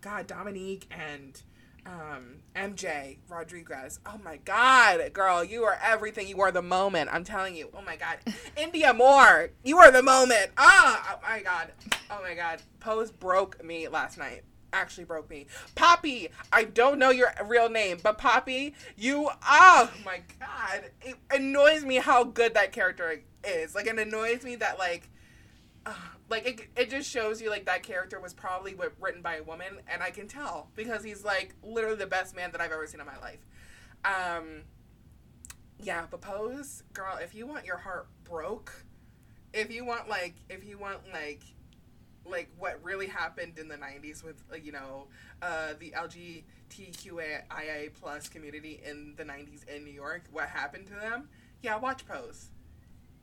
God, 0.00 0.26
Dominique 0.26 0.86
and 0.90 1.40
um, 1.86 2.36
MJ 2.56 3.18
Rodriguez. 3.28 3.98
Oh 4.06 4.18
my 4.22 4.36
God, 4.38 5.12
girl, 5.12 5.42
you 5.44 5.64
are 5.64 5.78
everything. 5.82 6.28
You 6.28 6.40
are 6.40 6.50
the 6.52 6.62
moment. 6.62 7.10
I'm 7.12 7.24
telling 7.24 7.54
you. 7.56 7.70
Oh 7.74 7.82
my 7.82 7.96
God, 7.96 8.18
Indya 8.56 8.96
Moore, 8.96 9.50
you 9.62 9.78
are 9.78 9.90
the 9.90 10.02
moment. 10.02 10.50
Ah, 10.56 11.16
oh 11.18 11.28
my 11.28 11.42
God, 11.42 11.72
oh 12.10 12.20
my 12.22 12.34
God. 12.34 12.62
Pose 12.80 13.10
broke 13.10 13.62
me 13.64 13.88
last 13.88 14.16
night. 14.18 14.44
Actually 14.74 15.04
broke 15.04 15.30
me. 15.30 15.46
Papi, 15.76 16.30
I 16.52 16.64
don't 16.64 16.98
know 16.98 17.10
your 17.10 17.32
real 17.46 17.70
name, 17.70 17.98
but 18.02 18.18
Papi, 18.18 18.74
you. 18.96 19.30
Oh 19.48 19.90
my 20.04 20.20
God, 20.40 20.90
it 21.00 21.14
annoys 21.30 21.84
me 21.84 21.96
how 21.96 22.24
good 22.24 22.54
that 22.54 22.72
character 22.72 23.22
is. 23.44 23.74
Like, 23.74 23.86
it 23.86 23.98
annoys 23.98 24.42
me 24.42 24.56
that 24.56 24.78
like 24.78 25.08
uh, 25.86 25.92
like 26.28 26.46
it, 26.46 26.60
it 26.76 26.90
just 26.90 27.10
shows 27.10 27.40
you 27.40 27.50
like 27.50 27.66
that 27.66 27.82
character 27.82 28.18
was 28.20 28.32
probably 28.32 28.74
written 29.00 29.22
by 29.22 29.36
a 29.36 29.42
woman 29.42 29.78
and 29.86 30.02
i 30.02 30.10
can 30.10 30.26
tell 30.26 30.68
because 30.74 31.04
he's 31.04 31.24
like 31.24 31.54
literally 31.62 31.96
the 31.96 32.06
best 32.06 32.34
man 32.34 32.50
that 32.52 32.60
i've 32.60 32.72
ever 32.72 32.86
seen 32.86 33.00
in 33.00 33.06
my 33.06 33.18
life 33.18 33.46
um 34.04 34.62
yeah 35.82 36.04
but 36.10 36.20
pose 36.20 36.82
girl 36.92 37.18
if 37.22 37.34
you 37.34 37.46
want 37.46 37.64
your 37.64 37.76
heart 37.76 38.06
broke 38.24 38.72
if 39.52 39.70
you 39.70 39.84
want 39.84 40.08
like 40.08 40.34
if 40.48 40.64
you 40.64 40.78
want 40.78 40.98
like 41.12 41.42
like 42.26 42.48
what 42.58 42.82
really 42.82 43.06
happened 43.06 43.58
in 43.58 43.68
the 43.68 43.76
90s 43.76 44.24
with 44.24 44.42
you 44.62 44.72
know 44.72 45.06
uh, 45.42 45.74
the 45.78 45.92
lgtqia 45.96 47.42
plus 48.00 48.28
community 48.28 48.80
in 48.84 49.14
the 49.16 49.24
90s 49.24 49.66
in 49.68 49.84
new 49.84 49.92
york 49.92 50.24
what 50.32 50.48
happened 50.48 50.86
to 50.86 50.94
them 50.94 51.28
yeah 51.62 51.76
watch 51.76 52.06
pose 52.06 52.50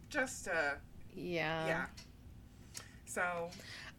just 0.10 0.48
uh 0.48 0.74
yeah. 1.16 1.68
yeah 1.68 1.86
so 3.06 3.50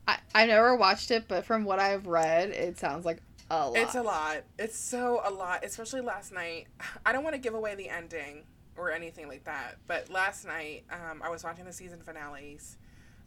I 0.08 0.18
I 0.34 0.46
never 0.46 0.74
watched 0.74 1.10
it, 1.10 1.28
but 1.28 1.44
from 1.44 1.64
what 1.64 1.78
I've 1.78 2.06
read, 2.06 2.50
it 2.50 2.78
sounds 2.78 3.04
like 3.04 3.22
a 3.50 3.68
lot. 3.68 3.76
It's 3.76 3.94
a 3.94 4.02
lot. 4.02 4.42
It's 4.58 4.76
so 4.76 5.20
a 5.24 5.30
lot, 5.30 5.64
especially 5.64 6.00
last 6.00 6.32
night. 6.32 6.66
I 7.06 7.12
don't 7.12 7.22
want 7.22 7.34
to 7.34 7.40
give 7.40 7.54
away 7.54 7.74
the 7.74 7.88
ending 7.88 8.44
or 8.76 8.90
anything 8.90 9.28
like 9.28 9.44
that, 9.44 9.76
but 9.86 10.08
last 10.10 10.46
night 10.46 10.84
um, 10.90 11.22
I 11.22 11.28
was 11.28 11.44
watching 11.44 11.64
the 11.66 11.72
season 11.72 12.00
finales 12.00 12.78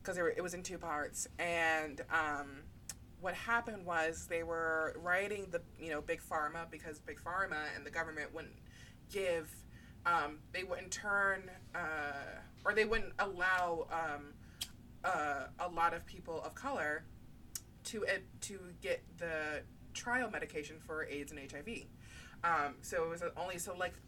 because 0.06 0.20
it 0.20 0.42
was 0.42 0.54
in 0.54 0.62
two 0.62 0.78
parts, 0.78 1.28
and 1.40 2.02
um, 2.12 2.62
what 3.22 3.34
happened 3.34 3.86
was 3.86 4.28
they 4.28 4.44
were 4.44 4.96
writing 5.02 5.48
the 5.50 5.62
you 5.80 5.90
know 5.90 6.02
big 6.02 6.22
pharma 6.22 6.70
because 6.70 7.00
big 7.00 7.20
pharma 7.20 7.58
and 7.76 7.86
the 7.86 7.90
government 7.90 8.34
wouldn't 8.34 8.60
give, 9.12 9.50
um, 10.06 10.40
they 10.54 10.64
wouldn't 10.64 10.92
turn 10.92 11.50
uh, 11.74 12.40
or 12.64 12.74
they 12.74 12.86
wouldn't 12.86 13.14
allow. 13.20 13.88
Um, 13.92 14.34
uh, 15.04 15.46
a 15.60 15.70
lot 15.70 15.94
of 15.94 16.04
people 16.08 16.42
of 16.42 16.56
color 16.56 17.06
to 17.84 18.04
uh, 18.08 18.18
to 18.42 18.60
get 18.82 19.04
the 19.20 19.62
trial 19.94 20.30
medication 20.32 20.78
for 20.80 21.06
AIDS 21.06 21.32
and 21.32 21.40
HIV. 21.40 21.86
Um, 22.44 22.76
so 22.82 23.04
it 23.04 23.10
was 23.10 23.24
only 23.38 23.60
select 23.60 24.00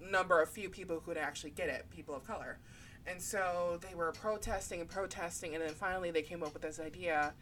number 0.00 0.42
of 0.42 0.50
few 0.50 0.68
people 0.68 0.96
who 0.96 1.02
could 1.02 1.16
actually 1.16 1.50
get 1.50 1.68
it, 1.68 1.86
people 1.90 2.14
of 2.14 2.26
color. 2.26 2.58
And 3.06 3.20
so 3.20 3.78
they 3.86 3.94
were 3.94 4.12
protesting 4.12 4.80
and 4.80 4.88
protesting, 4.88 5.54
and 5.54 5.62
then 5.62 5.74
finally 5.74 6.10
they 6.10 6.22
came 6.22 6.42
up 6.42 6.52
with 6.54 6.62
this 6.62 6.80
idea 6.80 7.34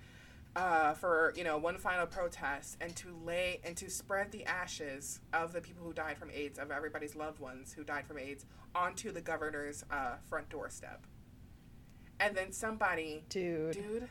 uh, 0.54 0.92
for 0.94 1.32
you 1.36 1.44
know 1.44 1.56
one 1.56 1.78
final 1.78 2.06
protest 2.06 2.76
and 2.80 2.94
to 2.96 3.08
lay 3.24 3.60
and 3.64 3.76
to 3.76 3.88
spread 3.88 4.30
the 4.32 4.44
ashes 4.44 5.20
of 5.32 5.52
the 5.52 5.60
people 5.60 5.84
who 5.84 5.92
died 5.92 6.18
from 6.18 6.30
AIDS, 6.30 6.58
of 6.58 6.70
everybody's 6.70 7.14
loved 7.14 7.38
ones 7.38 7.72
who 7.72 7.84
died 7.84 8.06
from 8.06 8.18
AIDS, 8.18 8.44
onto 8.74 9.12
the 9.12 9.20
governor's 9.20 9.84
uh, 9.90 10.16
front 10.28 10.48
doorstep. 10.48 11.06
And 12.20 12.36
then 12.36 12.52
somebody 12.52 13.24
Dude. 13.28 13.72
dude 13.72 14.08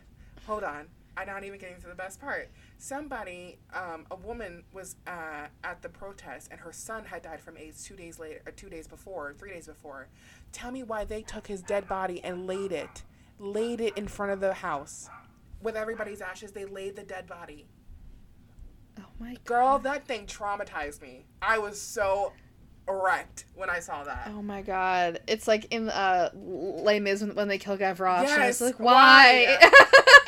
hold 0.47 0.63
on 0.63 0.87
i'm 1.17 1.27
not 1.27 1.43
even 1.43 1.59
getting 1.59 1.79
to 1.81 1.87
the 1.87 1.95
best 1.95 2.19
part. 2.19 2.49
Somebody 2.77 3.59
um, 3.73 4.05
a 4.11 4.15
woman 4.15 4.63
was 4.73 4.95
uh, 5.07 5.47
at 5.63 5.81
the 5.81 5.89
protest 5.89 6.47
and 6.51 6.59
her 6.59 6.71
son 6.71 7.05
had 7.05 7.21
died 7.21 7.41
from 7.41 7.57
aids 7.57 7.83
two 7.83 7.95
days 7.95 8.17
later 8.19 8.41
or 8.45 8.51
two 8.51 8.69
days 8.69 8.87
before 8.87 9.33
three 9.37 9.51
days 9.51 9.67
before. 9.67 10.07
Tell 10.51 10.71
me 10.71 10.83
why 10.83 11.05
they 11.05 11.21
took 11.21 11.47
his 11.47 11.61
dead 11.61 11.87
body 11.87 12.23
and 12.23 12.47
laid 12.47 12.71
it 12.71 13.03
laid 13.39 13.81
it 13.81 13.97
in 13.97 14.07
front 14.07 14.31
of 14.31 14.39
the 14.39 14.53
house 14.53 15.09
with 15.61 15.75
everybody's 15.75 16.21
ashes. 16.21 16.51
They 16.51 16.65
laid 16.65 16.95
the 16.95 17.03
dead 17.03 17.27
body. 17.27 17.67
Oh 18.99 19.03
my 19.19 19.33
god. 19.33 19.43
girl 19.45 19.79
that 19.79 20.05
thing 20.07 20.25
traumatized 20.25 21.01
me. 21.01 21.25
I 21.41 21.57
was 21.57 21.79
so 21.81 22.33
wrecked 22.99 23.45
when 23.55 23.69
i 23.69 23.79
saw 23.79 24.03
that 24.03 24.31
Oh 24.35 24.41
my 24.41 24.61
god. 24.61 25.19
It's 25.27 25.47
like 25.47 25.67
in 25.71 25.89
uh 25.89 26.29
Les 26.33 26.99
Mis 26.99 27.21
when, 27.21 27.35
when 27.35 27.47
they 27.47 27.57
kill 27.57 27.77
Gavroche. 27.77 28.23
Yes, 28.23 28.49
it's 28.49 28.61
like 28.61 28.79
why? 28.79 29.57
why? 29.59 29.69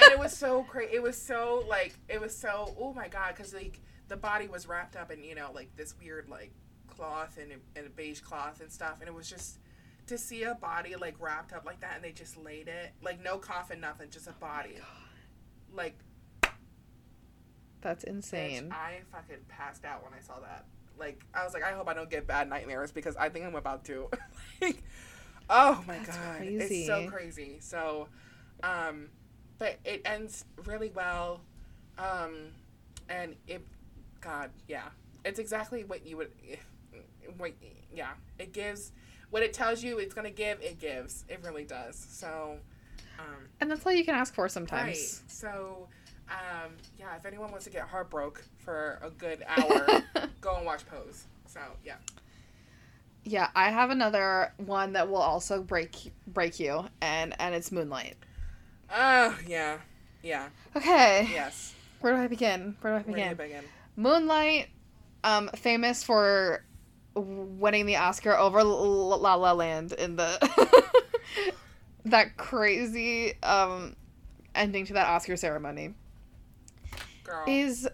and 0.03 0.11
it 0.13 0.19
was 0.19 0.35
so 0.35 0.63
crazy. 0.63 0.95
It 0.95 1.01
was 1.01 1.17
so 1.17 1.63
like 1.67 1.97
it 2.09 2.19
was 2.19 2.35
so 2.35 2.75
oh 2.79 2.93
my 2.93 3.07
god 3.07 3.35
because 3.35 3.53
like 3.53 3.79
the 4.07 4.17
body 4.17 4.47
was 4.47 4.67
wrapped 4.67 4.95
up 4.95 5.11
in 5.11 5.23
you 5.23 5.35
know 5.35 5.51
like 5.53 5.75
this 5.75 5.95
weird 5.99 6.29
like 6.29 6.51
cloth 6.87 7.37
and 7.41 7.51
a, 7.51 7.79
and 7.79 7.87
a 7.87 7.89
beige 7.89 8.19
cloth 8.19 8.61
and 8.61 8.71
stuff, 8.71 8.97
and 8.99 9.07
it 9.07 9.13
was 9.13 9.29
just 9.29 9.59
to 10.07 10.17
see 10.17 10.43
a 10.43 10.55
body 10.55 10.95
like 10.95 11.15
wrapped 11.19 11.53
up 11.53 11.65
like 11.65 11.79
that, 11.81 11.93
and 11.95 12.03
they 12.03 12.11
just 12.11 12.37
laid 12.37 12.67
it 12.67 12.93
like 13.01 13.23
no 13.23 13.37
coffin, 13.37 13.79
nothing, 13.79 14.09
just 14.09 14.27
a 14.27 14.33
body. 14.33 14.75
Like 15.73 15.97
That's 17.81 18.05
bitch, 18.05 18.09
insane. 18.09 18.71
I 18.71 18.99
fucking 19.11 19.45
passed 19.47 19.85
out 19.85 20.03
when 20.03 20.13
I 20.13 20.21
saw 20.21 20.39
that. 20.41 20.65
Like 20.97 21.23
I 21.33 21.43
was 21.43 21.53
like, 21.53 21.63
I 21.63 21.71
hope 21.73 21.87
I 21.87 21.93
don't 21.93 22.09
get 22.09 22.27
bad 22.27 22.49
nightmares 22.49 22.91
because 22.91 23.15
I 23.15 23.29
think 23.29 23.45
I'm 23.45 23.55
about 23.55 23.83
to. 23.85 24.09
like, 24.61 24.83
oh 25.49 25.83
my 25.87 25.97
That's 25.97 26.17
god, 26.17 26.41
it's 26.57 26.85
so 26.85 27.03
crazy. 27.03 27.07
crazy. 27.07 27.57
So, 27.59 28.07
um, 28.63 29.09
but 29.57 29.79
it 29.85 30.01
ends 30.05 30.45
really 30.65 30.91
well, 30.93 31.41
um, 31.97 32.51
and 33.09 33.35
it, 33.47 33.65
God, 34.21 34.51
yeah, 34.67 34.89
it's 35.25 35.39
exactly 35.39 35.83
what 35.83 36.05
you 36.05 36.17
would, 36.17 36.31
what, 37.37 37.51
yeah, 37.93 38.11
it 38.39 38.53
gives. 38.53 38.91
What 39.29 39.41
it 39.41 39.51
tells 39.53 39.83
you 39.83 39.97
it's 39.97 40.13
gonna 40.13 40.29
give, 40.29 40.61
it 40.61 40.79
gives. 40.79 41.25
It 41.27 41.39
really 41.43 41.63
does. 41.65 41.95
So, 42.11 42.57
um, 43.17 43.47
And 43.59 43.71
that's 43.71 43.85
all 43.85 43.91
you 43.91 44.05
can 44.05 44.15
ask 44.15 44.33
for 44.33 44.43
Right. 44.45 44.51
sometimes. 44.51 45.23
So, 45.27 45.87
um, 46.33 46.71
yeah, 46.99 47.15
if 47.15 47.25
anyone 47.25 47.51
wants 47.51 47.65
to 47.65 47.71
get 47.71 47.83
heartbroken 47.87 48.43
for 48.57 48.99
a 49.03 49.09
good 49.09 49.43
hour, 49.47 49.87
go 50.41 50.55
and 50.57 50.65
watch 50.65 50.85
Pose. 50.87 51.25
So, 51.47 51.59
yeah. 51.85 51.95
Yeah, 53.25 53.49
I 53.55 53.69
have 53.69 53.89
another 53.89 54.53
one 54.57 54.93
that 54.93 55.09
will 55.09 55.17
also 55.21 55.61
break 55.61 56.11
break 56.27 56.59
you, 56.59 56.85
and 57.01 57.33
and 57.39 57.55
it's 57.55 57.71
Moonlight. 57.71 58.15
Oh, 58.93 59.37
yeah. 59.47 59.77
Yeah. 60.21 60.49
Okay, 60.75 61.27
Yes. 61.31 61.73
where 62.01 62.13
do 62.15 62.21
I 62.21 62.27
begin? 62.27 62.75
Where 62.81 62.93
do 62.93 63.09
I 63.09 63.11
Ready 63.11 63.29
to 63.29 63.35
begin? 63.35 63.37
begin. 63.37 63.63
Moonlight, 63.95 64.69
um, 65.23 65.49
famous 65.55 66.03
for 66.03 66.63
winning 67.15 67.85
the 67.85 67.95
Oscar 67.97 68.35
over 68.37 68.63
La 68.63 69.35
La 69.35 69.51
Land 69.53 69.93
in 69.93 70.15
the 70.15 70.83
that 72.05 72.35
crazy 72.37 73.41
um 73.43 73.95
ending 74.55 74.85
to 74.87 74.93
that 74.93 75.07
Oscar 75.07 75.37
ceremony. 75.37 75.93
Girl. 77.23 77.43
is 77.47 77.85
uh, 77.87 77.89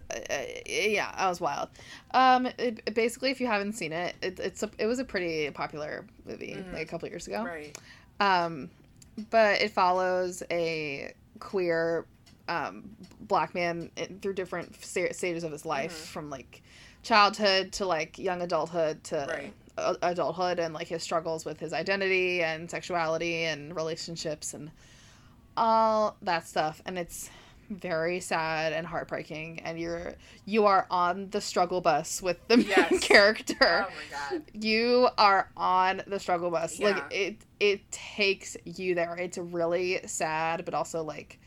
yeah, 0.66 1.12
that 1.16 1.28
was 1.28 1.40
wild. 1.40 1.68
Um, 2.12 2.46
it, 2.46 2.80
it- 2.86 2.94
basically, 2.94 3.30
if 3.30 3.40
you 3.40 3.46
haven't 3.46 3.74
seen 3.74 3.92
it, 3.92 4.14
it 4.22 4.40
it's 4.40 4.62
a, 4.62 4.70
it 4.78 4.86
was 4.86 4.98
a 4.98 5.04
pretty 5.04 5.50
popular 5.50 6.04
movie 6.26 6.54
Mhm. 6.58 6.72
like 6.72 6.82
a 6.82 6.86
couple 6.86 7.08
years 7.08 7.26
ago. 7.26 7.44
right. 7.44 7.76
Um, 8.20 8.70
but 9.30 9.60
it 9.60 9.70
follows 9.72 10.42
a 10.50 11.12
queer 11.38 12.06
um, 12.48 12.90
black 13.20 13.54
man 13.54 13.90
through 14.20 14.34
different 14.34 14.74
sta- 14.82 15.12
stages 15.12 15.44
of 15.44 15.52
his 15.52 15.64
life, 15.64 15.92
Mhm. 15.92 16.06
from 16.12 16.30
like 16.30 16.62
childhood 17.02 17.72
to 17.72 17.86
like 17.86 18.18
young 18.18 18.42
adulthood 18.42 19.02
to 19.04 19.26
Right. 19.28 19.54
adulthood, 20.02 20.58
and 20.58 20.74
like 20.74 20.88
his 20.88 21.02
struggles 21.02 21.44
with 21.44 21.58
his 21.60 21.72
identity 21.72 22.42
and 22.42 22.70
sexuality 22.70 23.44
and 23.44 23.74
relationships 23.76 24.52
and 24.54 24.70
all 25.56 26.16
that 26.22 26.46
stuff. 26.46 26.82
And 26.84 26.98
it's 26.98 27.30
very 27.70 28.20
sad 28.20 28.72
and 28.72 28.86
heartbreaking. 28.86 29.60
And 29.64 29.78
you're 29.78 30.14
you 30.44 30.66
are 30.66 30.86
on 30.90 31.30
the 31.30 31.40
struggle 31.40 31.80
bus 31.80 32.20
with 32.20 32.36
the 32.48 32.56
main 32.58 32.66
Yes. 32.68 33.00
character 33.00 33.56
Oh 33.60 33.90
my 33.94 34.30
god. 34.32 34.42
you 34.52 35.08
are 35.16 35.48
on 35.56 36.02
the 36.06 36.18
struggle 36.18 36.50
bus 36.50 36.78
like 36.80 37.02
it 37.10 37.36
it 37.60 37.90
takes 37.90 38.56
you 38.64 38.94
there 38.94 39.14
it's 39.16 39.38
really 39.38 40.00
sad 40.06 40.64
but 40.64 40.74
also 40.74 41.02
like 41.02 41.38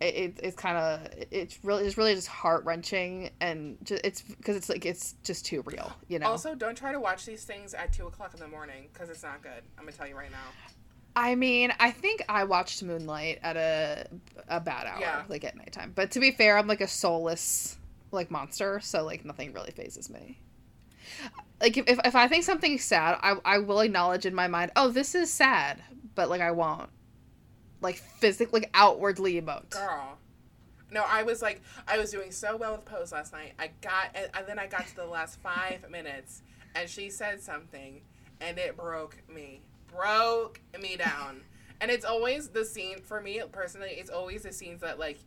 it, 0.00 0.14
it 0.14 0.40
it's 0.42 0.56
kind 0.56 0.76
of 0.76 1.08
it's 1.30 1.58
really 1.64 1.84
it's 1.86 1.96
really 1.96 2.14
just 2.14 2.28
heart-wrenching 2.28 3.30
and 3.40 3.78
just, 3.82 4.04
it's 4.04 4.20
because 4.22 4.54
it's 4.56 4.68
like 4.68 4.84
it's 4.84 5.14
just 5.22 5.46
too 5.46 5.62
real 5.64 5.90
you 6.08 6.18
know 6.18 6.26
Also, 6.26 6.54
don't 6.54 6.76
try 6.76 6.92
to 6.92 7.00
watch 7.00 7.24
these 7.24 7.44
things 7.44 7.72
at 7.74 7.92
two 7.92 8.06
o'clock 8.06 8.34
in 8.34 8.40
the 8.40 8.48
morning 8.48 8.88
because 8.92 9.08
it's 9.08 9.22
not 9.22 9.42
good. 9.42 9.62
I'm 9.78 9.84
gonna 9.84 9.92
tell 9.92 10.06
you 10.06 10.16
right 10.16 10.30
now. 10.30 10.48
I 11.16 11.34
mean 11.34 11.72
i 11.80 11.90
think 11.90 12.22
i 12.28 12.44
watched 12.44 12.82
moonlight 12.82 13.38
at 13.42 13.56
a 13.56 14.06
a 14.48 14.60
bad 14.60 14.86
hour 14.86 15.00
Yeah. 15.00 15.24
like 15.28 15.44
at 15.44 15.56
nighttime 15.56 15.92
but 15.94 16.12
to 16.12 16.20
be 16.20 16.30
fair 16.30 16.56
i'm 16.56 16.68
like 16.68 16.80
a 16.80 16.86
soulless 16.86 17.78
like 18.12 18.30
monster 18.30 18.78
so 18.80 19.02
like 19.04 19.24
nothing 19.24 19.52
really 19.52 19.72
phases 19.72 20.08
me 20.08 20.38
like 21.60 21.76
if, 21.76 21.88
if, 21.88 21.98
if 22.04 22.14
i 22.14 22.28
think 22.28 22.44
something's 22.44 22.84
sad 22.84 23.18
I, 23.22 23.36
I 23.44 23.58
will 23.58 23.80
acknowledge 23.80 24.26
in 24.26 24.34
my 24.34 24.46
mind 24.46 24.70
oh 24.76 24.90
this 24.90 25.14
is 25.14 25.32
sad 25.32 25.82
but 26.14 26.28
like 26.30 26.40
i 26.40 26.52
won't 26.52 26.90
like 27.80 27.96
physically 27.96 28.60
like 28.60 28.70
outwardly 28.74 29.40
emote 29.40 29.70
Girl. 29.70 30.18
No, 30.88 31.04
I 31.06 31.24
was 31.24 31.42
like, 31.42 31.62
I 31.88 31.98
was 31.98 32.12
doing 32.12 32.30
so 32.30 32.56
well 32.56 32.76
with 32.76 32.84
Pose 32.84 33.10
last 33.10 33.32
night. 33.32 33.54
I 33.58 33.70
got, 33.80 34.10
and, 34.14 34.30
and 34.34 34.46
then 34.46 34.56
I 34.58 34.68
got 34.68 34.86
to 34.86 34.94
the 34.94 35.04
last 35.04 35.40
five 35.40 35.84
minutes, 35.90 36.42
and 36.76 36.88
she 36.88 37.10
said 37.10 37.42
something, 37.42 38.02
and 38.40 38.56
it 38.56 38.76
broke 38.76 39.20
me. 39.28 39.62
Broke 39.96 40.60
me 40.80 40.96
down. 40.96 41.40
And 41.80 41.90
it's 41.90 42.04
always 42.04 42.48
the 42.48 42.64
scene, 42.64 43.00
for 43.02 43.20
me 43.20 43.40
personally, 43.52 43.90
it's 43.90 44.10
always 44.10 44.42
the 44.42 44.52
scenes 44.52 44.80
that, 44.80 44.98
like, 44.98 45.18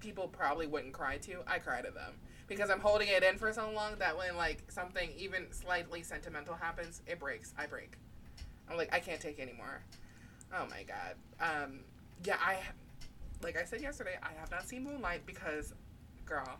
people 0.00 0.28
probably 0.28 0.66
wouldn't 0.66 0.92
cry 0.92 1.16
to. 1.18 1.38
I 1.46 1.58
cry 1.58 1.80
to 1.80 1.90
them. 1.90 2.14
Because 2.46 2.68
I'm 2.68 2.80
holding 2.80 3.08
it 3.08 3.22
in 3.22 3.38
for 3.38 3.52
so 3.52 3.70
long 3.70 3.96
that 3.98 4.16
when, 4.16 4.36
like, 4.36 4.70
something 4.70 5.10
even 5.16 5.50
slightly 5.50 6.02
sentimental 6.02 6.54
happens, 6.54 7.00
it 7.06 7.18
breaks. 7.18 7.54
I 7.58 7.66
break. 7.66 7.96
I'm 8.68 8.76
like, 8.76 8.92
I 8.94 9.00
can't 9.00 9.20
take 9.20 9.40
anymore. 9.40 9.82
Oh 10.54 10.66
my 10.70 10.84
god. 10.84 11.14
Um, 11.40 11.80
yeah, 12.24 12.36
I 12.40 12.58
like 13.42 13.58
I 13.58 13.64
said 13.64 13.82
yesterday, 13.82 14.16
I 14.22 14.38
have 14.40 14.50
not 14.50 14.66
seen 14.66 14.84
Moonlight 14.84 15.26
because, 15.26 15.74
girl, 16.24 16.58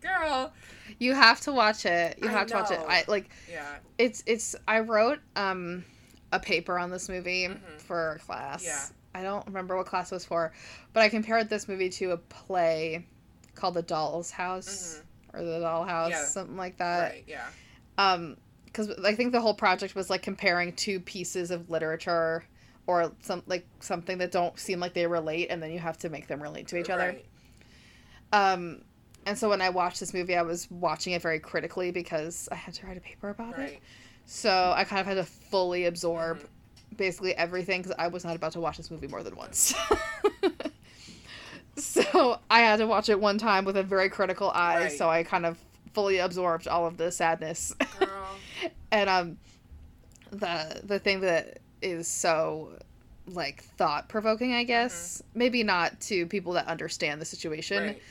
girl, 0.00 0.52
you 0.98 1.14
have 1.14 1.40
to 1.40 1.52
watch 1.52 1.86
it 1.86 2.18
you 2.20 2.28
I 2.28 2.32
have 2.32 2.48
to 2.48 2.54
watch 2.54 2.70
it 2.70 2.80
i 2.88 3.04
like 3.06 3.30
yeah, 3.50 3.76
it's 3.98 4.22
it's 4.26 4.56
i 4.66 4.80
wrote 4.80 5.20
um 5.36 5.84
a 6.32 6.40
paper 6.40 6.78
on 6.78 6.90
this 6.90 7.08
movie 7.08 7.46
Mhm. 7.48 7.78
for 7.78 8.18
class 8.24 8.64
Yeah. 8.64 9.20
i 9.20 9.22
don't 9.22 9.46
remember 9.46 9.76
what 9.76 9.86
class 9.86 10.10
it 10.10 10.14
was 10.16 10.24
for 10.24 10.52
but 10.92 11.00
i 11.02 11.08
compared 11.08 11.48
this 11.48 11.68
movie 11.68 11.90
to 11.90 12.12
a 12.12 12.16
play 12.16 13.04
called 13.54 13.74
the 13.74 13.82
doll's 13.82 14.30
house 14.30 15.02
or 15.34 15.42
the 15.44 15.60
doll 15.60 15.84
house 15.84 16.12
Mm-hmm. 16.12 16.20
Yeah. 16.22 16.26
something 16.26 16.56
like 16.56 16.78
that 16.78 17.10
right, 17.12 17.24
yeah, 17.26 17.48
um 17.98 18.36
because 18.64 18.90
i 19.04 19.14
think 19.14 19.32
the 19.32 19.40
whole 19.40 19.54
project 19.54 19.94
was 19.94 20.08
like 20.08 20.22
comparing 20.22 20.72
two 20.72 20.98
pieces 21.00 21.50
of 21.50 21.68
literature 21.68 22.44
or 22.86 23.12
some 23.20 23.42
like 23.46 23.66
something 23.80 24.18
that 24.18 24.32
don't 24.32 24.58
seem 24.58 24.80
like 24.80 24.94
they 24.94 25.06
relate 25.06 25.48
and 25.50 25.62
then 25.62 25.70
you 25.70 25.78
have 25.78 25.98
to 25.98 26.08
make 26.08 26.26
them 26.26 26.42
relate 26.42 26.66
to 26.68 26.76
each 26.78 26.88
other 26.90 27.08
Right. 27.08 27.26
um 28.32 28.82
and 29.26 29.36
so 29.38 29.48
when 29.50 29.60
i 29.60 29.68
watched 29.68 30.00
this 30.00 30.14
movie 30.14 30.34
i 30.36 30.42
was 30.42 30.70
watching 30.70 31.12
it 31.12 31.22
very 31.22 31.38
critically 31.38 31.90
because 31.90 32.48
i 32.50 32.54
had 32.54 32.74
to 32.74 32.86
write 32.86 32.96
a 32.96 33.00
paper 33.00 33.28
about 33.28 33.58
it 33.58 33.60
right. 33.60 33.80
So 34.26 34.72
i 34.76 34.84
kind 34.84 35.00
of 35.00 35.06
had 35.06 35.14
to 35.16 35.24
fully 35.24 35.84
absorb 35.86 36.38
Mhm. 36.38 36.96
basically 36.96 37.34
everything 37.36 37.82
because 37.82 37.94
i 37.98 38.08
was 38.08 38.24
not 38.24 38.36
about 38.36 38.52
to 38.52 38.60
watch 38.60 38.76
this 38.76 38.90
movie 38.90 39.08
more 39.08 39.22
than 39.22 39.34
once 39.36 39.74
so 41.76 42.38
i 42.50 42.60
had 42.60 42.76
to 42.76 42.86
watch 42.86 43.08
it 43.08 43.18
one 43.18 43.38
time 43.38 43.64
with 43.64 43.76
a 43.76 43.82
very 43.82 44.08
critical 44.08 44.50
eye 44.50 44.82
Right. 44.84 44.92
so 44.92 45.08
i 45.08 45.22
kind 45.22 45.46
of 45.46 45.58
fully 45.94 46.18
absorbed 46.18 46.68
all 46.68 46.86
of 46.86 46.96
the 46.96 47.10
sadness 47.10 47.74
Girl, 47.98 48.08
and 48.92 49.08
um 49.10 49.36
the 50.30 50.80
the 50.84 50.98
thing 50.98 51.20
that 51.20 51.58
is 51.82 52.08
so 52.08 52.70
like 53.26 53.62
thought 53.76 54.08
provoking 54.08 54.52
i 54.54 54.64
guess 54.64 55.22
maybe 55.34 55.62
not 55.62 55.98
to 56.00 56.26
people 56.26 56.52
that 56.54 56.66
understand 56.66 57.20
the 57.20 57.24
situation 57.24 57.76
Mm-hmm. 57.78 57.86
right. 57.88 58.02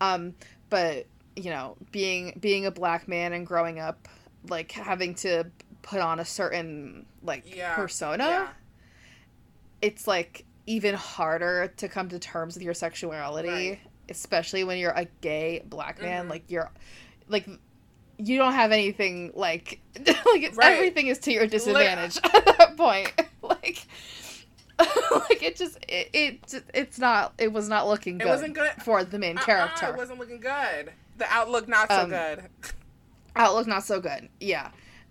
um 0.00 0.34
but 0.70 1.06
you 1.36 1.50
know 1.50 1.76
being 1.92 2.36
being 2.40 2.66
a 2.66 2.70
black 2.70 3.08
man 3.08 3.32
and 3.32 3.46
growing 3.46 3.78
up 3.78 4.08
like 4.48 4.70
having 4.72 5.14
to 5.16 5.44
put 5.82 6.00
on 6.00 6.20
a 6.20 6.24
certain 6.24 7.06
like 7.22 7.44
Yeah, 7.56 7.74
persona 7.74 8.24
yeah. 8.24 8.48
it's 9.82 10.06
like 10.06 10.44
even 10.66 10.94
harder 10.94 11.72
to 11.78 11.88
come 11.88 12.08
to 12.10 12.18
terms 12.18 12.54
with 12.54 12.62
your 12.62 12.74
sexuality 12.74 13.48
Right. 13.48 13.80
especially 14.08 14.64
when 14.64 14.78
you're 14.78 14.92
a 14.92 15.06
gay 15.20 15.62
black 15.66 16.00
man 16.02 16.26
Mhm. 16.26 16.30
like 16.30 16.44
you're 16.50 16.70
like 17.28 17.48
you 18.18 18.36
don't 18.38 18.52
have 18.54 18.72
anything 18.72 19.32
like 19.34 19.80
like 19.96 20.42
it's, 20.42 20.56
Right. 20.56 20.72
everything 20.72 21.06
is 21.06 21.18
to 21.20 21.32
your 21.32 21.46
disadvantage 21.46 22.16
at 22.24 22.44
that 22.58 22.76
point 22.76 23.12
like 23.42 23.86
like 25.10 25.42
it 25.42 25.56
just 25.56 25.78
it, 25.88 26.10
it 26.12 26.62
it's 26.74 26.98
not 26.98 27.32
it 27.38 27.52
was 27.52 27.68
not 27.68 27.88
looking 27.88 28.18
good, 28.18 28.26
It 28.26 28.30
wasn't 28.30 28.54
good. 28.54 28.70
for 28.84 29.04
the 29.04 29.18
main 29.18 29.36
Uh-uh, 29.38 29.44
character 29.44 29.86
it 29.88 29.96
wasn't 29.96 30.18
looking 30.18 30.40
good. 30.40 30.92
The 31.16 31.26
outlook 31.32 31.66
not 31.68 31.88
so 31.88 32.02
Um, 32.02 32.10
good. 32.10 32.44
Outlook 33.38 33.66
not 33.66 33.82
so 33.84 34.00
good 34.00 34.28
yeah 34.40 34.70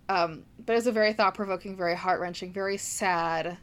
um 0.09 0.43
but 0.65 0.75
it's 0.75 0.85
a 0.87 0.91
very 0.91 1.13
thought-provoking 1.13 1.75
very 1.75 1.95
heart-wrenching 1.95 2.51
very 2.53 2.77
sad 2.77 3.57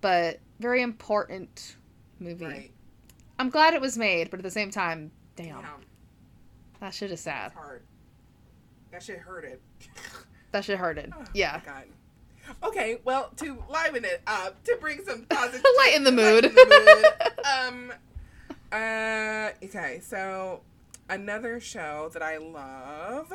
but 0.00 0.38
very 0.60 0.82
important 0.82 1.76
movie 2.20 2.44
Right. 2.46 2.70
i'm 3.38 3.50
glad 3.50 3.74
it 3.74 3.80
was 3.80 3.98
made 3.98 4.30
but 4.30 4.38
at 4.40 4.42
the 4.44 4.50
same 4.50 4.70
time 4.70 5.10
damn 5.36 5.60
Damn, 5.62 5.64
that 6.80 6.94
shit 6.94 7.10
is 7.10 7.20
sad 7.20 7.46
it's 7.48 7.54
hard. 7.56 7.82
That 8.92 9.02
shit 9.02 9.18
hurted. 9.18 9.58
that 10.52 10.64
shit 10.64 10.78
hurted 10.78 11.12
Oh, 11.18 11.24
yeah 11.34 11.60
God. 11.64 11.84
Okay, 12.62 12.98
well, 13.04 13.30
to 13.36 13.56
liven 13.70 14.04
it 14.04 14.20
up, 14.26 14.62
to 14.64 14.76
bring 14.78 15.02
some 15.02 15.22
positive, 15.30 15.64
Lighten 15.78 16.04
the 16.04 16.12
mood. 16.12 16.44
lighten 16.44 16.54
the 16.54 17.04
mood, 17.24 17.44
um, 17.68 17.92
uh, 18.70 19.48
okay, 19.64 20.00
so 20.02 20.60
another 21.08 21.58
show 21.58 22.10
that 22.12 22.22
I 22.22 22.36
love, 22.36 23.32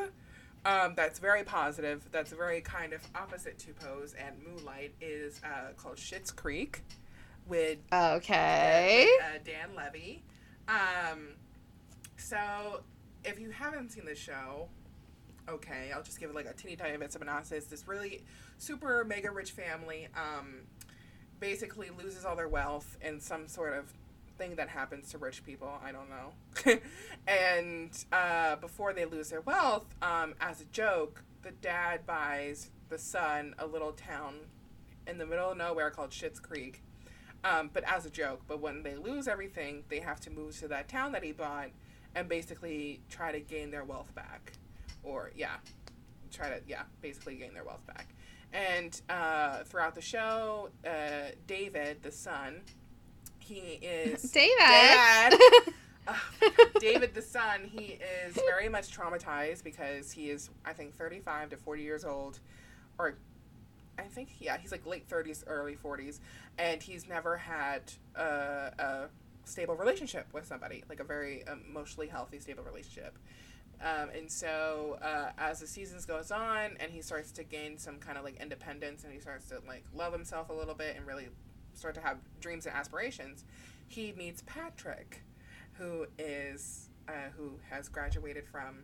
um, 0.65 0.93
that's 0.95 1.19
very 1.19 1.43
positive, 1.43 2.07
that's 2.11 2.31
very 2.31 2.61
kind 2.61 2.93
of 2.93 3.01
opposite 3.15 3.57
to 3.59 3.73
Pose 3.73 4.13
and 4.13 4.35
Moonlight 4.45 4.93
is 5.01 5.41
uh, 5.43 5.73
called 5.77 5.97
Schitt's 5.97 6.31
Creek, 6.31 6.81
with 7.47 7.79
okay 7.91 9.09
uh, 9.21 9.39
Dan 9.43 9.69
Levy. 9.75 10.23
Um, 10.67 11.29
so 12.17 12.81
if 13.23 13.39
you 13.39 13.49
haven't 13.49 13.91
seen 13.91 14.05
the 14.05 14.15
show, 14.15 14.69
okay, 15.49 15.91
I'll 15.93 16.03
just 16.03 16.19
give 16.19 16.29
it 16.29 16.35
like 16.35 16.45
a 16.45 16.53
teeny 16.53 16.75
tiny 16.75 16.97
bit 16.97 17.07
of 17.07 17.11
synopsis. 17.11 17.65
This 17.65 17.87
really 17.87 18.23
super 18.57 19.03
mega 19.03 19.31
rich 19.31 19.51
family 19.51 20.07
um, 20.15 20.61
basically 21.39 21.89
loses 21.97 22.25
all 22.25 22.35
their 22.35 22.47
wealth 22.47 22.97
in 23.01 23.19
some 23.19 23.47
sort 23.47 23.73
of 23.73 23.91
thing 24.39 24.55
that 24.55 24.69
happens 24.69 25.11
to 25.11 25.19
rich 25.19 25.43
people. 25.45 25.71
I 25.83 25.91
don't 25.91 26.09
know. 26.09 26.79
and 27.27 27.91
uh, 28.11 28.55
before 28.55 28.93
they 28.93 29.05
lose 29.05 29.29
their 29.29 29.41
wealth, 29.41 29.85
um, 30.01 30.33
as 30.41 30.61
a 30.61 30.65
joke, 30.65 31.21
the 31.43 31.51
dad 31.51 32.07
buys 32.07 32.71
the 32.87 32.97
son 32.97 33.53
a 33.59 33.67
little 33.67 33.91
town 33.91 34.35
in 35.05 35.17
the 35.17 35.25
middle 35.25 35.51
of 35.51 35.57
nowhere 35.57 35.91
called 35.91 36.09
Schitt's 36.09 36.39
Creek. 36.39 36.81
Um, 37.43 37.69
but 37.73 37.83
as 37.83 38.05
a 38.05 38.09
joke. 38.09 38.41
But 38.47 38.59
when 38.61 38.81
they 38.81 38.95
lose 38.95 39.27
everything, 39.27 39.83
they 39.89 39.99
have 39.99 40.19
to 40.21 40.31
move 40.31 40.57
to 40.59 40.67
that 40.69 40.87
town 40.87 41.11
that 41.11 41.23
he 41.23 41.33
bought 41.33 41.69
and 42.15 42.27
basically 42.27 43.01
try 43.09 43.31
to 43.31 43.39
gain 43.39 43.69
their 43.71 43.83
wealth 43.83 44.13
back. 44.15 44.53
Or, 45.03 45.31
yeah, 45.35 45.57
try 46.31 46.49
to, 46.49 46.61
yeah, 46.67 46.83
basically 47.01 47.35
gain 47.35 47.53
their 47.53 47.63
wealth 47.63 47.85
back. 47.85 48.07
And 48.51 48.99
uh, 49.09 49.63
throughout 49.63 49.95
the 49.95 50.01
show, 50.01 50.69
uh, 50.85 51.31
David, 51.45 52.01
the 52.01 52.11
son, 52.11 52.61
he 53.49 53.79
is. 53.81 54.21
david 54.31 54.55
Dad! 54.59 55.33
David, 56.79 57.13
the 57.13 57.21
son, 57.21 57.69
he 57.71 57.99
is 58.25 58.33
very 58.35 58.69
much 58.69 58.95
traumatized 58.95 59.63
because 59.63 60.11
he 60.11 60.29
is, 60.29 60.49
I 60.65 60.73
think, 60.73 60.95
35 60.95 61.49
to 61.51 61.57
40 61.57 61.83
years 61.83 62.05
old. 62.05 62.39
Or, 62.97 63.15
I 63.97 64.03
think, 64.03 64.29
yeah, 64.39 64.57
he's 64.57 64.71
like 64.71 64.85
late 64.85 65.07
30s, 65.07 65.43
early 65.45 65.75
40s. 65.75 66.19
And 66.57 66.81
he's 66.81 67.07
never 67.07 67.37
had 67.37 67.81
a, 68.15 68.71
a 68.79 69.09
stable 69.45 69.75
relationship 69.75 70.27
with 70.33 70.45
somebody, 70.45 70.83
like 70.89 70.99
a 70.99 71.03
very 71.03 71.43
emotionally 71.51 72.07
healthy, 72.07 72.39
stable 72.39 72.63
relationship. 72.63 73.17
Um, 73.81 74.09
and 74.09 74.29
so 74.29 74.97
uh, 75.01 75.31
as 75.37 75.59
the 75.59 75.67
seasons 75.67 76.05
goes 76.05 76.31
on, 76.31 76.71
and 76.79 76.91
he 76.91 77.01
starts 77.01 77.31
to 77.33 77.43
gain 77.43 77.77
some 77.77 77.97
kind 77.97 78.17
of 78.17 78.23
like 78.25 78.41
independence, 78.41 79.03
and 79.03 79.13
he 79.13 79.19
starts 79.19 79.47
to 79.49 79.61
like 79.67 79.83
love 79.95 80.11
himself 80.11 80.49
a 80.49 80.53
little 80.53 80.73
bit, 80.75 80.97
and 80.97 81.07
really 81.07 81.29
start 81.73 81.95
to 81.95 82.01
have 82.01 82.17
dreams 82.41 82.65
and 82.65 82.75
aspirations, 82.75 83.45
he 83.87 84.13
meets 84.13 84.43
Patrick, 84.45 85.21
who 85.73 86.05
is 86.17 86.89
uh, 87.07 87.29
who 87.35 87.53
has 87.69 87.89
graduated 87.89 88.45
from 88.47 88.83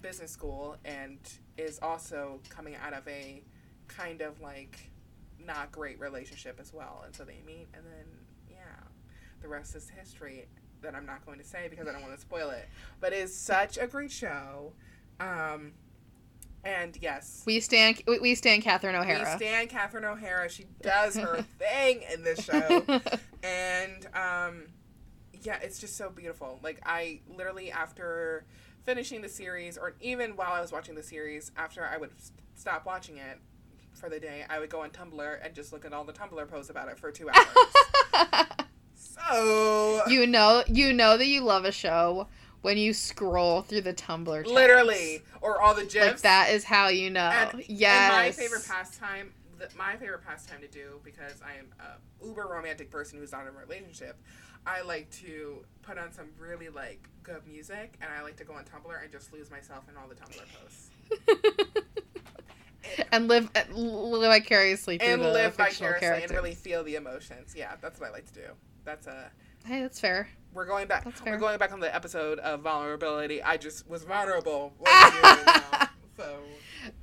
business 0.00 0.30
school 0.30 0.76
and 0.84 1.18
is 1.56 1.78
also 1.82 2.40
coming 2.48 2.76
out 2.76 2.92
of 2.92 3.06
a 3.08 3.42
kind 3.88 4.20
of 4.20 4.40
like 4.40 4.90
not 5.44 5.72
great 5.72 5.98
relationship 5.98 6.58
as 6.60 6.72
well. 6.72 7.02
And 7.04 7.14
so 7.14 7.24
they 7.24 7.40
meet, 7.46 7.68
and 7.74 7.84
then 7.84 8.06
yeah, 8.50 8.84
the 9.40 9.48
rest 9.48 9.74
is 9.74 9.88
history 9.88 10.46
that 10.82 10.94
I'm 10.94 11.06
not 11.06 11.24
going 11.24 11.38
to 11.38 11.44
say 11.44 11.68
because 11.68 11.86
I 11.88 11.92
don't 11.92 12.02
want 12.02 12.14
to 12.14 12.20
spoil 12.20 12.50
it. 12.50 12.68
But 13.00 13.12
it's 13.12 13.34
such 13.34 13.78
a 13.78 13.86
great 13.86 14.10
show. 14.10 14.72
Um, 15.20 15.72
and 16.64 16.96
yes, 17.00 17.42
we 17.46 17.60
stand 17.60 18.02
we- 18.06 18.34
stand 18.34 18.62
Catherine 18.62 18.94
O'Hara. 18.94 19.36
we 19.38 19.44
stand 19.44 19.68
Catherine 19.68 20.04
O'Hara. 20.04 20.48
She 20.48 20.66
does 20.80 21.16
her 21.16 21.44
thing 21.58 22.02
in 22.12 22.22
this 22.22 22.44
show, 22.44 22.84
and 23.42 24.06
um, 24.14 24.64
yeah, 25.42 25.58
it's 25.62 25.78
just 25.78 25.96
so 25.96 26.10
beautiful. 26.10 26.60
Like 26.62 26.80
I 26.84 27.20
literally 27.36 27.72
after 27.72 28.44
finishing 28.84 29.22
the 29.22 29.28
series, 29.28 29.76
or 29.76 29.94
even 30.00 30.32
while 30.36 30.52
I 30.52 30.60
was 30.60 30.72
watching 30.72 30.94
the 30.94 31.02
series, 31.02 31.50
after 31.56 31.84
I 31.84 31.96
would 31.96 32.10
stop 32.54 32.86
watching 32.86 33.18
it 33.18 33.38
for 33.92 34.08
the 34.08 34.20
day, 34.20 34.44
I 34.48 34.58
would 34.58 34.70
go 34.70 34.82
on 34.82 34.90
Tumblr 34.90 35.38
and 35.44 35.54
just 35.54 35.72
look 35.72 35.84
at 35.84 35.92
all 35.92 36.04
the 36.04 36.12
Tumblr 36.12 36.48
posts 36.48 36.70
about 36.70 36.88
it 36.88 36.98
for 36.98 37.10
two 37.10 37.28
hours. 37.28 38.36
so 38.94 40.02
you 40.08 40.26
know 40.26 40.62
you 40.68 40.92
know 40.92 41.16
that 41.16 41.26
you 41.26 41.40
love 41.40 41.64
a 41.64 41.72
show 41.72 42.28
when 42.62 42.78
you 42.78 42.92
scroll 42.92 43.62
through 43.62 43.82
the 43.82 43.92
Tumblr 43.92 44.34
tags. 44.34 44.50
literally, 44.50 45.22
or 45.40 45.60
all 45.60 45.74
the 45.74 45.82
gifs. 45.82 45.96
like 45.96 46.20
that 46.22 46.50
is 46.50 46.64
how 46.64 46.88
you 46.88 47.10
know. 47.10 47.28
And, 47.28 47.64
yes. 47.68 48.12
and 48.12 48.14
my 48.14 48.30
favorite 48.30 48.66
pastime, 48.66 49.32
my 49.76 49.96
favorite 49.96 50.24
pastime 50.24 50.60
to 50.60 50.68
do 50.68 51.00
because 51.04 51.40
I 51.44 51.58
am 51.58 51.66
a 51.80 52.26
uber 52.26 52.48
romantic 52.50 52.90
person 52.90 53.18
who's 53.18 53.32
not 53.32 53.42
in 53.42 53.48
a 53.48 53.52
relationship. 53.52 54.18
I 54.64 54.82
like 54.82 55.10
to 55.22 55.64
put 55.82 55.98
on 55.98 56.12
some 56.12 56.28
really 56.38 56.68
like 56.68 57.08
good 57.22 57.46
music, 57.46 57.98
and 58.00 58.10
I 58.12 58.22
like 58.22 58.36
to 58.36 58.44
go 58.44 58.54
on 58.54 58.64
Tumblr 58.64 59.02
and 59.02 59.10
just 59.10 59.32
lose 59.32 59.50
myself 59.50 59.84
in 59.88 59.96
all 59.96 60.08
the 60.08 60.14
Tumblr 60.14 60.44
posts 60.60 60.90
and 63.12 63.28
live 63.28 63.50
uh, 63.56 63.62
live 63.74 64.30
vicariously 64.32 64.98
through 64.98 65.08
and 65.08 65.22
the 65.22 65.30
live 65.30 65.56
vicariously 65.56 66.00
characters. 66.00 66.30
and 66.30 66.30
really 66.30 66.54
feel 66.54 66.84
the 66.84 66.94
emotions. 66.94 67.54
Yeah, 67.56 67.74
that's 67.80 68.00
what 68.00 68.10
I 68.10 68.12
like 68.12 68.26
to 68.26 68.34
do. 68.34 68.46
That's 68.84 69.08
a. 69.08 69.30
Hey, 69.64 69.80
that's 69.80 69.98
fair. 70.00 70.28
We're 70.52 70.66
going 70.66 70.86
back. 70.86 71.06
We're 71.24 71.38
going 71.38 71.58
back 71.58 71.72
on 71.72 71.80
the 71.80 71.94
episode 71.94 72.38
of 72.40 72.60
vulnerability. 72.60 73.42
I 73.42 73.56
just 73.56 73.88
was 73.88 74.04
vulnerable. 74.04 74.72
with 74.78 74.88
you 74.88 75.22
now, 75.22 75.88
so 76.16 76.36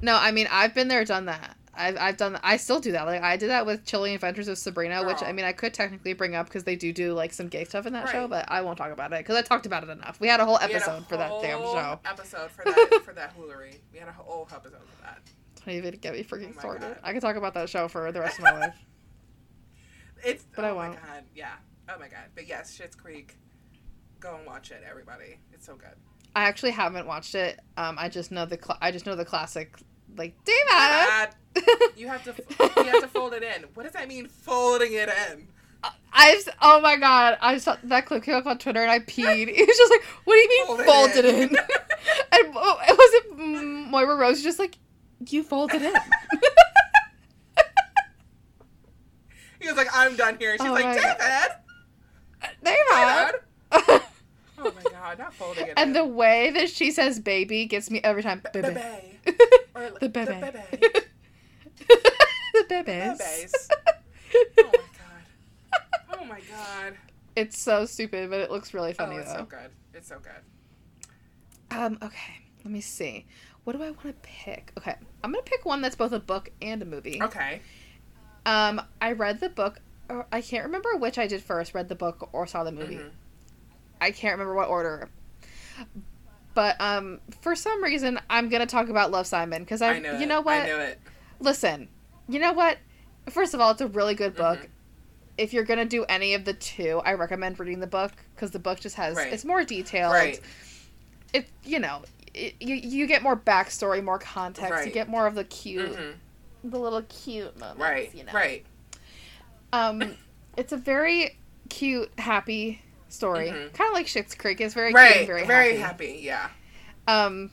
No, 0.02 0.16
I 0.16 0.32
mean 0.32 0.48
I've 0.52 0.74
been 0.74 0.88
there, 0.88 1.04
done 1.06 1.26
that. 1.26 1.56
I've 1.74 1.98
I've 1.98 2.18
done. 2.18 2.38
I 2.44 2.58
still 2.58 2.80
do 2.80 2.92
that. 2.92 3.06
Like 3.06 3.22
I 3.24 3.38
did 3.38 3.50
that 3.50 3.66
with 3.66 3.86
Chilling 3.86 4.14
Adventures 4.14 4.48
of 4.50 4.58
Sabrina, 4.58 5.04
which 5.06 5.24
I 5.24 5.32
mean 5.32 5.46
I 5.46 5.54
could 5.54 5.74
technically 5.74 6.14
bring 6.14 6.36
up 6.36 6.48
because 6.48 6.64
they 6.64 6.76
do 6.76 6.92
do 6.92 7.14
like 7.14 7.32
some 7.34 7.48
gay 7.48 7.64
stuff 7.64 7.86
in 7.86 7.94
that 7.94 8.10
show, 8.10 8.28
but 8.28 8.46
I 8.50 8.62
won't 8.62 8.78
talk 8.78 8.92
about 8.92 9.14
it 9.14 9.20
because 9.20 9.36
I 9.36 9.42
talked 9.42 9.66
about 9.66 9.84
it 9.84 9.90
enough. 9.90 10.20
We 10.20 10.28
had 10.28 10.40
a 10.42 10.46
whole 10.46 10.58
had 10.58 10.70
a 10.72 10.76
episode 10.76 11.08
for 11.08 11.18
that 11.18 11.32
damn 11.42 11.60
show. 11.62 12.00
Episode 12.06 12.52
for 12.52 12.66
that 12.66 13.02
for 13.06 13.14
that 13.14 13.36
hoolery. 13.40 13.78
We 13.94 14.00
had 14.00 14.10
a 14.10 14.12
whole 14.14 14.48
episode 14.54 14.80
for 14.96 15.02
that. 15.04 15.20
Don't 15.66 15.76
even 15.76 15.96
get 15.96 16.14
me 16.14 16.24
freaking 16.24 16.54
Oh. 16.64 16.78
God. 16.78 16.98
I 17.04 17.14
could 17.14 17.22
talk 17.22 17.36
about 17.36 17.54
that 17.54 17.70
show 17.70 17.88
for 17.88 18.12
the 18.12 18.20
rest 18.20 18.38
of 18.40 18.44
my 18.44 18.60
life. 18.60 18.76
It's 20.22 20.44
But 20.54 20.66
I 20.66 20.70
oh 20.72 20.76
my 20.76 20.90
won't. 20.90 21.02
god, 21.02 21.24
yeah. 21.34 21.54
Oh 21.92 22.00
my 22.00 22.08
god. 22.08 22.26
But 22.36 22.48
yes, 22.48 22.78
Schitt's 22.78 22.96
Creek. 22.96 23.38
Go 24.20 24.36
and 24.36 24.46
watch 24.46 24.72
it, 24.72 24.84
everybody. 24.88 25.40
It's 25.54 25.66
so 25.66 25.76
good. 25.76 25.96
I 26.36 26.44
actually 26.44 26.72
haven't 26.72 27.08
watched 27.08 27.36
it. 27.36 27.60
Um, 27.78 27.96
I 27.98 28.10
just 28.10 28.32
know 28.32 28.46
the 28.46 28.58
cl- 28.62 28.78
I 28.82 28.92
just 28.92 29.06
know 29.06 29.16
the 29.16 29.26
classic, 29.26 29.76
like 30.18 30.36
David. 30.44 31.30
You 31.96 32.08
have 32.08 32.24
to 32.26 32.34
you 32.84 32.84
have 32.92 33.02
to 33.02 33.08
fold 33.08 33.34
it 33.34 33.44
in. 33.44 33.66
What 33.74 33.84
does 33.84 33.94
that 33.94 34.08
mean, 34.08 34.28
folding 34.28 34.94
it 34.94 35.10
in? 35.32 35.48
I've 36.12 36.50
oh 36.62 36.82
my 36.82 36.98
god! 36.98 37.38
I 37.42 37.58
saw 37.58 37.78
that 37.84 38.06
clip 38.06 38.24
came 38.24 38.36
up 38.36 38.46
on 38.46 38.58
Twitter 38.58 38.82
and 38.82 38.92
I 38.92 39.00
peed. 39.00 39.48
It 39.56 39.68
was 39.68 39.78
just 39.78 39.92
like, 39.92 40.04
what 40.26 40.36
do 40.36 40.40
you 40.40 40.50
mean 40.50 40.68
Fold 40.68 40.80
it 40.82 40.86
fold 40.86 41.10
it 41.12 41.26
in. 41.26 41.34
in? 41.36 41.50
and 42.32 42.54
oh, 42.56 42.78
it 42.88 42.98
was 42.98 43.14
it 43.14 43.38
mm, 43.38 43.88
Moira 43.90 44.16
Rose 44.16 44.44
just 44.44 44.60
like, 44.60 44.76
you 45.28 45.42
fold 45.44 45.74
it 45.74 45.82
in. 45.82 45.94
He 49.62 49.68
was 49.68 49.76
like, 49.78 49.88
I'm 49.94 50.16
done 50.16 50.38
here. 50.40 50.54
She's 50.58 50.68
Oh 50.68 50.74
like, 50.74 50.86
David, 50.96 51.18
Dad. 52.64 53.36
Oh 54.62 54.74
my 54.76 54.92
god, 54.92 55.18
not 55.20 55.34
folding 55.34 55.68
it 55.68 55.74
and 55.78 55.90
in. 55.90 55.94
the 55.94 56.04
way 56.04 56.52
that 56.52 56.70
she 56.70 56.92
says 56.92 57.18
"baby" 57.18 57.66
gets 57.66 57.90
me 57.90 58.02
every 58.04 58.22
time. 58.22 58.42
Baby. 58.54 58.74
Bebe. 58.74 59.38
Or 59.76 59.90
The 60.02 60.10
bebe. 60.10 60.34
bebe. 60.34 60.90
the 61.88 62.66
bebes. 62.68 63.18
Bebes. 63.18 63.70
Oh 64.36 64.66
my 64.66 64.72
god. 64.74 65.80
Oh 66.14 66.26
my 66.26 66.42
god. 66.42 66.98
It's 67.38 67.58
so 67.58 67.86
stupid, 67.86 68.30
but 68.30 68.40
it 68.42 68.52
looks 68.52 68.74
really 68.74 68.92
funny 68.92 69.16
oh, 69.16 69.20
it's 69.20 69.32
though. 69.32 69.40
so 69.40 69.46
good. 69.46 69.72
It's 69.94 70.10
so 70.10 70.18
good. 70.20 71.78
Um, 71.78 71.98
okay, 72.04 72.34
let 72.66 72.72
me 72.74 72.82
see. 72.82 73.26
What 73.64 73.78
do 73.78 73.84
I 73.84 73.92
want 73.92 74.04
to 74.08 74.14
pick? 74.24 74.74
Okay, 74.78 74.96
I'm 75.24 75.32
gonna 75.32 75.42
pick 75.44 75.64
one 75.64 75.80
that's 75.82 75.96
both 75.96 76.12
a 76.12 76.20
book 76.20 76.50
and 76.62 76.82
a 76.82 76.86
movie. 76.86 77.22
Okay. 77.22 77.62
Um, 78.46 78.82
I 79.00 79.14
read 79.14 79.40
the 79.40 79.48
book. 79.50 79.80
Or 80.10 80.26
I 80.32 80.42
can't 80.42 80.66
remember 80.66 80.96
which 80.98 81.18
I 81.18 81.28
did 81.28 81.42
first. 81.44 81.74
Read 81.74 81.88
the 81.90 81.96
book 81.96 82.30
or 82.34 82.48
saw 82.48 82.64
the 82.64 82.72
movie. 82.72 82.96
Mhm. 82.98 83.12
I 84.02 84.12
can't 84.12 84.34
remember 84.34 84.56
what 84.56 84.70
order. 84.70 85.10
But 86.54 86.80
um, 86.82 87.20
for 87.42 87.56
some 87.56 87.84
reason, 87.84 88.20
I'm 88.30 88.50
gonna 88.50 88.66
talk 88.66 88.90
about 88.90 89.12
Love 89.12 89.28
Simon 89.28 89.64
because 89.64 89.82
I, 89.82 89.94
I 89.94 90.00
know 90.00 90.14
you 90.18 90.24
it. 90.24 90.28
know 90.28 90.42
what? 90.42 90.62
I 90.62 90.66
knew 90.66 90.76
it. 90.78 91.00
Listen, 91.40 91.88
you 92.28 92.40
know 92.40 92.54
what? 92.54 92.78
First 93.30 93.54
of 93.54 93.62
all, 93.62 93.72
it's 93.72 93.82
a 93.82 93.88
really 93.88 94.16
good 94.16 94.36
book. 94.36 94.60
Mhm. 94.60 94.68
If 95.38 95.54
you're 95.54 95.64
gonna 95.64 95.86
do 95.86 96.04
any 96.06 96.34
of 96.34 96.44
the 96.44 96.54
two, 96.54 97.02
I 97.06 97.14
recommend 97.14 97.60
reading 97.60 97.80
the 97.80 97.88
book 97.88 98.12
because 98.36 98.52
the 98.52 98.60
book 98.60 98.80
just 98.80 98.96
has 98.96 99.16
Right. 99.16 99.32
it's 99.32 99.46
more 99.46 99.64
detailed. 99.64 100.14
Right. 100.14 100.42
It 101.34 101.48
you 101.64 101.80
know 101.80 102.02
it, 102.34 102.56
you 102.60 102.76
you 102.76 103.06
get 103.08 103.22
more 103.22 103.38
backstory, 103.38 104.04
more 104.04 104.20
context. 104.20 104.86
You 104.86 104.92
get 104.92 105.08
more 105.08 105.28
of 105.28 105.36
the 105.36 105.44
cute, 105.46 105.92
Mhm. 105.96 106.14
the 106.66 106.80
little 106.80 107.04
cute 107.04 107.58
moments. 107.58 107.80
Right. 107.80 108.14
You 108.14 108.24
know. 108.26 108.34
Right. 108.34 108.66
Um, 109.72 110.16
it's 110.58 110.72
a 110.72 110.78
very 110.78 111.38
cute, 111.70 112.12
happy 112.18 112.82
story. 113.08 113.50
Mhm. 113.50 113.74
Kind 113.74 113.88
of 113.90 113.94
like 113.94 114.08
Schitt's 114.08 114.36
Creek. 114.36 114.62
It's 114.62 114.74
very 114.74 114.94
right. 114.94 115.26
cute, 115.26 115.30
and 115.30 115.48
very, 115.48 115.78
happy. 115.78 116.08
happy. 116.08 116.20
Yeah. 116.24 116.50
Um, 117.08 117.52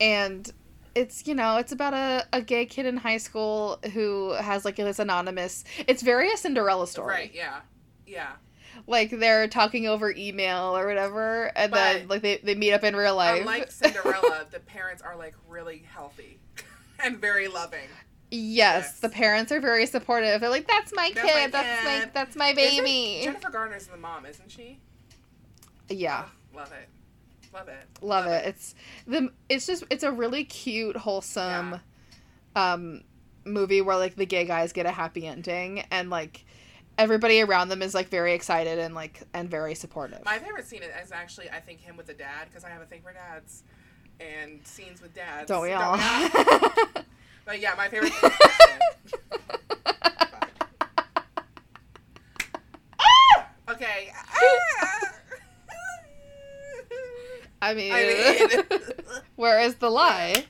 and 0.00 0.50
it's 0.94 1.26
you 1.26 1.34
know 1.34 1.56
it's 1.56 1.72
about 1.72 1.94
a, 1.94 2.26
a 2.32 2.42
gay 2.42 2.66
kid 2.66 2.86
in 2.86 2.96
high 2.96 3.16
school 3.18 3.78
who 3.92 4.32
has 4.32 4.64
like 4.64 4.76
this 4.76 4.98
anonymous. 4.98 5.64
It's 5.86 6.02
very 6.02 6.32
a 6.32 6.36
Cinderella 6.36 6.86
story. 6.86 7.14
Right. 7.14 7.32
Yeah. 7.34 7.60
Yeah. 8.06 8.32
Like 8.86 9.10
they're 9.10 9.48
talking 9.48 9.86
over 9.86 10.10
email 10.10 10.76
or 10.76 10.86
whatever, 10.86 11.52
and 11.56 11.72
then 11.72 12.08
like 12.08 12.22
they, 12.22 12.38
they 12.38 12.54
meet 12.54 12.72
up 12.72 12.84
in 12.84 12.96
real 12.96 13.14
life. 13.16 13.40
Unlike 13.40 13.70
Cinderella, 13.70 14.46
the 14.50 14.60
parents 14.60 15.02
are 15.02 15.16
like 15.16 15.34
really 15.48 15.84
healthy 15.94 16.40
and 17.04 17.18
very 17.18 17.48
loving. 17.48 17.88
Yes, 18.32 18.84
Yes. 18.84 19.00
the 19.00 19.08
parents 19.08 19.52
are 19.52 19.60
very 19.60 19.86
supportive. 19.86 20.40
They're 20.40 20.50
like, 20.50 20.66
"That's 20.66 20.92
my 20.94 21.12
That's 21.14 21.26
my 21.26 21.32
kid. 21.32 21.52
That's 21.52 21.84
my 21.84 22.00
kid." 22.00 22.10
that's 22.14 22.36
my 22.36 22.48
Isn't- 22.50 22.84
baby." 22.84 23.20
Jennifer 23.24 23.50
Garner's 23.50 23.86
the 23.86 23.96
mom, 23.96 24.26
isn't 24.26 24.50
she? 24.50 24.78
Yeah. 25.88 26.24
Oh, 26.26 26.56
love 26.56 26.72
it. 26.72 26.88
Love 27.52 27.68
it. 27.68 27.86
love 28.00 28.26
it. 28.26 28.46
It's 28.46 28.74
the 29.06 29.30
it's 29.48 29.66
just 29.66 29.84
it's 29.90 30.02
a 30.04 30.10
really 30.10 30.44
cute, 30.44 30.96
wholesome 30.96 31.80
um 32.56 33.02
movie 33.44 33.80
where 33.82 33.96
like 33.96 34.14
the 34.16 34.24
gay 34.26 34.44
guys 34.44 34.72
get 34.72 34.86
a 34.86 34.90
happy 34.90 35.26
ending 35.26 35.80
and 35.90 36.08
like 36.10 36.44
everybody 36.96 37.40
around 37.42 37.68
them 37.70 37.82
is 37.82 37.92
like 37.94 38.08
very 38.08 38.32
excited 38.34 38.78
and 38.78 38.94
like 38.94 39.20
and 39.34 39.50
very 39.50 39.74
supportive. 39.74 40.24
My 40.24 40.38
favorite 40.38 40.66
scene 40.66 40.82
is 40.82 41.12
actually, 41.12 41.50
I 41.50 41.60
think, 41.60 41.80
him 41.80 41.96
with 41.96 42.06
the 42.06 42.14
dad 42.14 42.46
because 42.48 42.64
I 42.64 42.70
have 42.70 42.80
a 42.82 42.86
thing 42.86 43.02
for 43.02 43.12
dads 43.12 43.64
and 44.20 44.66
scenes 44.66 45.02
with 45.02 45.12
dads. 45.14 45.48
Don't 45.48 45.62
we 45.62 45.72
all? 45.72 45.98
But 47.44 47.60
yeah, 47.60 47.74
my 47.76 47.88
favorite. 47.88 48.12
okay. 53.68 54.12
I 57.60 57.74
mean, 57.74 57.92
I 57.92 58.46
mean- 58.68 58.80
where 59.36 59.60
is 59.60 59.76
the 59.76 59.88
lie? 59.90 60.46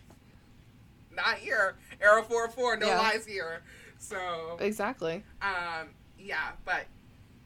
Not 1.15 1.37
here. 1.37 1.77
Arrow 2.01 2.23
four 2.23 2.49
four. 2.49 2.77
No 2.77 2.87
Yeah. 2.87 2.99
lies 2.99 3.27
here. 3.27 3.61
So 3.99 4.57
Exactly. 4.61 5.23
Um, 5.43 5.89
yeah, 6.19 6.53
but 6.65 6.87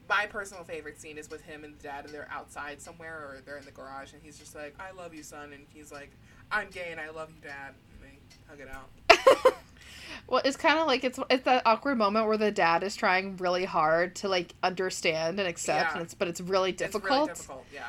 my 0.09 0.25
personal 0.27 0.63
favorite 0.63 0.99
scene 1.01 1.17
is 1.17 1.29
with 1.29 1.41
him 1.41 1.63
and 1.65 1.77
the 1.77 1.83
dad, 1.83 2.05
and 2.05 2.13
they're 2.13 2.29
outside 2.31 2.81
somewhere, 2.81 3.17
or 3.17 3.41
they're 3.45 3.57
in 3.57 3.65
the 3.65 3.71
garage, 3.71 4.13
and 4.13 4.21
he's 4.23 4.39
just 4.39 4.55
like, 4.55 4.73
"I 4.79 4.91
love 4.91 5.13
you, 5.13 5.21
son," 5.21 5.51
and 5.51 5.65
he's 5.69 5.91
like, 5.91 6.11
"I'm 6.49 6.69
gay 6.69 6.87
and 6.91 6.99
I 6.99 7.09
love 7.09 7.29
you, 7.29 7.41
dad." 7.41 7.73
And 8.01 8.09
they 8.09 8.17
hug 8.47 8.61
it 8.61 8.69
out. 8.73 8.89
Well, 10.29 10.41
it's 10.43 10.57
kind 10.57 10.77
of 10.77 10.87
like 10.87 11.05
it's 11.05 11.17
it's 11.29 11.45
that 11.45 11.61
awkward 11.65 11.97
moment 11.97 12.27
where 12.27 12.35
the 12.37 12.51
dad 12.51 12.83
is 12.83 12.97
trying 12.97 13.37
really 13.37 13.63
hard 13.63 14.15
to 14.17 14.27
like 14.27 14.53
understand 14.61 15.39
and 15.39 15.47
accept, 15.47 15.91
Yeah. 15.91 15.93
and 15.93 16.01
it's 16.01 16.13
but 16.13 16.27
it's 16.27 16.41
really 16.41 16.71
It's 16.71 16.81
really 16.81 16.91
difficult, 16.91 17.27
difficult. 17.29 17.65
Yeah. 17.73 17.87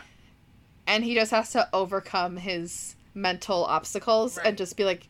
and 0.86 1.02
he 1.02 1.16
just 1.16 1.32
has 1.32 1.50
to 1.52 1.68
overcome 1.72 2.36
his 2.36 2.94
mental 3.12 3.64
obstacles 3.64 4.36
Right. 4.36 4.46
and 4.46 4.56
just 4.56 4.76
be 4.76 4.84
like, 4.84 5.08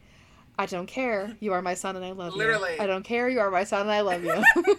"I 0.58 0.64
don't 0.64 0.86
care. 0.86 1.36
You 1.40 1.52
are 1.52 1.60
my 1.60 1.74
son, 1.74 1.96
and 1.96 2.04
I 2.04 2.12
love 2.12 2.34
Literally. 2.34 2.54
you. 2.54 2.60
Literally, 2.60 2.80
I 2.80 2.86
don't 2.86 3.02
care. 3.04 3.28
You 3.28 3.40
are 3.40 3.50
my 3.50 3.64
son, 3.64 3.82
and 3.82 3.90
I 3.90 4.00
love 4.00 4.24
you." 4.24 4.42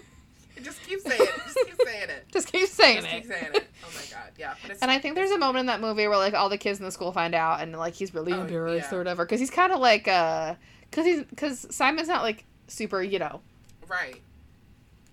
Just 0.63 0.83
keep 0.83 0.99
saying 0.99 1.21
it. 1.21 1.29
Just 1.45 1.57
keep 1.65 1.81
saying 1.87 2.09
it. 2.09 2.25
just 2.33 2.47
keep 2.51 2.67
saying 2.67 2.95
Just 2.97 3.07
it. 3.07 3.11
keep 3.21 3.25
saying 3.31 3.47
it. 3.53 3.67
Oh 3.81 3.87
my 3.95 4.01
god. 4.11 4.31
Yeah. 4.37 4.55
And 4.81 4.91
I 4.91 4.99
think 4.99 5.15
there's 5.15 5.31
a 5.31 5.37
moment 5.37 5.61
in 5.61 5.65
that 5.67 5.79
movie 5.79 6.05
where 6.05 6.17
like 6.17 6.33
all 6.33 6.49
the 6.49 6.57
kids 6.57 6.79
in 6.79 6.85
the 6.85 6.91
school 6.91 7.13
find 7.13 7.33
out, 7.33 7.61
and 7.61 7.71
like 7.77 7.93
he's 7.93 8.13
really 8.13 8.33
Oh, 8.33 8.41
embarrassed 8.41 8.87
yeah. 8.91 8.95
or 8.95 8.97
whatever, 8.97 9.23
because 9.23 9.39
he's 9.39 9.51
kind 9.51 9.71
of 9.71 9.79
like 9.79 10.09
uh, 10.09 10.55
because 10.89 11.05
he's 11.05 11.23
because 11.23 11.67
Simon's 11.75 12.07
not 12.07 12.21
like 12.23 12.45
super, 12.67 13.01
you 13.01 13.19
know, 13.19 13.41
right. 13.87 14.21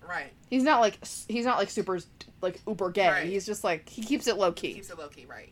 Right. 0.07 0.31
he's 0.49 0.63
not 0.63 0.79
like 0.79 0.99
he's 1.27 1.45
not 1.45 1.57
like 1.57 1.69
super 1.69 1.99
like 2.41 2.61
uber 2.67 2.91
gay. 2.91 3.09
Right. 3.09 3.27
He's 3.27 3.45
just 3.45 3.63
like 3.63 3.89
he 3.89 4.03
keeps 4.03 4.27
it 4.27 4.37
low 4.37 4.51
key, 4.51 4.69
He 4.69 4.73
Keeps 4.75 4.89
it 4.89 4.97
low 4.97 5.09
key. 5.09 5.25
Right. 5.25 5.51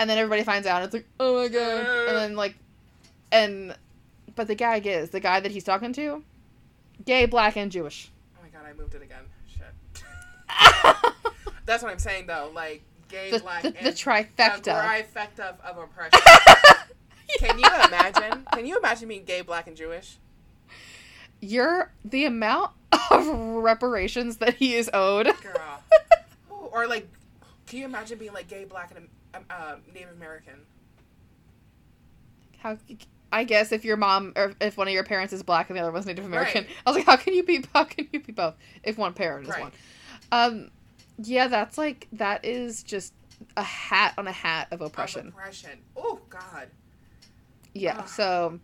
and 0.00 0.10
then 0.10 0.18
everybody 0.18 0.42
finds 0.42 0.66
out. 0.66 0.82
And 0.82 0.86
it's 0.86 0.94
like 0.94 1.06
oh 1.20 1.42
my 1.42 1.48
god, 1.48 2.08
and 2.08 2.16
then 2.16 2.36
like, 2.36 2.56
and 3.30 3.76
but 4.34 4.48
the 4.48 4.54
gag 4.54 4.86
is 4.86 5.10
the 5.10 5.20
guy 5.20 5.40
that 5.40 5.52
he's 5.52 5.64
talking 5.64 5.92
to, 5.92 6.24
gay, 7.04 7.26
black, 7.26 7.56
and 7.56 7.70
Jewish. 7.70 8.10
Oh 8.36 8.42
my 8.42 8.48
god. 8.48 8.68
I 8.68 8.72
moved 8.72 8.94
it 8.94 9.02
again. 9.02 9.24
Shit. 9.48 11.12
That's 11.66 11.82
what 11.82 11.92
I'm 11.92 11.98
saying 12.00 12.26
though. 12.26 12.50
Like 12.52 12.82
gay, 13.08 13.30
the, 13.30 13.38
black, 13.38 13.62
the, 13.62 13.70
the 13.70 13.90
trifecta. 13.90 14.64
The 14.64 14.70
trifecta 14.70 15.40
of, 15.40 15.60
of 15.60 15.78
oppression. 15.84 16.20
Can 17.38 17.58
you 17.58 17.66
imagine? 17.66 18.44
Can 18.52 18.66
you 18.66 18.78
imagine 18.78 19.08
being 19.08 19.24
gay, 19.24 19.40
black, 19.42 19.66
and 19.66 19.76
Jewish? 19.76 20.16
You're 21.40 21.92
the 22.04 22.24
amount 22.24 22.72
of 23.10 23.26
reparations 23.28 24.38
that 24.38 24.54
he 24.54 24.74
is 24.74 24.88
owed. 24.94 25.26
Girl. 25.42 25.82
Or 26.72 26.86
like, 26.86 27.06
can 27.66 27.78
you 27.80 27.84
imagine 27.84 28.18
being 28.18 28.32
like 28.32 28.48
gay, 28.48 28.64
black, 28.64 28.92
and 28.96 29.08
uh, 29.50 29.76
Native 29.92 30.12
American? 30.16 30.54
How 32.58 32.78
I 33.30 33.44
guess 33.44 33.72
if 33.72 33.84
your 33.84 33.96
mom 33.96 34.32
or 34.36 34.54
if 34.60 34.76
one 34.76 34.86
of 34.88 34.94
your 34.94 35.04
parents 35.04 35.32
is 35.32 35.42
black 35.42 35.68
and 35.68 35.76
the 35.76 35.82
other 35.82 35.92
one's 35.92 36.06
Native 36.06 36.24
American, 36.24 36.64
Right. 36.64 36.72
I 36.86 36.90
was 36.90 36.96
like, 36.96 37.06
how 37.06 37.16
can 37.16 37.34
you 37.34 37.42
be? 37.42 37.64
How 37.74 37.84
can 37.84 38.08
you 38.12 38.20
be 38.20 38.32
both 38.32 38.54
if 38.82 38.96
one 38.96 39.12
parent 39.12 39.44
is 39.44 39.50
Right. 39.50 39.62
one? 39.64 39.72
Um, 40.32 40.70
yeah, 41.18 41.48
that's 41.48 41.76
like 41.76 42.08
that 42.12 42.44
is 42.44 42.82
just 42.82 43.12
a 43.56 43.62
hat 43.62 44.14
on 44.16 44.26
a 44.26 44.32
hat 44.32 44.68
of 44.70 44.80
Of 44.80 44.86
oppression. 44.88 45.28
oppression. 45.28 45.78
Oh 45.96 46.20
God. 46.30 46.68
Yeah. 47.74 47.98
Ugh. 47.98 48.08
So, 48.08 48.60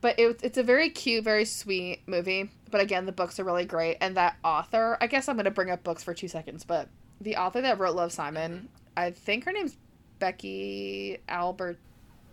but 0.00 0.18
it, 0.18 0.40
it's 0.42 0.58
a 0.58 0.62
very 0.62 0.88
cute, 0.90 1.24
very 1.24 1.44
sweet 1.44 2.00
movie. 2.06 2.50
But 2.70 2.80
again, 2.80 3.06
the 3.06 3.12
books 3.12 3.38
are 3.38 3.44
really 3.44 3.64
great, 3.66 3.98
and 4.00 4.16
that 4.16 4.36
author. 4.44 4.96
I 5.00 5.06
guess 5.06 5.28
I'm 5.28 5.36
gonna 5.36 5.50
bring 5.50 5.70
up 5.70 5.82
books 5.84 6.02
for 6.02 6.14
two 6.14 6.28
seconds, 6.28 6.64
but 6.64 6.88
the 7.20 7.36
author 7.36 7.60
that 7.60 7.78
wrote 7.78 7.94
Love 7.94 8.12
Simon, 8.12 8.68
I 8.96 9.10
think 9.10 9.44
her 9.44 9.52
name's 9.52 9.76
Becky 10.18 11.18
Albert 11.28 11.78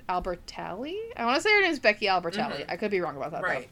Albertalli. 0.09 0.95
I 1.15 1.25
want 1.25 1.37
to 1.37 1.41
say 1.41 1.53
her 1.53 1.61
name's 1.61 1.79
Becky 1.79 2.07
Albertalli. 2.07 2.65
Mhm. 2.65 2.71
I 2.71 2.75
could 2.77 2.91
be 2.91 3.01
wrong 3.01 3.15
about 3.17 3.31
that. 3.31 3.41
though. 3.41 3.47
Right. 3.47 3.69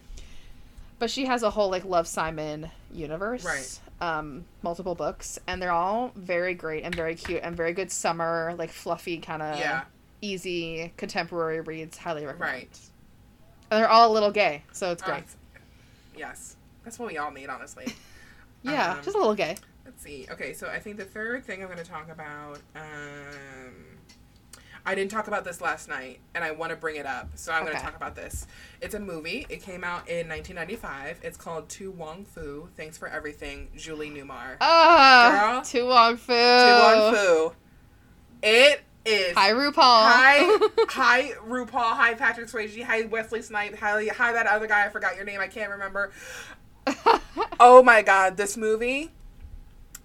But 0.99 1.09
she 1.09 1.25
has 1.25 1.43
a 1.43 1.49
whole 1.49 1.69
like 1.69 1.85
Love 1.85 2.07
Simon 2.07 2.69
universe. 2.91 3.45
Right. 3.45 3.79
Um, 4.01 4.45
multiple 4.61 4.95
books, 4.95 5.39
and 5.47 5.61
they're 5.61 5.71
all 5.73 6.11
very 6.15 6.53
great 6.53 6.83
and 6.83 6.95
very 6.95 7.15
cute 7.15 7.41
and 7.43 7.55
very 7.55 7.73
good 7.73 7.91
summer, 7.91 8.55
like 8.57 8.69
fluffy 8.69 9.17
kind 9.17 9.41
of 9.41 9.59
yeah. 9.59 9.83
Easy 10.21 10.93
contemporary 10.97 11.61
reads. 11.61 11.97
Highly 11.97 12.25
recommend. 12.25 12.53
Right. 12.53 12.79
And 13.71 13.79
they're 13.81 13.89
all 13.89 14.11
a 14.11 14.13
little 14.13 14.31
gay, 14.31 14.63
so 14.71 14.91
it's 14.91 15.03
Uh, 15.03 15.07
great. 15.07 15.23
yes. 16.17 16.55
That's 16.83 16.97
what 16.99 17.07
we 17.11 17.17
all 17.17 17.31
need, 17.31 17.49
honestly. 17.49 17.93
yeah, 18.63 18.93
um, 18.93 19.03
just 19.03 19.15
a 19.15 19.19
little 19.19 19.35
gay. 19.35 19.57
Let's 19.85 20.01
see. 20.03 20.27
Okay, 20.31 20.53
so 20.53 20.67
I 20.67 20.79
think 20.79 20.97
the 20.97 21.05
third 21.05 21.45
thing 21.45 21.61
I'm 21.61 21.67
going 21.67 21.77
to 21.77 21.83
talk 21.89 22.09
about. 22.09 22.59
Um, 22.75 23.75
I 24.85 24.95
didn't 24.95 25.11
talk 25.11 25.27
about 25.27 25.43
this 25.43 25.61
last 25.61 25.87
night, 25.89 26.19
and 26.33 26.43
I 26.43 26.51
want 26.51 26.71
to 26.71 26.75
bring 26.75 26.95
it 26.95 27.05
up, 27.05 27.29
so 27.35 27.51
I'm 27.51 27.63
going 27.63 27.75
to 27.75 27.81
talk 27.81 27.95
about 27.95 28.15
this. 28.15 28.47
It's 28.81 28.95
a 28.95 28.99
movie. 28.99 29.45
It 29.49 29.61
came 29.61 29.83
out 29.83 30.07
in 30.09 30.27
1995. 30.27 31.19
It's 31.21 31.37
called 31.37 31.69
To 31.69 31.91
Wong 31.91 32.23
Foo. 32.25 32.69
Thanks 32.77 32.97
for 32.97 33.07
everything, 33.07 33.67
Julie 33.75 34.09
Newmar. 34.09 34.55
Ah, 34.61 35.51
Girl. 35.53 35.61
To 35.61 35.83
Wong 35.85 36.17
Foo. 36.17 36.33
To 36.33 36.79
Wong 36.81 37.13
Foo. 37.15 37.51
It 38.41 38.81
is 39.05 39.35
Hi 39.35 39.51
RuPaul. 39.51 39.73
Hi, 39.77 40.67
hi, 40.89 41.31
RuPaul. 41.47 41.95
Hi, 41.95 42.13
Patrick 42.13 42.47
Swayze. 42.47 42.83
Hi, 42.83 43.03
Wesley 43.03 43.41
Snipes. 43.41 43.79
Hi, 43.79 44.05
hi, 44.07 44.33
that 44.33 44.47
other 44.47 44.67
guy. 44.67 44.85
I 44.85 44.89
forgot 44.89 45.15
your 45.15 45.25
name. 45.25 45.39
I 45.39 45.47
can't 45.47 45.71
remember. 45.71 46.11
Oh 47.61 47.83
my 47.83 48.01
god, 48.01 48.37
this 48.37 48.55
movie, 48.55 49.11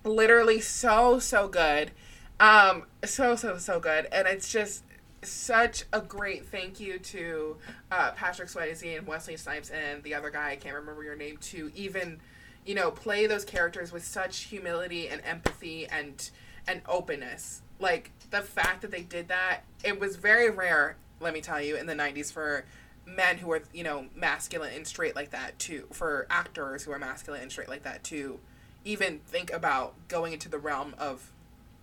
literally 0.02 0.60
so 0.60 1.20
so 1.20 1.46
good, 1.46 1.92
um, 2.40 2.84
so 3.04 3.36
so 3.36 3.58
so 3.58 3.78
good, 3.78 4.08
and 4.10 4.26
it's 4.26 4.50
just 4.50 4.82
such 5.22 5.84
a 5.92 6.00
great 6.00 6.46
thank 6.46 6.80
you 6.80 6.98
to 6.98 7.56
uh, 7.92 8.10
Patrick 8.12 8.48
Swayze 8.48 8.98
and 8.98 9.06
Wesley 9.06 9.36
Snipes 9.36 9.70
and 9.70 10.02
the 10.02 10.14
other 10.14 10.30
guy. 10.30 10.50
I 10.50 10.56
can't 10.56 10.74
remember 10.74 11.04
your 11.04 11.14
name. 11.14 11.36
To 11.38 11.70
even, 11.76 12.20
you 12.66 12.74
know, 12.74 12.90
play 12.90 13.26
those 13.26 13.44
characters 13.44 13.92
with 13.92 14.04
such 14.04 14.40
humility 14.40 15.08
and 15.08 15.20
empathy 15.24 15.86
and 15.86 16.28
and 16.66 16.82
openness. 16.88 17.62
Like 17.78 18.10
the 18.30 18.40
fact 18.40 18.82
that 18.82 18.90
they 18.90 19.02
did 19.02 19.28
that, 19.28 19.60
it 19.82 20.00
was 20.00 20.16
very 20.16 20.50
rare. 20.50 20.96
Let 21.20 21.34
me 21.34 21.40
tell 21.40 21.60
you, 21.60 21.76
in 21.76 21.86
the 21.86 21.94
'90s 21.94 22.32
for 22.32 22.64
men 23.06 23.38
who 23.38 23.50
are 23.52 23.62
you 23.72 23.84
know 23.84 24.06
masculine 24.14 24.72
and 24.74 24.86
straight 24.86 25.14
like 25.14 25.30
that 25.30 25.58
too 25.58 25.86
for 25.92 26.26
actors 26.30 26.84
who 26.84 26.90
are 26.90 26.98
masculine 26.98 27.42
and 27.42 27.52
straight 27.52 27.68
like 27.68 27.82
that 27.82 28.02
to 28.02 28.40
even 28.82 29.18
think 29.26 29.52
about 29.52 29.94
going 30.08 30.32
into 30.32 30.48
the 30.48 30.58
realm 30.58 30.94
of 30.98 31.30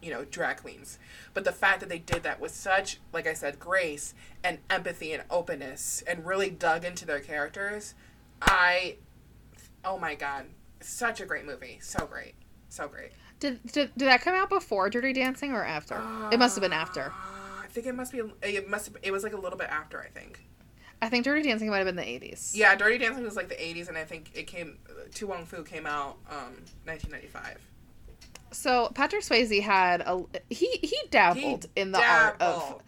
you 0.01 0.11
know 0.11 0.25
drag 0.25 0.57
queens. 0.57 0.97
But 1.33 1.43
the 1.43 1.51
fact 1.51 1.79
that 1.81 1.89
they 1.89 1.99
did 1.99 2.23
that 2.23 2.39
with 2.39 2.51
such 2.51 2.99
like 3.13 3.27
i 3.27 3.33
said 3.33 3.59
grace 3.59 4.13
and 4.43 4.59
empathy 4.69 5.13
and 5.13 5.23
openness 5.29 6.03
and 6.07 6.25
really 6.25 6.49
dug 6.49 6.83
into 6.83 7.05
their 7.05 7.19
characters 7.19 7.93
i 8.41 8.95
oh 9.85 9.97
my 9.97 10.15
god 10.15 10.45
such 10.83 11.21
a 11.21 11.25
great 11.25 11.45
movie. 11.45 11.79
So 11.81 12.05
great. 12.05 12.33
So 12.69 12.87
great 12.87 13.11
Did, 13.41 13.59
did 13.63 13.91
did 13.97 14.07
that 14.07 14.21
come 14.21 14.35
out 14.35 14.49
before 14.49 14.89
Dirty 14.89 15.11
Dancing 15.11 15.51
or 15.51 15.65
after? 15.65 15.95
it 16.31 16.39
must 16.39 16.55
have 16.55 16.61
been 16.61 16.71
after. 16.71 17.07
Uh, 17.07 17.63
i 17.63 17.67
think 17.67 17.87
it 17.87 17.95
must 17.95 18.11
be 18.11 18.21
it 18.41 18.69
must 18.69 18.85
have, 18.87 18.97
it 19.01 19.11
was 19.11 19.23
like 19.23 19.33
a 19.33 19.37
little 19.37 19.57
bit 19.57 19.69
after 19.69 20.01
i 20.01 20.07
think 20.07 20.45
I 21.03 21.09
think 21.09 21.25
Dirty 21.25 21.41
Dancing 21.41 21.69
might 21.69 21.77
have 21.77 21.87
been 21.87 21.95
the 21.95 22.07
eighties. 22.07 22.53
Yeah, 22.55 22.75
Dirty 22.75 22.99
Dancing 22.99 23.23
was 23.23 23.35
like 23.35 23.49
the 23.49 23.55
80s, 23.55 23.87
and 23.87 23.97
I 23.97 24.03
think 24.03 24.29
it 24.35 24.45
came. 24.45 24.77
To 25.15 25.25
Wong 25.25 25.47
Foo 25.47 25.63
came 25.63 25.87
out 25.87 26.17
um 26.29 26.61
1995. 26.85 27.57
So 28.51 28.91
Patrick 28.93 29.23
Swayze 29.23 29.61
had 29.61 30.01
a 30.01 30.23
he 30.51 30.67
he 30.83 30.97
dabbled 31.09 31.65
He 31.75 31.81
in 31.81 31.91
the 31.91 31.99
art 31.99 32.39
of 32.39 32.83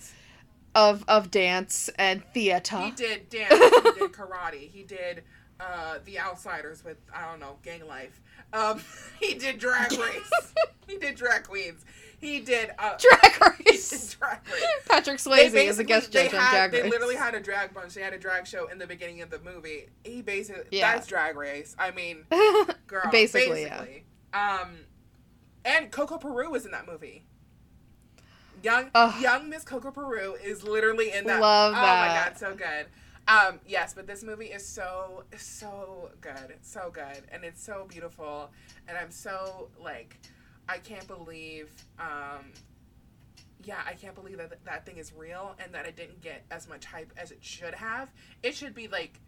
of 0.76 1.04
of 1.08 1.32
dance 1.32 1.90
and 1.98 2.24
theater. 2.34 2.78
He 2.82 2.92
did 2.92 3.30
dance. 3.30 3.50
he 3.54 3.92
did 4.00 4.12
karate. 4.12 4.70
He 4.70 4.84
did 4.84 5.24
uh 5.60 6.00
The 6.06 6.20
Outsiders 6.20 6.84
with 6.84 6.98
I 7.14 7.30
don't 7.30 7.40
know 7.40 7.58
Gang 7.64 7.88
Life. 7.88 8.22
Um, 8.52 8.82
he 9.20 9.34
did 9.36 9.60
Drag 9.60 9.92
Race. 9.92 10.54
he 10.88 10.98
did 10.98 11.16
Drag 11.16 11.44
Queens. 11.44 11.86
He 12.20 12.40
did 12.40 12.72
uh. 12.80 12.98
Drag 13.00 13.58
he 13.58 13.64
did 13.64 13.70
Race. 13.72 14.16
Drag 14.16 14.40
Race. 14.52 14.64
Patrick 14.88 15.18
Swayze 15.20 15.54
is 15.54 15.80
a 15.80 15.84
guest 15.84 16.12
they 16.12 16.26
judge 16.26 16.34
on 16.34 16.40
had, 16.40 16.70
Drag 16.70 16.84
They 16.84 16.90
literally 16.90 17.16
had 17.16 17.36
a 17.36 17.40
drag 17.40 17.74
bunch. 17.74 17.94
They 17.94 18.02
had 18.02 18.14
a 18.14 18.20
drag 18.20 18.48
show 18.48 18.68
in 18.68 18.78
the 18.78 18.88
beginning 18.88 19.22
of 19.22 19.30
the 19.30 19.40
movie. 19.40 19.88
He 20.04 20.22
basically 20.22 20.64
Yeah. 20.72 20.94
that's 20.94 21.08
Drag 21.08 21.36
Race. 21.36 21.76
I 21.78 21.92
mean, 21.92 22.26
girl, 22.88 23.10
Basically, 23.12 23.66
basically. 23.66 24.06
Um, 24.34 24.78
and 25.66 25.92
Coco 25.92 26.18
Peru 26.18 26.50
was 26.50 26.66
in 26.66 26.72
that 26.72 26.88
movie. 26.88 27.26
Young 28.64 28.90
Ugh. 28.96 29.22
young 29.22 29.50
Miss 29.50 29.64
Coco 29.64 29.92
Peru 29.92 30.36
is 30.42 30.64
literally 30.64 31.12
in 31.12 31.26
that. 31.26 31.42
Love 31.42 31.74
that. 31.74 31.80
Oh 31.80 32.08
my 32.08 32.30
god, 32.30 32.38
so 32.38 32.56
good. 32.56 32.86
Um, 33.28 33.60
yes, 33.66 33.94
but 33.94 34.06
this 34.06 34.24
movie 34.24 34.48
is 34.48 34.66
so 34.66 35.24
so 35.38 36.12
good, 36.20 36.58
so 36.62 36.92
good, 36.92 37.24
and 37.32 37.44
it's 37.44 37.64
so 37.64 37.86
beautiful, 37.88 38.52
and 38.88 38.98
I'm 38.98 39.12
so 39.12 39.70
like, 39.82 40.20
I 40.68 40.78
can't 40.78 41.08
believe. 41.08 41.72
Um, 42.00 42.52
yeah, 43.66 43.80
I 43.88 43.94
can't 43.94 44.14
believe 44.14 44.38
that 44.40 44.52
that 44.66 44.86
thing 44.86 44.98
is 44.98 45.14
real 45.14 45.56
and 45.64 45.74
that 45.74 45.86
it 45.86 45.96
didn't 45.96 46.22
get 46.22 46.44
as 46.52 46.68
much 46.68 46.84
hype 46.84 47.14
as 47.16 47.32
it 47.32 47.38
should 47.42 47.74
have. 47.74 48.12
It 48.42 48.56
should 48.56 48.76
be 48.76 48.90
like, 48.90 49.22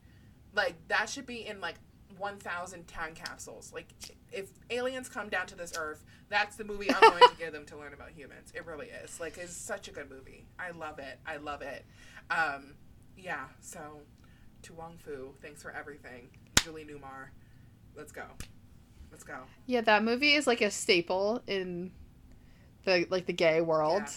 like 0.53 0.75
that 0.89 1.09
should 1.09 1.25
be 1.25 1.47
in 1.47 1.61
like 1.61 1.75
1,000 2.17 2.87
time 2.87 3.13
capsules. 3.13 3.71
Like, 3.73 3.87
if 4.31 4.49
aliens 4.69 5.09
come 5.09 5.29
down 5.29 5.47
to 5.47 5.55
this 5.55 5.73
earth, 5.77 6.03
that's 6.29 6.55
the 6.55 6.63
movie 6.63 6.93
I'm 6.93 7.01
going 7.01 7.21
to 7.21 7.35
give 7.39 7.53
them 7.53 7.65
to 7.67 7.77
learn 7.77 7.93
about 7.93 8.11
humans. 8.11 8.51
It 8.53 8.65
really 8.65 8.87
is. 8.87 9.19
Like, 9.19 9.37
it's 9.37 9.55
such 9.55 9.87
a 9.87 9.91
good 9.91 10.09
movie. 10.09 10.45
I 10.59 10.71
love 10.71 10.99
it. 10.99 11.19
I 11.25 11.37
love 11.37 11.61
it. 11.61 11.85
Um, 12.29 12.73
yeah. 13.17 13.45
So, 13.61 13.79
to 14.63 14.73
Wong 14.73 14.97
Foo, 15.03 15.29
thanks 15.41 15.61
for 15.61 15.71
everything. 15.71 16.29
Julie 16.63 16.85
Newmar, 16.85 17.29
let's 17.95 18.11
go. 18.11 18.25
Let's 19.11 19.23
go. 19.23 19.37
Yeah, 19.65 19.81
that 19.81 20.03
movie 20.03 20.33
is 20.33 20.47
like 20.47 20.61
a 20.61 20.71
staple 20.71 21.41
in 21.47 21.91
the 22.83 23.07
like 23.09 23.25
the 23.25 23.33
gay 23.33 23.61
world. 23.61 24.03
Yeah. 24.05 24.11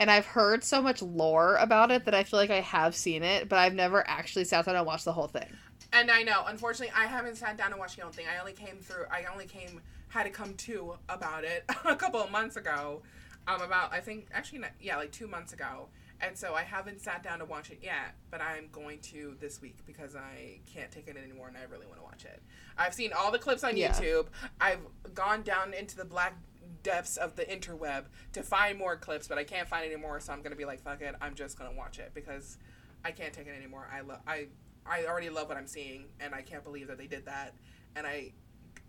And 0.00 0.10
I've 0.10 0.26
heard 0.26 0.64
so 0.64 0.80
much 0.80 1.02
lore 1.02 1.56
about 1.56 1.90
it 1.90 2.06
that 2.06 2.14
I 2.14 2.24
feel 2.24 2.40
like 2.40 2.50
I 2.50 2.60
have 2.60 2.94
seen 2.94 3.22
it, 3.22 3.50
but 3.50 3.58
I've 3.58 3.74
never 3.74 4.06
actually 4.08 4.44
sat 4.44 4.64
down 4.64 4.76
and 4.76 4.86
watched 4.86 5.04
the 5.04 5.12
whole 5.12 5.28
thing. 5.28 5.48
And 5.92 6.10
I 6.10 6.22
know, 6.22 6.44
unfortunately, 6.46 6.94
I 6.96 7.06
haven't 7.06 7.36
sat 7.36 7.58
down 7.58 7.72
and 7.72 7.78
watched 7.78 7.96
the 7.96 8.02
whole 8.02 8.12
thing. 8.12 8.24
I 8.34 8.38
only 8.40 8.52
came 8.52 8.78
through. 8.78 9.04
I 9.10 9.24
only 9.30 9.46
came 9.46 9.80
had 10.08 10.24
to 10.24 10.30
come 10.30 10.54
to 10.54 10.94
about 11.08 11.44
it 11.44 11.64
a 11.84 11.96
couple 11.96 12.20
of 12.20 12.30
months 12.30 12.56
ago. 12.56 13.02
Um, 13.46 13.62
about 13.62 13.92
I 13.92 14.00
think 14.00 14.28
actually 14.32 14.62
yeah, 14.80 14.96
like 14.96 15.12
two 15.12 15.26
months 15.26 15.52
ago. 15.52 15.88
And 16.22 16.36
so 16.36 16.54
I 16.54 16.62
haven't 16.62 17.00
sat 17.00 17.22
down 17.22 17.38
to 17.38 17.44
watch 17.46 17.70
it 17.70 17.78
yet, 17.82 18.14
but 18.30 18.40
I'm 18.42 18.68
going 18.72 18.98
to 19.00 19.36
this 19.40 19.62
week 19.62 19.78
because 19.86 20.14
I 20.14 20.60
can't 20.66 20.90
take 20.90 21.08
it 21.08 21.16
anymore 21.16 21.48
and 21.48 21.56
I 21.56 21.62
really 21.70 21.86
want 21.86 21.98
to 21.98 22.04
watch 22.04 22.24
it. 22.24 22.42
I've 22.76 22.92
seen 22.92 23.12
all 23.16 23.30
the 23.30 23.38
clips 23.38 23.64
on 23.64 23.76
Yeah. 23.76 23.90
YouTube. 23.92 24.26
I've 24.60 24.80
gone 25.14 25.42
down 25.42 25.72
into 25.72 25.96
the 25.96 26.04
black 26.04 26.34
depths 26.82 27.16
of 27.16 27.36
the 27.36 27.44
interweb 27.44 28.04
to 28.32 28.42
find 28.42 28.78
more 28.78 28.96
clips, 28.96 29.28
but 29.28 29.38
I 29.38 29.44
can't 29.44 29.66
find 29.68 29.84
any 29.86 29.96
more, 29.96 30.20
so 30.20 30.32
I'm 30.32 30.42
gonna 30.42 30.56
be 30.56 30.64
like, 30.64 30.80
fuck 30.82 31.00
it, 31.00 31.14
I'm 31.20 31.34
just 31.34 31.58
gonna 31.58 31.72
watch 31.72 31.98
it 31.98 32.12
because 32.14 32.58
I 33.04 33.12
can't 33.12 33.32
take 33.32 33.46
it 33.46 33.54
anymore. 33.56 33.88
I 33.92 34.00
love 34.00 34.20
I 34.26 34.48
I 34.86 35.04
already 35.06 35.30
love 35.30 35.48
what 35.48 35.56
I'm 35.58 35.66
seeing, 35.66 36.06
and 36.20 36.34
I 36.34 36.42
can't 36.42 36.64
believe 36.64 36.88
that 36.88 36.96
they 36.98 37.06
did 37.06 37.26
that. 37.26 37.54
And 37.96 38.06
I, 38.06 38.32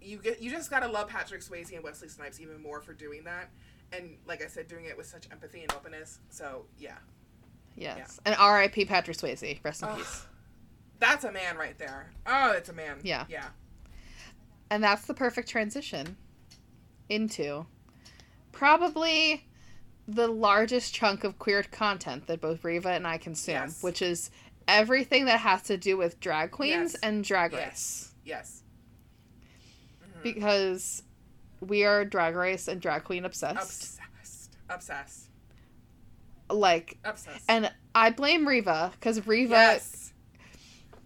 you 0.01 0.17
get 0.17 0.41
you 0.41 0.49
just 0.51 0.69
gotta 0.69 0.88
love 0.88 1.07
Patrick 1.09 1.41
Swayze 1.41 1.73
and 1.73 1.84
Wesley 1.84 2.07
Snipes 2.09 2.39
even 2.41 2.61
more 2.61 2.82
for 2.82 2.93
doing 2.93 3.23
that. 3.25 3.49
And 3.93 4.17
like 4.25 4.41
I 4.43 4.47
said, 4.47 4.67
doing 4.69 4.86
it 4.86 4.95
with 4.95 5.05
such 5.05 5.27
empathy 5.32 5.61
and 5.63 5.71
openness. 5.73 6.19
So 6.29 6.65
yeah, 6.77 6.97
Yes. 7.76 8.19
And 8.26 8.36
R.I.P. 8.38 8.86
Patrick 8.86 9.17
Swayze. 9.17 9.63
Rest 9.63 9.82
in 9.84 9.89
Ugh. 9.89 9.97
peace. 9.97 10.26
that's 10.99 11.24
a 11.24 11.32
man 11.32 11.57
right 11.57 11.78
there. 11.78 12.11
Oh, 12.28 12.51
it's 12.51 12.69
a 12.69 12.74
man. 12.74 12.97
Yeah. 13.03 13.26
yeah. 13.30 13.47
And 14.69 14.84
that's 14.84 15.05
the 15.05 15.13
perfect 15.13 15.49
transition 15.49 16.15
into 17.09 17.65
probably 18.51 19.47
the 20.07 20.28
largest 20.28 20.93
chunk 20.93 21.24
of 21.24 21.39
queer 21.39 21.63
content 21.63 22.28
that 22.28 22.41
both 22.41 22.63
Riva 22.63 22.89
and 22.91 23.07
I 23.07 23.17
consume, 23.17 23.53
Yes. 23.55 23.82
which 23.84 24.01
is 24.01 24.30
everything 24.67 25.26
that 25.26 25.39
has 25.39 25.63
to 25.63 25.78
do 25.78 25.97
with 25.97 26.19
drag 26.19 26.51
queens 26.51 26.93
Yes. 26.93 27.01
and 27.01 27.24
drag 27.24 27.53
race. 27.53 28.13
Yes, 28.24 28.61
yes. 28.61 28.63
Mhm. 30.19 30.24
Because 30.24 31.03
we 31.59 31.84
are 31.84 32.05
drag 32.05 32.36
race 32.36 32.67
and 32.67 32.80
drag 32.82 33.03
queen 33.03 33.26
obsessed. 33.26 33.99
Obsessed, 34.19 34.57
obsessed, 34.69 35.30
like, 36.55 36.97
obsessed. 37.03 37.45
and 37.49 37.71
I 37.95 38.09
blame 38.11 38.47
Riva 38.47 38.91
because 38.93 39.25
Riva 39.27 39.51
yes, 39.53 40.13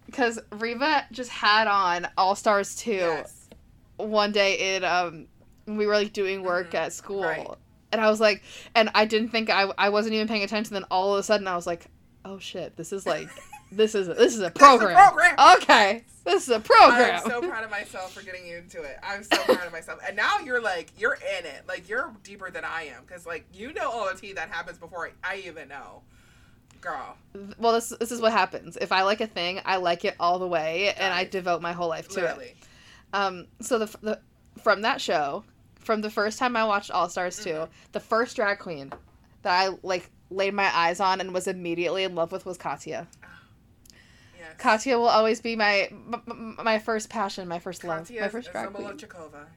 because 0.06 0.38
Riva 0.52 1.04
just 1.12 1.30
had 1.30 1.66
on 1.66 2.08
All 2.16 2.34
Stars 2.36 2.76
2 2.76 2.90
yes. 2.92 3.48
one 3.96 4.32
day 4.32 4.76
in 4.76 4.84
um 4.84 5.26
we 5.66 5.86
were 5.86 5.94
like 5.94 6.12
doing 6.12 6.42
work 6.42 6.70
Mhm. 6.70 6.78
at 6.78 6.92
school 6.92 7.22
Right. 7.24 7.48
and 7.92 8.00
I 8.00 8.08
was 8.08 8.20
like 8.20 8.42
and 8.74 8.88
I 8.94 9.04
didn't 9.04 9.30
think 9.30 9.50
I 9.50 9.62
I 9.76 9.88
wasn't 9.88 10.14
even 10.14 10.28
paying 10.28 10.42
attention 10.44 10.74
then 10.74 10.84
all 10.90 11.14
of 11.14 11.18
a 11.20 11.22
sudden 11.22 11.48
I 11.48 11.56
was 11.56 11.66
like 11.66 11.86
oh 12.24 12.38
shit 12.38 12.76
this 12.76 12.92
is 12.92 13.04
like 13.06 13.28
this 13.72 13.94
is 13.94 14.06
this 14.08 14.34
is 14.34 14.40
a 14.40 14.50
program, 14.50 14.94
program. 14.94 15.34
okay 15.58 16.04
this 16.24 16.42
is 16.42 16.48
a 16.48 16.60
program 16.60 17.20
I'm 17.24 17.30
so 17.30 17.40
proud 17.40 17.62
of 17.64 17.70
myself 17.70 18.12
for 18.12 18.20
getting 18.22 18.44
you 18.46 18.56
into 18.58 18.82
it. 18.82 18.98
I'm 19.02 19.22
so 19.22 19.36
proud 19.44 19.64
of 19.64 19.70
myself. 19.72 20.00
And 20.04 20.16
now 20.16 20.40
you're 20.40 20.60
like, 20.60 20.90
you're 20.98 21.14
in 21.14 21.46
it. 21.46 21.62
Like, 21.68 21.88
you're 21.88 22.12
deeper 22.24 22.50
than 22.50 22.64
I 22.64 22.88
am. 22.92 23.04
Because, 23.06 23.26
like, 23.26 23.44
you 23.54 23.72
know 23.72 23.88
all 23.88 24.12
the 24.12 24.20
tea 24.20 24.32
that 24.32 24.48
happens 24.50 24.76
before 24.76 25.12
I, 25.22 25.36
even 25.46 25.68
know. 25.68 26.02
Girl. 26.80 27.16
well 27.58 27.72
this 27.72 27.92
this 28.00 28.12
is 28.12 28.20
what 28.20 28.32
happens 28.32 28.76
if 28.80 28.92
I 28.92 29.02
like 29.02 29.20
a 29.20 29.26
thing 29.26 29.60
I 29.64 29.76
like 29.76 30.04
it 30.04 30.14
all 30.20 30.38
the 30.38 30.46
way 30.46 30.92
and 30.96 31.12
I 31.12 31.24
devote 31.24 31.60
my 31.62 31.72
whole 31.72 31.88
life 31.88 32.06
to 32.10 32.24
it 32.40 32.56
Um, 33.12 33.46
so 33.60 33.78
the, 33.78 33.86
the 34.02 34.20
from 34.62 34.82
that 34.82 35.00
show, 35.00 35.42
from 35.80 36.00
the 36.00 36.10
first 36.10 36.38
time 36.38 36.56
I 36.56 36.64
watched 36.64 36.90
All 36.92 37.08
Stars 37.08 37.42
2 37.42 37.50
Mhm. 37.50 37.68
the 37.92 38.00
first 38.00 38.36
drag 38.36 38.58
queen 38.58 38.92
that 39.42 39.52
I 39.52 39.76
like 39.82 40.10
laid 40.30 40.54
my 40.54 40.70
eyes 40.76 41.00
on 41.00 41.20
and 41.20 41.32
was 41.34 41.46
immediately 41.48 42.04
in 42.04 42.14
love 42.14 42.30
with 42.30 42.44
was 42.46 42.58
Katya. 42.58 43.06
Katya 44.58 44.98
will 44.98 45.08
always 45.08 45.40
be 45.40 45.56
my 45.56 45.90
my 46.62 46.78
first 46.78 47.08
passion, 47.10 47.48
my 47.48 47.58
first 47.58 47.84
love, 47.84 48.06
Katya 48.08 48.20
my 48.22 48.28
first 48.28 48.52
drag 48.52 48.72
queen. 48.72 48.96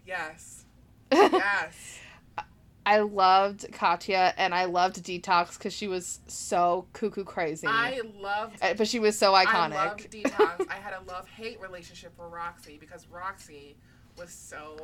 Yes. 0.06 0.66
Yes. 1.12 2.00
I 2.86 3.00
loved 3.00 3.72
Katya 3.72 4.34
and 4.38 4.54
I 4.54 4.66
loved 4.66 5.04
Detox 5.04 5.58
because 5.58 5.74
she 5.74 5.88
was 5.88 6.20
so 6.28 6.88
cuckoo 6.94 7.24
crazy, 7.24 7.68
I 7.68 8.02
loved 8.20 8.58
Uh, 8.64 8.74
but 8.74 8.88
she 8.88 9.00
was 9.00 9.18
so 9.18 9.34
iconic. 9.34 9.74
I 9.74 9.86
loved 9.88 10.12
Detox. 10.12 10.68
I 10.70 10.76
had 10.76 10.94
a 10.94 11.02
love 11.08 11.28
hate 11.28 11.62
relationship 11.62 12.14
with 12.18 12.32
Roxy 12.32 12.78
because 12.80 13.08
Roxy 13.08 13.76
was 14.18 14.32
so. 14.32 14.76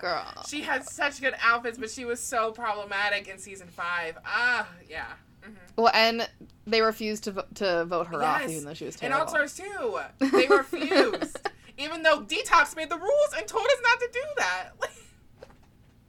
Girl, 0.00 0.26
She 0.48 0.62
had 0.62 0.84
such 0.84 1.20
good 1.20 1.34
outfits, 1.42 1.78
but 1.78 1.90
she 1.90 2.04
was 2.04 2.20
so 2.20 2.50
problematic 2.50 3.28
in 3.28 3.38
season 3.38 3.68
five. 3.68 4.18
Ah, 4.24 4.68
yeah. 4.88 5.12
Hmm 5.42 5.50
well, 5.76 5.90
and 5.94 6.28
they 6.66 6.82
refused 6.82 7.24
to 7.24 7.32
vo- 7.32 7.44
to 7.54 7.84
vote 7.86 8.08
her 8.08 8.22
off, 8.22 8.46
even 8.48 8.64
though 8.64 8.74
she 8.74 8.84
was 8.84 8.96
And 8.96 9.12
terrible. 9.12 9.22
All 9.22 9.46
Stars 9.46 9.56
too. 9.56 9.98
They 10.30 10.46
refused. 10.50 11.38
Even 11.78 12.02
though 12.02 12.20
Detox 12.20 12.76
made 12.76 12.90
the 12.90 12.98
rules 12.98 13.34
and 13.36 13.46
told 13.46 13.64
us 13.66 13.76
not 13.82 13.98
to 14.00 14.08
do 14.12 14.20
that. 14.36 14.70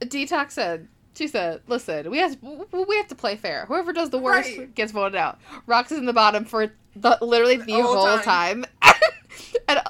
Detox 0.00 0.50
said, 0.50 0.88
she 1.14 1.26
said, 1.28 1.62
"Listen, 1.68 2.10
we 2.10 2.18
have 2.18 2.36
we 2.42 2.96
have 2.96 3.08
to 3.08 3.14
play 3.14 3.36
fair. 3.36 3.64
Whoever 3.66 3.92
does 3.92 4.10
the 4.10 4.18
worst 4.18 4.58
Right. 4.58 4.74
gets 4.74 4.92
voted 4.92 5.16
out. 5.16 5.38
Roxy's 5.66 5.98
in 5.98 6.06
the 6.06 6.12
bottom 6.12 6.44
for 6.44 6.72
the 6.96 7.16
literally 7.22 7.56
the, 7.56 7.72
whole 7.72 7.96
whole 7.96 8.18
time." 8.18 8.64
and 9.68 9.80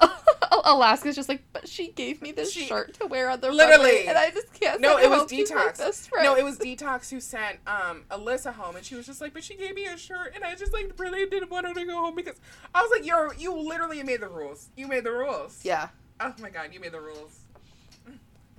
Alaska's 0.65 1.17
just 1.17 1.29
like, 1.29 1.43
"But 1.53 1.69
she 1.69 1.89
gave 1.93 2.23
me 2.23 2.33
this 2.33 2.53
She- 2.53 2.67
shirt 2.67 2.95
to 3.01 3.07
wear 3.07 3.29
on 3.31 3.41
the 3.41 3.51
Literally. 3.51 3.85
runway, 3.91 4.07
and 4.07 4.17
I 4.19 4.31
just 4.31 4.53
can't." 4.55 4.81
No, 4.81 4.97
it 4.99 5.09
was 5.11 5.21
home. 5.21 5.29
She's 5.29 5.51
my 5.53 5.67
Detox. 5.67 6.09
No, 6.23 6.35
it 6.37 6.45
was 6.45 6.59
Detox 6.59 7.11
who 7.11 7.21
sent 7.21 7.59
um 7.67 8.05
Alyssa 8.11 8.53
home, 8.55 8.77
and 8.77 8.85
she 8.85 8.95
was 8.95 9.07
just 9.07 9.21
like, 9.21 9.33
"But 9.35 9.45
she 9.45 9.55
gave 9.57 9.75
me 9.75 9.87
a 9.87 9.97
shirt, 9.97 10.33
and 10.35 10.45
I 10.45 10.55
just 10.55 10.73
like 10.73 10.93
really 10.99 11.27
didn't 11.29 11.51
want 11.51 11.67
her 11.67 11.75
to 11.75 11.85
go 11.85 11.95
home 11.97 12.15
because 12.17 12.37
I 12.75 12.83
was 12.83 12.91
like, 12.91 13.05
you're 13.07 13.35
you 13.35 13.53
literally 13.57 14.03
made 14.03 14.21
the 14.21 14.29
rules. 14.29 14.69
You 14.77 14.87
made 14.89 15.05
the 15.05 15.13
rules. 15.13 15.61
yeah, 15.65 15.89
Oh 16.21 16.33
my 16.41 16.51
god, 16.51 16.71
you 16.73 16.81
made 16.81 16.93
the 16.93 17.01
rules. 17.01 17.41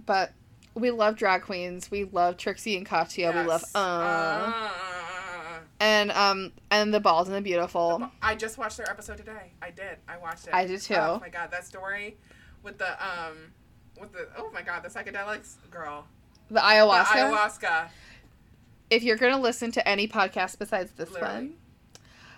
but 0.06 0.34
we 0.76 0.92
love 0.92 1.16
drag 1.16 1.44
queens. 1.44 1.90
We 1.92 2.04
love 2.06 2.38
Trixie 2.38 2.76
and 2.78 2.86
Katya. 2.86 3.32
We 3.32 3.42
love 3.44 3.62
Yes. 3.62 3.76
uh, 3.76 3.80
Uh, 3.80 4.72
and 5.84 6.12
um 6.12 6.52
and 6.72 6.94
the 6.94 7.00
Bald 7.02 7.28
and 7.28 7.36
the 7.36 7.42
Beautiful. 7.42 8.10
I 8.22 8.36
just 8.36 8.58
watched 8.58 8.78
their 8.78 8.90
episode 8.90 9.18
today. 9.18 9.52
I 9.62 9.70
did. 9.70 9.98
I 10.08 10.18
watched 10.18 10.48
it. 10.48 10.54
I 10.54 10.66
did 10.66 10.82
too. 10.82 10.96
Oh 10.96 11.20
my 11.20 11.28
god, 11.30 11.52
that 11.52 11.66
story 11.66 12.16
with 12.64 12.78
the 12.78 12.92
um 13.04 13.52
with 14.00 14.14
the 14.14 14.28
oh 14.38 14.50
my 14.54 14.62
god 14.62 14.82
the 14.84 14.90
psychedelics 14.90 15.56
girl 15.70 16.08
The 16.50 16.62
ayahuasca. 16.62 17.12
the 17.14 17.20
ayahuasca. 17.20 17.60
ayahuasca. 17.62 17.88
if 18.90 19.04
you're 19.04 19.18
gonna 19.18 19.40
listen 19.40 19.72
to 19.74 19.86
any 19.88 20.08
podcast 20.08 20.58
besides 20.58 20.92
this 20.94 21.12
Literally. 21.12 21.34
one, 21.36 21.54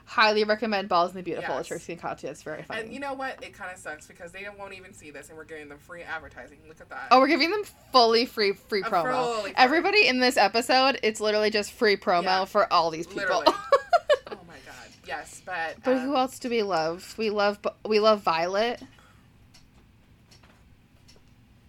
highly 0.05 0.43
recommend 0.43 0.87
Bald 0.89 1.09
and 1.09 1.19
the 1.19 1.23
Beautiful. 1.23 1.55
Yes. 1.55 1.67
Trixie 1.67 1.93
and 1.93 2.01
Katya. 2.01 2.29
It's 2.31 2.43
very 2.43 2.63
funny. 2.63 2.81
And 2.81 2.93
you 2.93 2.99
know 2.99 3.13
what? 3.13 3.43
It 3.43 3.53
kind 3.53 3.71
of 3.71 3.77
sucks 3.77 4.07
because 4.07 4.31
they 4.31 4.45
won't 4.57 4.73
even 4.73 4.93
see 4.93 5.11
this, 5.11 5.29
and 5.29 5.37
we're 5.37 5.45
giving 5.45 5.67
them 5.69 5.79
free 5.79 6.03
advertising. 6.03 6.59
Look 6.67 6.79
at 6.81 6.89
that. 6.89 7.07
oh, 7.11 7.19
we're 7.19 7.27
giving 7.27 7.49
them 7.51 7.63
fully 7.91 8.25
free 8.25 8.53
free 8.53 8.81
A 8.81 8.85
promo. 8.85 9.41
free. 9.43 9.53
Everybody 9.57 10.07
in 10.07 10.19
this 10.19 10.37
episode, 10.37 10.99
it's 11.03 11.19
literally 11.19 11.49
just 11.49 11.71
free 11.71 11.97
promo 11.97 12.23
Yeah. 12.23 12.45
for 12.45 12.71
all 12.71 12.91
these 12.91 13.07
people. 13.07 13.43
Oh 14.27 14.39
my 14.47 14.55
god. 14.65 14.73
Yes, 15.07 15.41
but 15.45 15.75
but 15.83 15.97
um, 15.97 15.99
who 15.99 16.15
else 16.15 16.39
do 16.39 16.49
we 16.49 16.63
love? 16.63 17.13
We 17.17 17.29
love 17.29 17.59
we 17.85 17.99
love 17.99 18.21
Violet. 18.21 18.81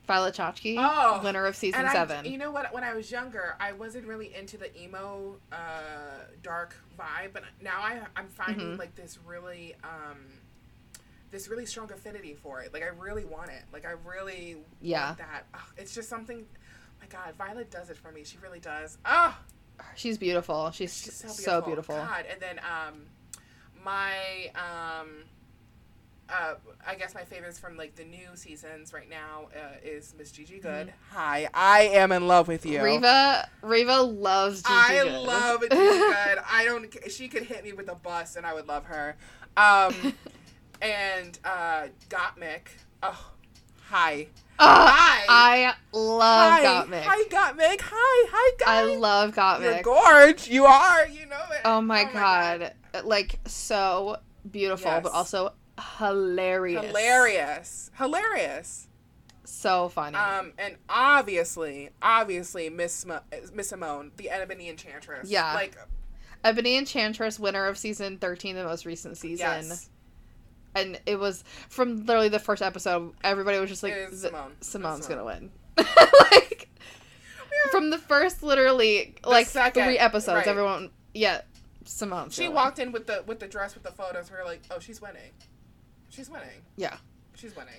Violet 0.06 0.34
Chachki, 0.34 0.76
Oh, 0.78 1.20
winner 1.22 1.46
of 1.46 1.56
season 1.56 1.80
and 1.80 1.88
I- 1.88 1.92
seven. 1.92 2.24
you 2.24 2.38
know 2.38 2.50
what? 2.50 2.72
When 2.72 2.84
I 2.84 2.94
was 2.94 3.10
younger, 3.10 3.56
I 3.58 3.72
wasn't 3.72 4.06
really 4.06 4.34
into 4.34 4.56
the 4.56 4.74
emo, 4.80 5.36
uh, 5.52 5.56
dark 6.42 6.76
vibe, 6.98 7.32
but 7.32 7.42
now 7.60 7.80
I 7.80 8.00
I'm 8.14 8.28
finding 8.28 8.74
Mhm. 8.74 8.78
like 8.78 8.94
this 8.94 9.18
really 9.26 9.74
um, 9.82 10.18
this 11.32 11.48
really 11.48 11.66
strong 11.66 11.90
affinity 11.92 12.34
for 12.34 12.60
it. 12.62 12.72
Like 12.72 12.84
I 12.84 12.86
really 12.88 13.24
want 13.24 13.50
it. 13.50 13.62
Like 13.72 13.84
I 13.84 13.94
really 14.06 14.58
Yeah. 14.80 15.06
want 15.06 15.18
that. 15.18 15.44
Ugh, 15.54 15.60
it's 15.76 15.94
just 15.94 16.08
something. 16.08 16.46
My 17.00 17.06
God, 17.08 17.34
Violet 17.34 17.70
does 17.70 17.90
it 17.90 17.96
for 17.96 18.10
me. 18.12 18.24
She 18.24 18.38
really 18.38 18.60
does. 18.60 18.96
Oh, 19.04 19.36
She's 19.94 20.16
beautiful. 20.16 20.70
She's, 20.70 20.96
she's 20.96 21.12
so 21.14 21.26
beautiful. 21.26 21.44
so 21.44 21.60
beautiful. 21.62 21.96
God, 21.96 22.24
and 22.30 22.40
then 22.40 22.58
um, 22.60 23.06
my 23.84 24.50
um. 24.54 25.08
Uh, 26.28 26.54
I 26.84 26.96
guess 26.96 27.14
my 27.14 27.22
favorites 27.22 27.58
from 27.58 27.76
like 27.76 27.94
the 27.94 28.04
new 28.04 28.28
seasons 28.34 28.92
right 28.92 29.08
now 29.08 29.48
uh, 29.54 29.76
is 29.84 30.12
Miss 30.18 30.32
Gigi 30.32 30.58
Goode. 30.58 30.92
Hi, 31.12 31.48
I 31.54 31.82
am 31.82 32.10
in 32.10 32.26
love 32.26 32.48
with 32.48 32.66
you. 32.66 32.82
Riva 32.82 33.48
Riva 33.62 34.00
loves 34.02 34.62
Gigi 34.62 34.74
I 34.74 35.02
Goode. 35.04 35.12
love 35.26 35.60
Gigi 35.70 35.74
Goode. 35.76 36.38
I 36.50 36.64
don't. 36.64 37.10
She 37.10 37.28
could 37.28 37.44
hit 37.44 37.62
me 37.62 37.72
with 37.72 37.88
a 37.88 37.94
bus, 37.94 38.34
and 38.36 38.44
I 38.44 38.54
would 38.54 38.66
love 38.66 38.86
her. 38.86 39.16
Um, 39.56 39.94
and 40.82 41.38
uh, 41.44 41.86
Gottmik. 42.08 42.68
Oh, 43.04 43.30
hi. 43.84 44.26
Hi. 44.58 45.24
I 45.28 45.74
love 45.92 46.50
hi. 46.52 46.64
Gottmik. 46.64 47.02
Hi, 47.04 47.22
Gottmik. 47.28 47.80
Hi, 47.82 48.28
hi, 48.32 48.56
I 48.66 48.96
love 48.96 49.34
Gottmik. 49.34 49.62
You're 49.62 49.72
Gottmik. 49.74 49.82
gorge. 49.84 50.48
You 50.48 50.64
are. 50.64 51.06
You 51.06 51.26
know 51.26 51.42
it. 51.52 51.60
Oh 51.64 51.80
my, 51.80 52.04
god. 52.04 52.72
Like 53.04 53.38
so 53.46 54.16
beautiful, 54.50 54.90
Yes. 54.90 55.02
but 55.04 55.12
also 55.12 55.52
hilarious. 55.98 56.84
Hilarious. 56.86 57.90
Hilarious. 57.96 58.88
So 59.44 59.88
funny. 59.88 60.16
Um, 60.16 60.52
and 60.58 60.76
obviously, 60.88 61.90
obviously, 62.02 62.68
Miss 62.68 63.06
Miss 63.54 63.72
Symone, 63.72 64.10
the 64.16 64.30
Ebony 64.30 64.68
Enchantress. 64.68 65.30
Yeah. 65.30 65.54
Like, 65.54 65.76
Ebony 66.44 66.76
Enchantress, 66.76 67.38
winner 67.40 67.66
of 67.66 67.78
season 67.78 68.18
13, 68.18 68.56
the 68.56 68.64
most 68.64 68.84
recent 68.86 69.16
season. 69.16 69.46
yes. 69.46 69.88
And 70.74 71.00
it 71.06 71.16
was 71.18 71.42
from 71.68 72.04
literally 72.04 72.28
the 72.28 72.38
first 72.38 72.60
episode, 72.60 73.14
everybody 73.24 73.58
was 73.58 73.70
just 73.70 73.82
like, 73.82 73.94
It 73.94 74.10
was 74.10 74.20
"Z- 74.20 74.28
Symone. 74.28 74.50
Symone's 74.60 75.06
Symone. 75.06 75.08
gonna 75.08 75.24
win. 75.24 75.50
like, 75.78 76.68
from 77.70 77.90
the 77.90 77.98
first 77.98 78.42
literally, 78.42 79.14
like, 79.24 79.46
second, 79.46 79.84
three 79.84 79.98
episodes, 79.98 80.36
right. 80.36 80.46
everyone, 80.46 80.90
yeah, 81.14 81.40
Symone. 81.84 82.32
She 82.32 82.48
walked 82.48 82.78
in 82.78 82.92
with 82.92 83.06
the 83.06 83.22
with 83.26 83.38
the 83.40 83.46
dress 83.46 83.74
with 83.74 83.84
the 83.84 83.90
photos. 83.92 84.30
We 84.30 84.36
were 84.36 84.44
like, 84.44 84.62
oh, 84.70 84.78
she's 84.78 85.00
winning. 85.00 85.32
She's 86.16 86.30
winning. 86.30 86.62
Yeah. 86.76 86.96
She's 87.36 87.54
winning. 87.54 87.74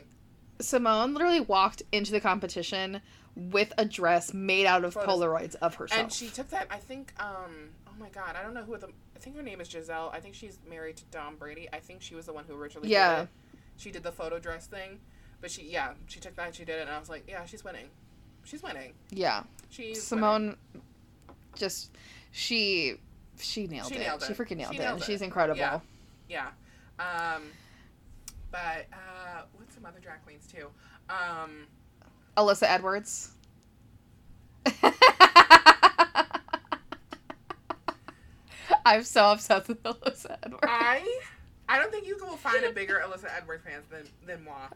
Symone 0.59 1.13
literally 1.13 1.39
walked 1.41 1.83
into 1.91 2.11
the 2.11 2.19
competition 2.21 3.01
with 3.35 3.73
a 3.77 3.85
dress 3.85 4.33
made 4.33 4.65
out 4.65 4.83
of 4.85 4.93
Photos. 4.93 5.09
Polaroids 5.19 5.55
of 5.55 5.75
herself. 5.75 6.01
And 6.01 6.11
she 6.13 6.29
took 6.29 6.49
that. 6.51 6.67
I 6.69 6.77
think. 6.77 7.13
Um. 7.19 7.69
Oh 7.87 7.91
my 7.99 8.09
God. 8.09 8.35
I 8.39 8.43
don't 8.43 8.53
know 8.53 8.63
who 8.63 8.77
the. 8.77 8.87
I 9.15 9.19
think 9.19 9.35
her 9.35 9.43
name 9.43 9.59
is 9.61 9.67
Gisele. 9.67 10.11
I 10.13 10.19
think 10.19 10.35
she's 10.35 10.59
married 10.69 10.97
to 10.97 11.05
Tom 11.11 11.35
Brady. 11.37 11.67
I 11.73 11.79
think 11.79 12.01
she 12.01 12.15
was 12.15 12.25
the 12.27 12.33
one 12.33 12.45
who 12.47 12.55
originally. 12.55 12.89
Yeah. 12.89 13.15
Did 13.15 13.23
it. 13.23 13.29
She 13.77 13.91
did 13.91 14.03
the 14.03 14.11
photo 14.11 14.39
dress 14.39 14.65
thing, 14.65 14.99
but 15.41 15.51
she 15.51 15.63
yeah 15.69 15.93
she 16.07 16.19
took 16.19 16.35
that 16.35 16.47
and 16.47 16.55
she 16.55 16.65
did 16.65 16.77
it 16.79 16.81
and 16.81 16.89
I 16.89 16.97
was 16.99 17.09
like 17.09 17.25
yeah 17.27 17.45
she's 17.45 17.63
winning, 17.63 17.89
she's 18.43 18.63
winning. 18.63 18.93
yeah. 19.11 19.43
She's 19.69 20.09
winning. 20.11 20.25
Symone 20.25 20.55
just, 21.55 21.91
she, 22.31 22.95
she 23.37 23.67
nailed 23.67 23.89
She 23.89 23.95
it. 23.95 23.99
nailed 23.99 24.23
She 24.23 24.33
it. 24.33 24.37
freaking 24.37 24.57
nailed 24.57 24.71
She 24.73 24.79
it. 24.79 24.81
nailed 24.83 25.01
it. 25.01 25.05
She's 25.05 25.21
incredible. 25.21 25.59
Yeah. 25.59 25.79
Yeah. 26.27 26.47
Um. 27.35 27.43
But 28.51 28.87
uh, 28.93 29.43
what's 29.53 29.73
some 29.73 29.85
other 29.85 29.99
drag 29.99 30.23
queens 30.23 30.47
too? 30.51 30.69
Um. 31.09 31.67
Alyssa 32.35 32.63
Edwards. 32.63 33.31
I'm 38.85 39.03
so 39.03 39.31
obsessed 39.31 39.67
with 39.67 39.83
Alyssa 39.83 40.37
Edwards. 40.43 40.63
I 40.63 41.19
I 41.67 41.79
don't 41.79 41.91
think 41.91 42.07
you 42.07 42.17
will 42.21 42.37
find 42.37 42.63
a 42.63 42.71
bigger 42.71 43.01
Alyssa 43.05 43.29
Edwards 43.35 43.63
fans 43.65 43.85
than 43.89 44.03
than 44.25 44.43
moi. 44.43 44.67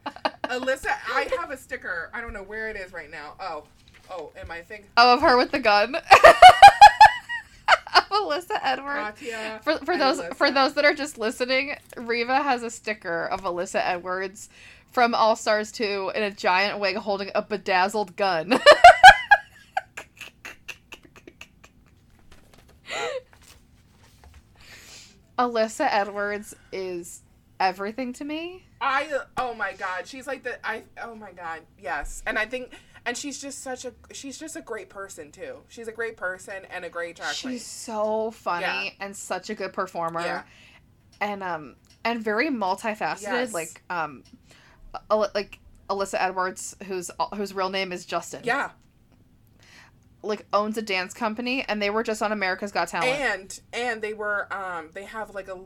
Alyssa, 0.46 0.90
I 1.14 1.30
have 1.40 1.52
a 1.52 1.58
sticker. 1.58 2.10
I 2.14 2.20
don't 2.20 2.34
know 2.34 2.44
where 2.44 2.70
it 2.70 2.76
is 2.76 2.92
right 2.92 3.10
now. 3.10 3.36
Oh, 3.40 3.64
oh, 4.10 4.32
in 4.40 4.48
my 4.48 4.62
thing. 4.62 4.84
Oh, 4.98 5.14
of 5.14 5.22
her 5.22 5.38
with 5.38 5.52
the 5.52 5.60
gun. 5.60 5.96
Alyssa 8.26 8.60
Edwards. 8.62 9.20
Katya. 9.20 9.62
For, 9.64 9.78
for 9.80 9.98
those 9.98 10.20
Alyssa. 10.20 10.36
for 10.36 10.52
those 10.52 10.74
that 10.74 10.86
are 10.86 10.94
just 10.94 11.18
listening, 11.18 11.76
Riva 11.98 12.42
has 12.42 12.64
a 12.64 12.70
sticker 12.70 13.26
of 13.28 13.42
Alyssa 13.42 13.82
Edwards 13.84 14.50
from 14.92 15.16
All 15.16 15.36
Stars 15.36 15.72
2 15.72 16.12
in 16.16 16.24
a 16.24 16.32
giant 16.32 16.80
wig 16.80 16.98
holding 16.98 17.32
a 17.34 17.42
bedazzled 17.42 18.16
gun. 18.16 18.60
Alyssa 25.40 25.88
Edwards 25.90 26.56
is 26.72 27.24
everything 27.60 28.14
to 28.14 28.24
me. 28.24 28.64
I 28.80 29.10
oh 29.38 29.54
my 29.54 29.74
god, 29.74 30.08
she's 30.08 30.28
like 30.28 30.44
the 30.44 30.64
I 30.66 30.84
oh 31.02 31.16
my 31.16 31.32
god, 31.32 31.62
yes. 31.80 32.22
And 32.28 32.38
I 32.38 32.46
think 32.46 32.72
and 33.06 33.18
she's 33.18 33.42
just 33.42 33.62
such 33.64 33.86
a 33.86 33.94
she's 34.14 34.38
just 34.38 34.56
a 34.56 34.62
great 34.62 34.90
person 34.90 35.32
too. 35.32 35.58
She's 35.70 35.88
a 35.88 35.92
great 35.92 36.18
person 36.18 36.66
and 36.70 36.86
a 36.86 36.90
great 36.90 37.16
drag 37.16 37.36
queen. 37.36 37.54
She's 37.54 37.66
so 37.66 38.32
funny 38.32 38.62
Yeah. 38.64 38.90
and 39.06 39.16
such 39.16 39.50
a 39.50 39.56
good 39.56 39.74
performer. 39.74 40.22
Yeah. 40.22 40.44
And 41.20 41.42
um 41.44 41.76
and 42.04 42.22
very 42.24 42.50
multifaceted 42.50 43.22
Yes. 43.22 43.54
like 43.54 43.82
um 43.90 44.24
Al- 45.10 45.32
like 45.34 45.60
Alyssa 45.90 46.16
Edwards 46.20 46.76
whose 46.86 47.10
whose 47.36 47.54
real 47.54 47.70
name 47.70 47.92
is 47.92 48.06
Justin. 48.06 48.42
Yeah. 48.44 48.72
Like 50.24 50.46
owns 50.54 50.78
a 50.78 50.84
dance 50.84 51.16
company 51.16 51.66
and 51.68 51.82
they 51.82 51.90
were 51.90 52.04
just 52.04 52.22
on 52.22 52.32
America's 52.32 52.72
Got 52.72 52.90
Talent. 52.90 53.10
And 53.20 53.60
and 53.74 54.02
they 54.04 54.14
were 54.14 54.48
um 54.54 54.90
they 54.94 55.06
have 55.06 55.34
like 55.34 55.48
a 55.48 55.58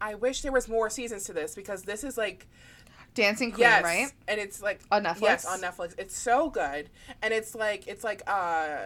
I 0.00 0.16
wish 0.16 0.42
there 0.42 0.50
was 0.50 0.68
more 0.68 0.90
seasons 0.90 1.24
to 1.24 1.32
this 1.32 1.54
because 1.54 1.82
this 1.84 2.02
is 2.02 2.18
like 2.18 2.48
Dancing 3.20 3.52
Queen, 3.52 3.60
yes, 3.62 3.84
right? 3.84 4.12
and 4.28 4.40
it's 4.40 4.62
like 4.62 4.80
On 4.90 5.04
Netflix? 5.04 5.20
Yes, 5.20 5.46
on 5.46 5.60
Netflix. 5.60 5.94
It's 5.98 6.18
so 6.18 6.50
good, 6.50 6.90
and 7.22 7.32
it's 7.32 7.54
like 7.54 7.86
it's 7.86 8.04
like 8.04 8.22
uh, 8.26 8.78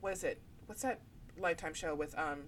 what 0.00 0.12
is 0.12 0.24
it? 0.24 0.40
What's 0.66 0.82
that 0.82 1.00
Lifetime 1.38 1.74
show 1.74 1.94
with 1.94 2.16
um, 2.18 2.44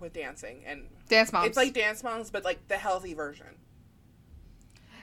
with 0.00 0.12
dancing 0.12 0.62
and 0.66 0.86
Dance 1.08 1.32
Moms. 1.32 1.46
it's 1.48 1.56
like 1.56 1.72
Dance 1.72 2.02
Moms, 2.02 2.30
but 2.30 2.44
like 2.44 2.66
the 2.68 2.76
healthy 2.76 3.14
version, 3.14 3.46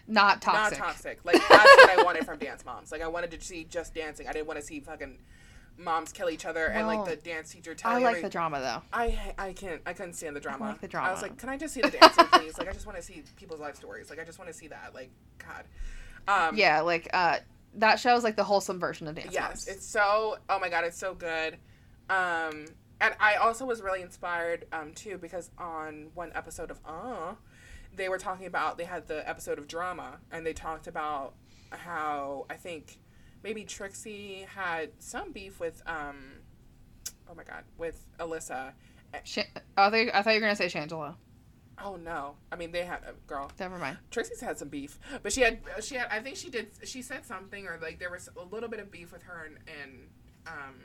not 0.08 0.41
toxic. 0.41 0.80
not 0.80 0.86
toxic. 0.88 1.20
Like 1.24 1.41
that's 1.48 1.50
what 1.50 2.00
I 2.00 2.04
wanted 2.04 2.26
from 2.26 2.38
Dance 2.39 2.66
Moms. 2.66 2.91
Like 2.91 3.02
I 3.02 3.08
wanted 3.08 3.32
to 3.32 3.41
see 3.41 3.64
just 3.64 3.94
dancing. 3.94 4.28
I 4.28 4.34
didn't 4.34 4.48
want 4.48 4.60
to 4.60 4.66
see 4.66 4.80
fucking 4.80 5.20
moms 5.78 6.11
kill 6.11 6.30
each 6.30 6.45
other 6.45 6.67
and 6.67 6.86
like 6.88 7.03
the 7.05 7.15
dance 7.15 7.51
teacher 7.51 7.71
I 7.71 7.74
telling 7.74 8.03
like 8.03 8.11
every- 8.17 8.21
the 8.24 8.30
drama 8.30 8.59
though. 8.59 8.82
I 8.93 9.34
I 9.38 9.53
can't 9.53 9.82
I 9.86 9.93
couldn't 9.93 10.13
stand 10.13 10.36
the 10.36 10.39
drama. 10.39 10.65
like 10.65 10.82
the 10.82 10.88
drama. 10.88 11.09
I 11.09 11.11
was 11.11 11.21
like, 11.21 11.38
can 11.38 11.49
I 11.49 11.57
just 11.57 11.74
see 11.74 11.82
the 11.82 11.89
dancing, 11.89 12.26
please? 12.32 12.57
Like 12.57 12.69
I 12.69 12.74
just 12.74 12.86
want 12.86 12.97
to 12.97 13.03
see 13.03 13.24
people's 13.36 13.59
life 13.59 13.76
stories. 13.76 14.09
Like 14.09 14.19
I 14.19 14.24
just 14.24 14.38
want 14.39 14.49
to 14.51 14.57
see 14.57 14.67
that. 14.67 14.91
Like 14.93 15.09
God. 15.39 15.65
Um, 16.28 16.55
yeah, 16.57 16.82
like 16.82 17.09
uh 17.13 17.38
that 17.76 17.99
show 17.99 18.15
is 18.15 18.24
like 18.24 18.36
the 18.36 18.43
wholesome 18.43 18.80
version 18.80 19.07
of 19.07 19.15
Dance 19.15 19.34
Yes, 19.34 19.41
Moms. 19.49 19.67
it's 19.67 19.86
so. 19.86 20.38
Oh 20.47 20.59
my 20.59 20.69
god, 20.69 20.86
it's 20.86 20.97
so 20.97 21.13
good. 21.15 21.57
Um, 22.09 22.65
and 23.01 23.15
I 23.19 23.36
also 23.41 23.65
was 23.65 23.82
really 23.82 24.01
inspired 24.01 24.65
um 24.71 24.93
too 24.93 25.17
because 25.17 25.49
on 25.57 26.11
one 26.13 26.32
episode 26.36 26.69
of 26.71 26.80
Uh, 26.86 27.34
they 27.95 28.09
were 28.09 28.17
talking 28.19 28.45
about 28.45 28.78
they 28.78 28.86
had 28.86 29.07
the 29.07 29.28
episode 29.28 29.57
of 29.57 29.67
drama 29.67 30.19
and 30.32 30.45
they 30.45 30.53
talked 30.53 30.88
about 30.88 31.34
how 31.71 32.45
I 32.49 32.55
think 32.55 32.97
maybe 33.44 33.64
Trixie 33.64 34.46
had 34.48 34.89
some 35.00 35.32
beef 35.32 35.60
with 35.60 35.82
um. 35.86 36.34
Oh 37.30 37.36
my 37.36 37.44
god, 37.44 37.64
with 37.78 38.04
Alyssa. 38.20 38.74
Sh- 39.24 39.39
I 39.78 39.89
thought 39.89 39.94
I 39.94 40.22
thought 40.22 40.30
you 40.32 40.36
were 40.36 40.48
gonna 40.48 40.56
say 40.56 40.68
Shangela. 40.68 41.16
Oh 41.84 41.96
no, 41.96 42.36
I 42.52 42.56
mean 42.56 42.72
they 42.72 42.84
had 42.84 43.00
uh, 43.08 43.12
girl. 43.28 43.52
Never 43.60 43.78
mind. 43.78 43.98
Trixie's 44.12 44.41
had 44.41 44.58
some 44.58 44.70
beef, 44.70 45.00
but 45.22 45.34
she 45.34 45.41
had 45.41 45.60
she 45.82 45.96
had 45.96 46.08
I 46.12 46.20
think 46.20 46.36
she 46.36 46.50
did 46.50 46.68
she 46.84 47.02
said 47.02 47.26
something 47.26 47.66
or 47.66 47.80
like 47.82 48.00
there 48.00 48.12
was 48.12 48.30
a 48.38 48.44
little 48.54 48.70
bit 48.70 48.80
of 48.80 48.91
beef 48.91 49.12
with 49.12 49.24
her 49.24 49.46
and, 49.46 49.58
and 49.82 50.08
um, 50.48 50.76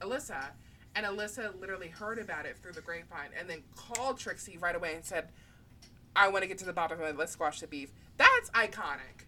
Alyssa, 0.00 0.50
and 0.94 1.06
Alyssa 1.06 1.58
literally 1.60 1.88
heard 1.88 2.18
about 2.18 2.46
it 2.46 2.56
through 2.58 2.72
the 2.72 2.80
grapevine 2.80 3.30
and 3.38 3.48
then 3.48 3.62
called 3.76 4.18
Trixie 4.18 4.58
right 4.58 4.76
away 4.76 4.94
and 4.94 5.04
said, 5.04 5.30
"I 6.14 6.28
want 6.28 6.42
to 6.42 6.48
get 6.48 6.58
to 6.58 6.64
the 6.64 6.72
bottom 6.72 7.00
of 7.00 7.06
it. 7.06 7.16
Let's 7.16 7.32
squash 7.32 7.60
the 7.60 7.66
beef." 7.66 7.92
That's 8.16 8.50
iconic. 8.50 9.26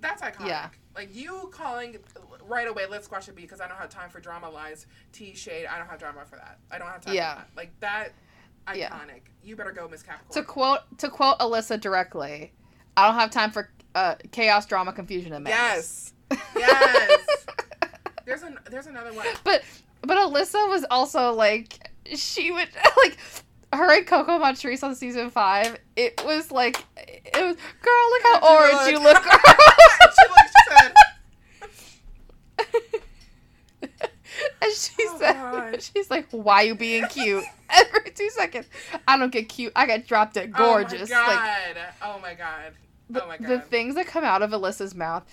That's 0.00 0.22
iconic. 0.22 0.48
Yeah. 0.48 0.68
Like 0.94 1.14
you 1.14 1.50
calling 1.52 1.96
right 2.46 2.68
away, 2.68 2.84
let's 2.90 3.06
squash 3.06 3.26
beef 3.26 3.36
because 3.36 3.60
I 3.60 3.68
don't 3.68 3.78
have 3.78 3.88
time 3.88 4.10
for 4.10 4.20
drama 4.20 4.50
lies, 4.50 4.86
tea 5.12 5.34
shade. 5.34 5.66
I 5.66 5.78
don't 5.78 5.88
have 5.88 5.98
drama 5.98 6.24
for 6.28 6.36
that. 6.36 6.58
I 6.70 6.78
don't 6.78 6.88
have 6.88 7.00
time 7.00 7.14
Yeah. 7.14 7.34
for 7.34 7.40
that. 7.40 7.48
Like 7.56 7.80
that, 7.80 8.08
iconic. 8.66 8.76
Yeah. 8.78 9.08
You 9.42 9.56
better 9.56 9.72
go, 9.72 9.88
Miss 9.88 10.02
Capricorn. 10.02 10.32
To 10.34 10.42
quote 10.42 10.80
to 10.98 11.08
quote 11.08 11.38
Alyssa 11.38 11.80
directly, 11.80 12.52
I 12.96 13.06
don't 13.06 13.18
have 13.18 13.30
time 13.30 13.50
for 13.50 13.70
uh, 13.94 14.16
chaos, 14.32 14.66
drama, 14.66 14.92
confusion, 14.92 15.32
and 15.32 15.44
madness. 15.44 16.12
Yes. 16.30 16.40
Yes. 16.56 17.20
there's 18.24 18.42
an 18.42 18.58
there's 18.70 18.86
another 18.86 19.12
one. 19.12 19.26
But 19.44 19.62
but 20.02 20.16
Alyssa 20.16 20.68
was 20.68 20.84
also 20.90 21.32
like 21.32 21.90
she 22.14 22.50
would 22.50 22.68
like 22.98 23.16
her 23.72 23.96
and 23.96 24.06
Coco 24.06 24.38
Montrese 24.38 24.82
on 24.82 24.94
season 24.94 25.30
five. 25.30 25.78
It 25.96 26.22
was 26.24 26.50
like 26.50 26.84
it 26.96 27.34
was 27.42 27.56
girl, 27.82 28.10
look 28.10 28.22
how 28.22 28.38
orange 28.56 28.90
you 28.92 29.02
look, 29.02 29.22
girl. 29.22 29.40
she 30.18 30.28
looked, 30.28 30.50
she 30.56 30.62
said, 30.70 30.92
and 34.61 34.61
she 34.96 35.06
Oh, 35.08 35.18
said, 35.18 35.32
God. 35.34 35.82
she's 35.94 36.10
like, 36.10 36.26
why 36.30 36.62
you 36.62 36.74
being 36.74 37.06
cute? 37.06 37.44
Every 37.70 38.10
two 38.10 38.30
seconds, 38.30 38.66
I 39.08 39.16
don't 39.18 39.32
get 39.32 39.48
cute. 39.48 39.72
I 39.76 39.86
get 39.86 40.06
dropped 40.06 40.36
at 40.36 40.52
gorgeous. 40.52 41.10
Oh 41.10 41.14
my 41.14 41.26
Like 41.26 41.74
god. 41.74 41.76
oh 42.02 42.18
my 42.20 42.34
god. 42.34 42.72
the, 43.10 43.24
oh 43.24 43.28
my 43.28 43.38
God. 43.38 43.48
the 43.48 43.56
god. 43.58 43.66
things 43.66 43.94
that 43.94 44.06
come 44.06 44.24
out 44.24 44.42
of 44.42 44.50
Alyssa's 44.50 44.94
mouth 44.94 45.24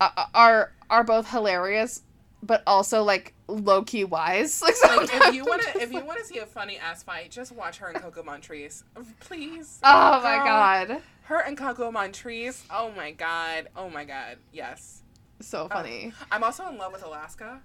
uh, 0.00 0.26
are 0.34 0.72
are 0.88 1.04
both 1.04 1.30
hilarious, 1.30 2.02
but 2.42 2.62
also 2.66 3.02
like 3.02 3.34
low 3.48 3.82
key 3.82 4.04
wise. 4.04 4.62
Like, 4.62 4.74
like 5.10 5.10
if 5.28 5.34
you 5.34 5.44
want 5.44 5.62
to 5.62 5.80
if 5.80 5.92
you 5.92 6.04
want 6.04 6.18
to 6.18 6.24
see 6.24 6.38
a 6.38 6.46
funny 6.46 6.78
ass 6.78 7.02
fight, 7.02 7.30
just 7.30 7.52
watch 7.52 7.78
her 7.78 7.88
and 7.88 8.00
Coco 8.00 8.22
Montrese. 8.22 8.84
Please. 9.20 9.78
oh 9.82 10.20
my 10.22 10.36
god, 10.36 11.02
Her 11.24 11.40
and 11.40 11.56
Coco 11.56 11.90
Montrese. 11.90 12.62
Oh 12.70 12.90
my 12.96 13.10
god. 13.12 13.68
Oh 13.76 13.88
my 13.88 14.04
god. 14.04 14.36
Yes. 14.52 15.02
so 15.40 15.68
funny. 15.68 16.12
I'm 16.30 16.44
also 16.44 16.66
in 16.68 16.76
love 16.78 16.92
with 16.92 17.02
Alaska. 17.04 17.60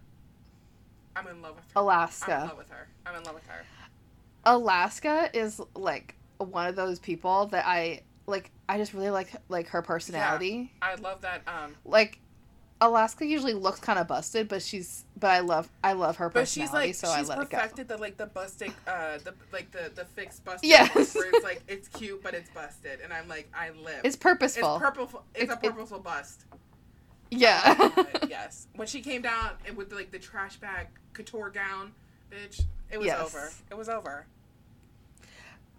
I'm 1.15 1.27
in 1.27 1.41
love 1.41 1.55
with 1.55 1.63
her. 1.65 1.79
I'm 1.79 1.83
in 1.83 1.87
Alaska. 1.87 2.45
love 2.49 2.57
with 2.57 2.69
her. 2.69 2.87
I'm 3.05 3.15
in 3.15 3.23
love 3.23 3.35
with 3.35 3.47
her. 3.47 3.63
Alaska 4.45 5.29
is 5.33 5.59
like 5.75 6.15
one 6.37 6.67
of 6.67 6.75
those 6.75 6.99
people 6.99 7.47
that 7.47 7.65
I 7.65 8.01
like. 8.27 8.51
I 8.69 8.77
just 8.77 8.93
really 8.93 9.09
like 9.09 9.31
like 9.49 9.67
her 9.69 9.81
personality. 9.81 10.71
I 10.81 10.95
love 10.95 11.21
that 11.21 11.41
um 11.47 11.75
Like 11.85 12.19
Alaska 12.81 13.25
usually 13.25 13.53
looks 13.53 13.79
kind 13.79 13.97
of 13.97 14.07
busted, 14.07 14.47
but 14.47 14.61
she's 14.61 15.05
but 15.19 15.27
I 15.31 15.39
love 15.39 15.69
I 15.83 15.93
love 15.93 16.17
her 16.17 16.29
But 16.29 16.41
personality, 16.41 16.67
she's 16.67 16.73
like 16.73 16.95
so 16.95 17.07
I 17.15 17.19
she's 17.19 17.29
let 17.29 17.37
it 17.39 17.49
go. 17.49 17.57
perfected 17.57 17.87
the 17.87 17.97
like 17.97 18.17
the 18.17 18.25
busted 18.27 18.71
uh 18.87 19.17
the 19.23 19.33
like 19.53 19.71
the 19.71 19.91
the 19.95 20.05
fixed 20.05 20.43
busted 20.45 20.69
Yes. 20.69 21.15
where 21.15 21.29
it's 21.33 21.43
like 21.43 21.63
it's 21.67 21.87
cute 21.87 22.21
but 22.21 22.33
it's 22.33 22.49
busted 22.51 22.99
and 23.03 23.11
I'm 23.13 23.27
like 23.27 23.49
I 23.55 23.69
live. 23.83 24.01
It's 24.03 24.15
purposeful. 24.15 24.75
It's 24.75 24.83
purposeful. 24.83 25.23
It's, 25.33 25.43
It's- 25.43 25.57
a 25.63 25.65
it- 25.65 25.71
purposeful 25.71 25.99
bust. 25.99 26.45
Yeah. 27.31 27.73
But 27.77 27.97
uh, 28.23 28.27
yes, 28.29 28.67
when 28.75 28.87
she 28.87 29.01
came 29.01 29.21
down 29.21 29.51
and 29.67 29.75
with 29.75 29.91
like 29.91 30.11
the 30.11 30.19
trash 30.19 30.57
bag 30.57 30.87
couture 31.13 31.49
gown, 31.49 31.93
bitch, 32.31 32.61
it 32.91 32.97
was 32.97 33.07
Yes. 33.07 33.19
over. 33.21 33.51
It 33.71 33.77
was 33.77 33.89
over. 33.89 34.25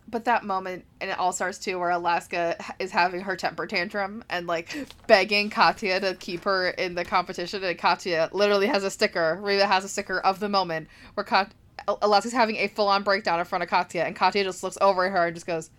but 0.08 0.24
that 0.24 0.44
moment 0.44 0.84
in 1.00 1.10
All 1.12 1.32
Stars 1.32 1.58
2 1.58 1.78
where 1.78 1.90
Alaska 1.90 2.56
is 2.78 2.90
having 2.92 3.22
her 3.22 3.36
temper 3.36 3.66
tantrum 3.66 4.22
and 4.30 4.46
like 4.46 4.86
begging 5.06 5.50
Katya 5.50 5.98
to 6.00 6.14
keep 6.14 6.44
her 6.44 6.68
in 6.70 6.94
the 6.94 7.04
competition, 7.04 7.62
and 7.64 7.78
Katya 7.78 8.28
literally 8.32 8.66
has 8.68 8.84
a 8.84 8.90
sticker, 8.90 9.38
Reba 9.40 9.66
has 9.66 9.84
a 9.84 9.88
sticker 9.88 10.20
of 10.20 10.38
the 10.40 10.48
moment 10.48 10.88
where 11.14 11.24
Kat- 11.24 11.52
Alaska's 11.88 12.32
having 12.32 12.56
a 12.56 12.68
full 12.68 12.88
on 12.88 13.02
breakdown 13.02 13.38
in 13.38 13.44
front 13.44 13.62
of 13.64 13.70
Katya, 13.70 14.02
and 14.04 14.14
Katya 14.16 14.44
just 14.44 14.62
looks 14.62 14.78
over 14.80 15.04
at 15.06 15.12
her 15.12 15.26
and 15.26 15.34
just 15.36 15.46
goes, 15.46 15.70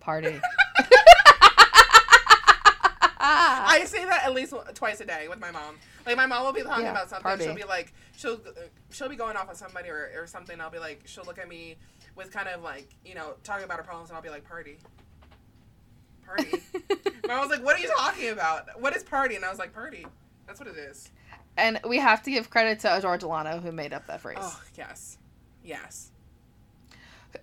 Party. 0.00 0.40
I 3.82 3.84
say 3.84 4.04
that 4.04 4.24
at 4.24 4.34
least 4.34 4.54
twice 4.74 5.00
a 5.00 5.04
day 5.04 5.26
with 5.28 5.40
my 5.40 5.50
mom. 5.50 5.76
Like 6.06 6.16
my 6.16 6.26
mom 6.26 6.44
will 6.44 6.52
be 6.52 6.62
talking 6.62 6.84
Yeah, 6.84 6.90
about 6.92 7.08
something. 7.10 7.22
party. 7.24 7.44
She'll 7.44 7.54
be 7.54 7.64
like, 7.64 7.92
she'll 8.16 8.40
she'll 8.90 9.08
be 9.08 9.16
going 9.16 9.36
off 9.36 9.48
on 9.48 9.54
somebody 9.54 9.88
or, 9.88 10.10
or 10.16 10.26
something. 10.26 10.60
I'll 10.60 10.70
be 10.70 10.78
like, 10.78 11.02
she'll 11.06 11.24
look 11.24 11.38
at 11.38 11.48
me 11.48 11.76
with 12.16 12.30
kind 12.32 12.48
of 12.48 12.62
like 12.62 12.88
you 13.04 13.14
know 13.14 13.34
talking 13.42 13.64
about 13.64 13.78
her 13.78 13.82
problems, 13.84 14.10
and 14.10 14.16
I'll 14.16 14.22
be 14.22 14.30
like, 14.30 14.44
party, 14.48 14.78
party. 16.26 16.62
my 17.26 17.34
mom 17.34 17.40
was 17.40 17.50
like, 17.50 17.64
what 17.64 17.76
are 17.76 17.80
you 17.82 17.90
talking 17.96 18.30
about? 18.30 18.80
What 18.80 18.94
is 18.96 19.02
party? 19.02 19.36
And 19.36 19.44
I 19.44 19.50
was 19.50 19.58
like, 19.58 19.72
party. 19.72 20.06
That's 20.46 20.60
what 20.60 20.68
it 20.68 20.76
is. 20.76 21.10
and 21.56 21.80
we 21.88 21.98
have 21.98 22.22
to 22.24 22.30
give 22.30 22.50
credit 22.50 22.80
to 22.80 22.94
Adore 22.96 23.16
Delano 23.18 23.60
who 23.60 23.72
made 23.72 23.92
up 23.92 24.06
that 24.08 24.20
phrase. 24.20 24.36
Oh 24.40 24.60
yes, 24.76 25.18
yes. 25.64 26.10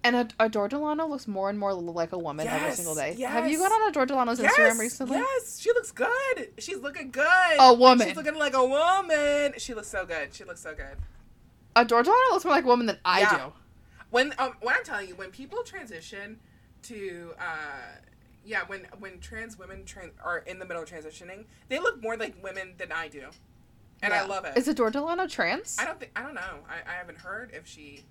And 0.04 0.16
Ad- 0.16 0.34
Adore 0.40 0.68
Delano 0.68 1.06
looks 1.08 1.28
more 1.28 1.50
and 1.50 1.58
more 1.60 1.74
like 1.74 2.12
a 2.12 2.18
woman 2.18 2.48
every 2.48 2.72
single 2.74 2.96
day. 2.96 3.14
Have 3.22 3.50
you 3.50 3.58
gone 3.60 3.72
on 3.72 3.90
Adore 3.90 4.06
Delano's 4.06 4.40
Yes, 4.40 4.54
Instagram 4.58 4.80
recently? 4.80 5.18
yes, 5.18 5.60
she 5.60 5.72
looks 5.74 5.92
good. 5.92 6.50
She's 6.58 6.78
looking 6.78 7.12
good. 7.12 7.26
A 7.60 7.74
woman. 7.74 8.08
She's 8.08 8.16
looking 8.18 8.36
like 8.36 8.54
a 8.54 8.66
woman. 8.66 9.54
She 9.58 9.74
looks 9.74 9.88
so 9.90 10.06
good. 10.06 10.34
She 10.34 10.44
looks 10.44 10.62
so 10.62 10.74
good. 10.74 10.98
Adore 11.76 12.04
Delano 12.04 12.20
looks 12.32 12.46
more 12.46 12.54
like 12.54 12.64
a 12.64 12.68
woman 12.68 12.86
than 12.88 13.00
I 13.06 13.22
Yeah. 13.22 13.38
do. 13.48 13.54
when 14.10 14.34
um 14.38 14.54
when 14.62 14.76
I'm 14.76 14.84
telling 14.84 15.08
you 15.08 15.16
when 15.16 15.32
people 15.32 15.64
transition 15.64 16.40
to 16.84 17.34
uh 17.40 17.44
yeah 18.46 18.62
when 18.68 18.86
when 19.00 19.20
trans 19.20 19.58
women 19.58 19.84
tran- 19.86 20.12
are 20.24 20.40
in 20.40 20.60
the 20.60 20.66
middle 20.66 20.84
of 20.84 20.90
transitioning 20.90 21.46
they 21.70 21.80
look 21.80 22.02
more 22.02 22.18
like 22.18 22.36
women 22.44 22.74
than 22.78 22.92
I 22.92 23.08
do 23.08 23.28
and 24.04 24.14
I 24.14 24.26
love 24.26 24.44
it. 24.46 24.58
Is 24.58 24.68
Adore 24.68 24.90
Delano 24.92 25.28
trans? 25.28 25.78
I 25.80 25.86
don't 25.86 25.98
think 26.00 26.12
I 26.16 26.24
don't 26.24 26.34
know 26.34 26.60
I, 26.68 26.92
I 26.92 26.96
haven't 26.96 27.20
heard 27.20 27.52
if 27.54 27.66
she 27.68 28.04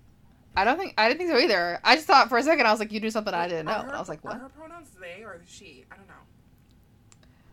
I 0.55 0.63
don't 0.65 0.77
think 0.77 0.93
I 0.97 1.07
didn't 1.07 1.19
think 1.19 1.29
so 1.31 1.37
either. 1.37 1.79
I 1.83 1.95
just 1.95 2.07
thought 2.07 2.29
for 2.29 2.37
a 2.37 2.43
second 2.43 2.65
I 2.65 2.71
was 2.71 2.79
like, 2.79 2.91
you 2.91 2.99
do 2.99 3.09
something 3.09 3.33
I 3.33 3.47
didn't 3.47 3.67
know. 3.67 3.71
Are 3.73 3.83
her, 3.85 3.95
I 3.95 3.99
was 3.99 4.09
like, 4.09 4.19
Are 4.25 4.29
what? 4.31 4.39
her 4.41 4.49
pronouns 4.49 4.89
they 4.99 5.23
or 5.23 5.39
she? 5.47 5.85
I 5.91 5.95
don't 5.95 6.07
know. 6.07 6.13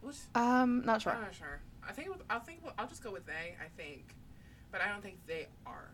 Which, 0.03 0.17
Um, 0.35 0.85
not 0.85 1.03
sure. 1.03 1.13
I'm 1.13 1.21
not 1.23 1.35
sure. 1.35 1.61
I 1.89 1.93
think 1.93 2.09
was- 2.09 2.23
I'll 2.29 2.41
think 2.41 2.61
I'll 2.79 2.89
just 2.89 3.03
go 3.03 3.13
with 3.13 3.27
they. 3.27 3.57
I 3.65 3.69
think, 3.77 4.15
but 4.73 4.81
I 4.81 4.89
don't 4.89 5.03
think 5.03 5.19
they 5.27 5.47
are. 5.65 5.91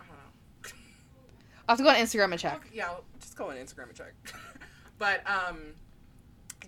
I 0.00 0.04
don't 0.04 0.16
know. 0.16 0.70
I'll 1.68 1.76
have 1.76 1.78
to 1.78 1.84
go 1.84 1.90
on 1.90 1.96
Instagram 1.96 2.30
and 2.32 2.40
check. 2.40 2.54
Okay, 2.56 2.68
yeah, 2.72 2.86
I'll 2.86 3.04
just 3.20 3.36
go 3.36 3.50
on 3.50 3.56
Instagram 3.56 3.88
and 3.88 3.94
check. 3.94 4.14
but 4.98 5.20
um, 5.28 5.58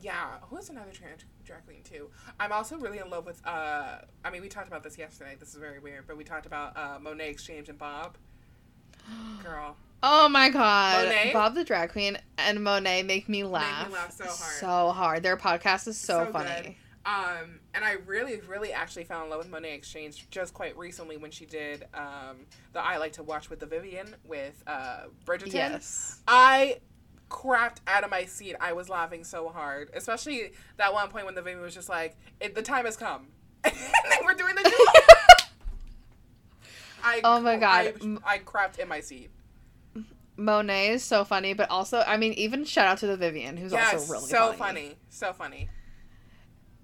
yeah, 0.03 0.39
who's 0.43 0.69
another 0.69 0.91
trans 0.93 1.25
drag 1.45 1.65
queen 1.65 1.83
too? 1.83 2.11
I'm 2.39 2.53
also 2.53 2.77
really 2.77 2.99
in 2.99 3.09
love 3.11 3.25
with. 3.27 3.41
Uh, 3.47 3.99
I 4.25 4.31
mean, 4.31 4.43
we 4.43 4.49
talked 4.49 4.69
about 4.69 4.83
this 4.83 4.99
yesterday. 4.99 5.37
This 5.41 5.51
is 5.51 5.57
very 5.57 5.79
weird, 5.79 6.07
but 6.07 6.17
we 6.17 6.25
talked 6.25 6.47
about 6.47 6.77
uh, 6.77 6.99
Monet 7.01 7.31
X 7.31 7.45
Change 7.45 7.69
and 7.71 7.79
Bob. 7.79 8.17
Girl, 9.43 9.77
Oh 10.03 10.29
my 10.29 10.49
god. 10.49 11.07
Monet? 11.09 11.33
Bob 11.33 11.55
the 11.55 11.65
drag 11.65 11.91
queen 11.93 12.17
and 12.39 12.63
Monet 12.65 13.03
make 13.03 13.29
me 13.29 13.45
laugh. 13.45 13.93
laugh 13.93 14.13
so 14.13 14.25
hard. 14.25 14.37
So 14.37 14.91
hard. 14.93 15.23
Their 15.23 15.37
podcast 15.37 15.87
is 15.89 15.99
so, 15.99 16.25
So 16.27 16.33
funny. 16.33 16.51
good. 16.63 16.75
Um, 17.07 17.61
and 17.75 17.85
I 17.85 17.93
really, 18.07 18.41
really 18.47 18.73
actually 18.73 19.05
fell 19.05 19.23
in 19.25 19.31
love 19.31 19.39
with 19.39 19.49
Monet 19.51 19.73
X 19.75 19.91
Change 19.91 20.29
just 20.31 20.53
quite 20.55 20.77
recently 20.77 21.17
when 21.17 21.31
she 21.31 21.45
did 21.47 21.85
um, 21.95 22.47
the 22.73 22.81
I 22.81 22.99
Like 22.99 23.13
to 23.15 23.23
Watch 23.23 23.49
with 23.51 23.59
the 23.61 23.67
Vivienne 23.67 24.15
with 24.25 24.63
uh, 24.67 25.05
Bridgerton. 25.27 25.53
Yes. 25.55 26.21
I 26.29 26.79
crapped 27.31 27.79
out 27.87 28.05
of 28.05 28.11
my 28.11 28.25
seat. 28.27 28.57
I 28.61 28.73
was 28.75 28.89
laughing 28.89 29.25
so 29.25 29.49
hard, 29.49 29.91
especially 29.95 30.53
that 30.77 30.93
one 30.93 31.09
point 31.09 31.25
when 31.27 31.35
the 31.35 31.43
Vivienne 31.43 31.63
was 31.63 31.75
just 31.75 31.89
like, 31.89 32.17
it, 32.41 32.55
"The 32.55 32.63
time 32.63 32.85
has 32.85 32.97
come," 32.97 33.29
and 33.65 33.73
they 33.75 34.25
were 34.25 34.35
doing 34.35 34.55
the. 34.55 34.63
I, 37.03 37.21
Oh 37.25 37.41
my 37.41 37.57
God. 37.57 37.95
I, 38.25 38.35
I 38.35 38.39
crapped 38.39 38.79
in 38.79 38.89
my 38.89 39.01
seat. 39.01 39.31
Monet 40.37 40.89
is 40.91 41.05
so 41.05 41.25
funny, 41.25 41.53
but 41.53 41.71
also, 41.71 42.03
I 42.07 42.17
mean, 42.17 42.33
even 42.33 42.65
shout 42.65 42.87
out 42.87 42.99
to 42.99 43.07
the 43.07 43.17
Vivienne, 43.17 43.57
who's 43.59 43.73
yes, 43.73 43.93
also 43.93 44.13
really 44.13 44.27
so 44.29 44.53
funny. 44.53 44.57
funny, 44.57 44.97
so 45.11 45.33
funny. 45.35 45.69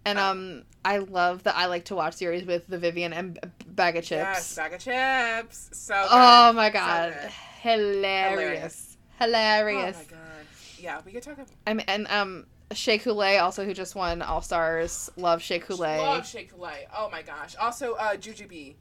And 0.04 0.18
um, 0.18 0.62
I 0.84 0.98
love 0.98 1.42
that 1.44 1.56
I 1.56 1.66
like 1.66 1.86
to 1.86 1.96
watch 1.96 2.14
series 2.14 2.44
with 2.44 2.66
the 2.68 2.78
Vivienne 2.78 3.12
and 3.12 3.34
B- 3.34 3.40
Baga 3.66 4.00
Chipz. 4.02 4.10
Yes, 4.10 4.54
Baga 4.54 4.76
Chipz. 4.76 5.74
So. 5.74 5.94
Good. 5.94 6.08
oh 6.12 6.52
my 6.52 6.68
So 6.68 6.72
god, 6.74 7.14
good. 7.20 7.30
hilarious, 7.62 8.96
hilarious. 9.18 9.96
Oh 9.96 10.14
my 10.14 10.18
god. 10.18 10.46
Yeah, 10.78 11.00
we 11.04 11.12
could 11.12 11.22
talk 11.22 11.34
about. 11.34 11.48
I 11.66 11.74
mean, 11.74 11.86
and 11.88 12.06
um, 12.08 12.46
Shea 12.72 12.98
Coulee 12.98 13.38
also 13.38 13.64
who 13.64 13.72
just 13.74 13.94
won 13.94 14.22
All 14.22 14.42
Stars. 14.42 15.10
Love 15.16 15.42
Shea 15.42 15.58
Coulee. 15.58 15.98
Love 15.98 16.26
Shea 16.26 16.44
Coulee. 16.44 16.86
Oh 16.96 17.08
my 17.10 17.22
gosh. 17.22 17.56
Also, 17.56 17.94
uh, 17.94 18.16
Jujubee. 18.16 18.74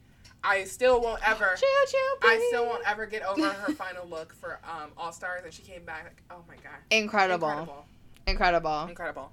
I 0.46 0.64
still 0.66 1.02
won't 1.02 1.28
ever. 1.28 1.56
Jujubee. 1.56 2.24
I 2.24 2.46
still 2.50 2.66
won't 2.66 2.88
ever 2.88 3.06
get 3.06 3.24
over 3.24 3.50
her 3.50 3.74
final 3.74 4.08
look 4.08 4.34
for 4.34 4.60
um, 4.64 4.92
All 4.98 5.12
Stars, 5.12 5.42
and 5.44 5.54
she 5.54 5.64
came 5.64 5.84
back. 5.84 6.04
Like, 6.04 6.24
oh 6.32 6.44
my 6.48 6.56
god. 6.56 6.80
Incredible. 6.92 7.50
Incredible. 7.50 7.86
Incredible. 8.28 8.86
Incredible. 8.90 9.32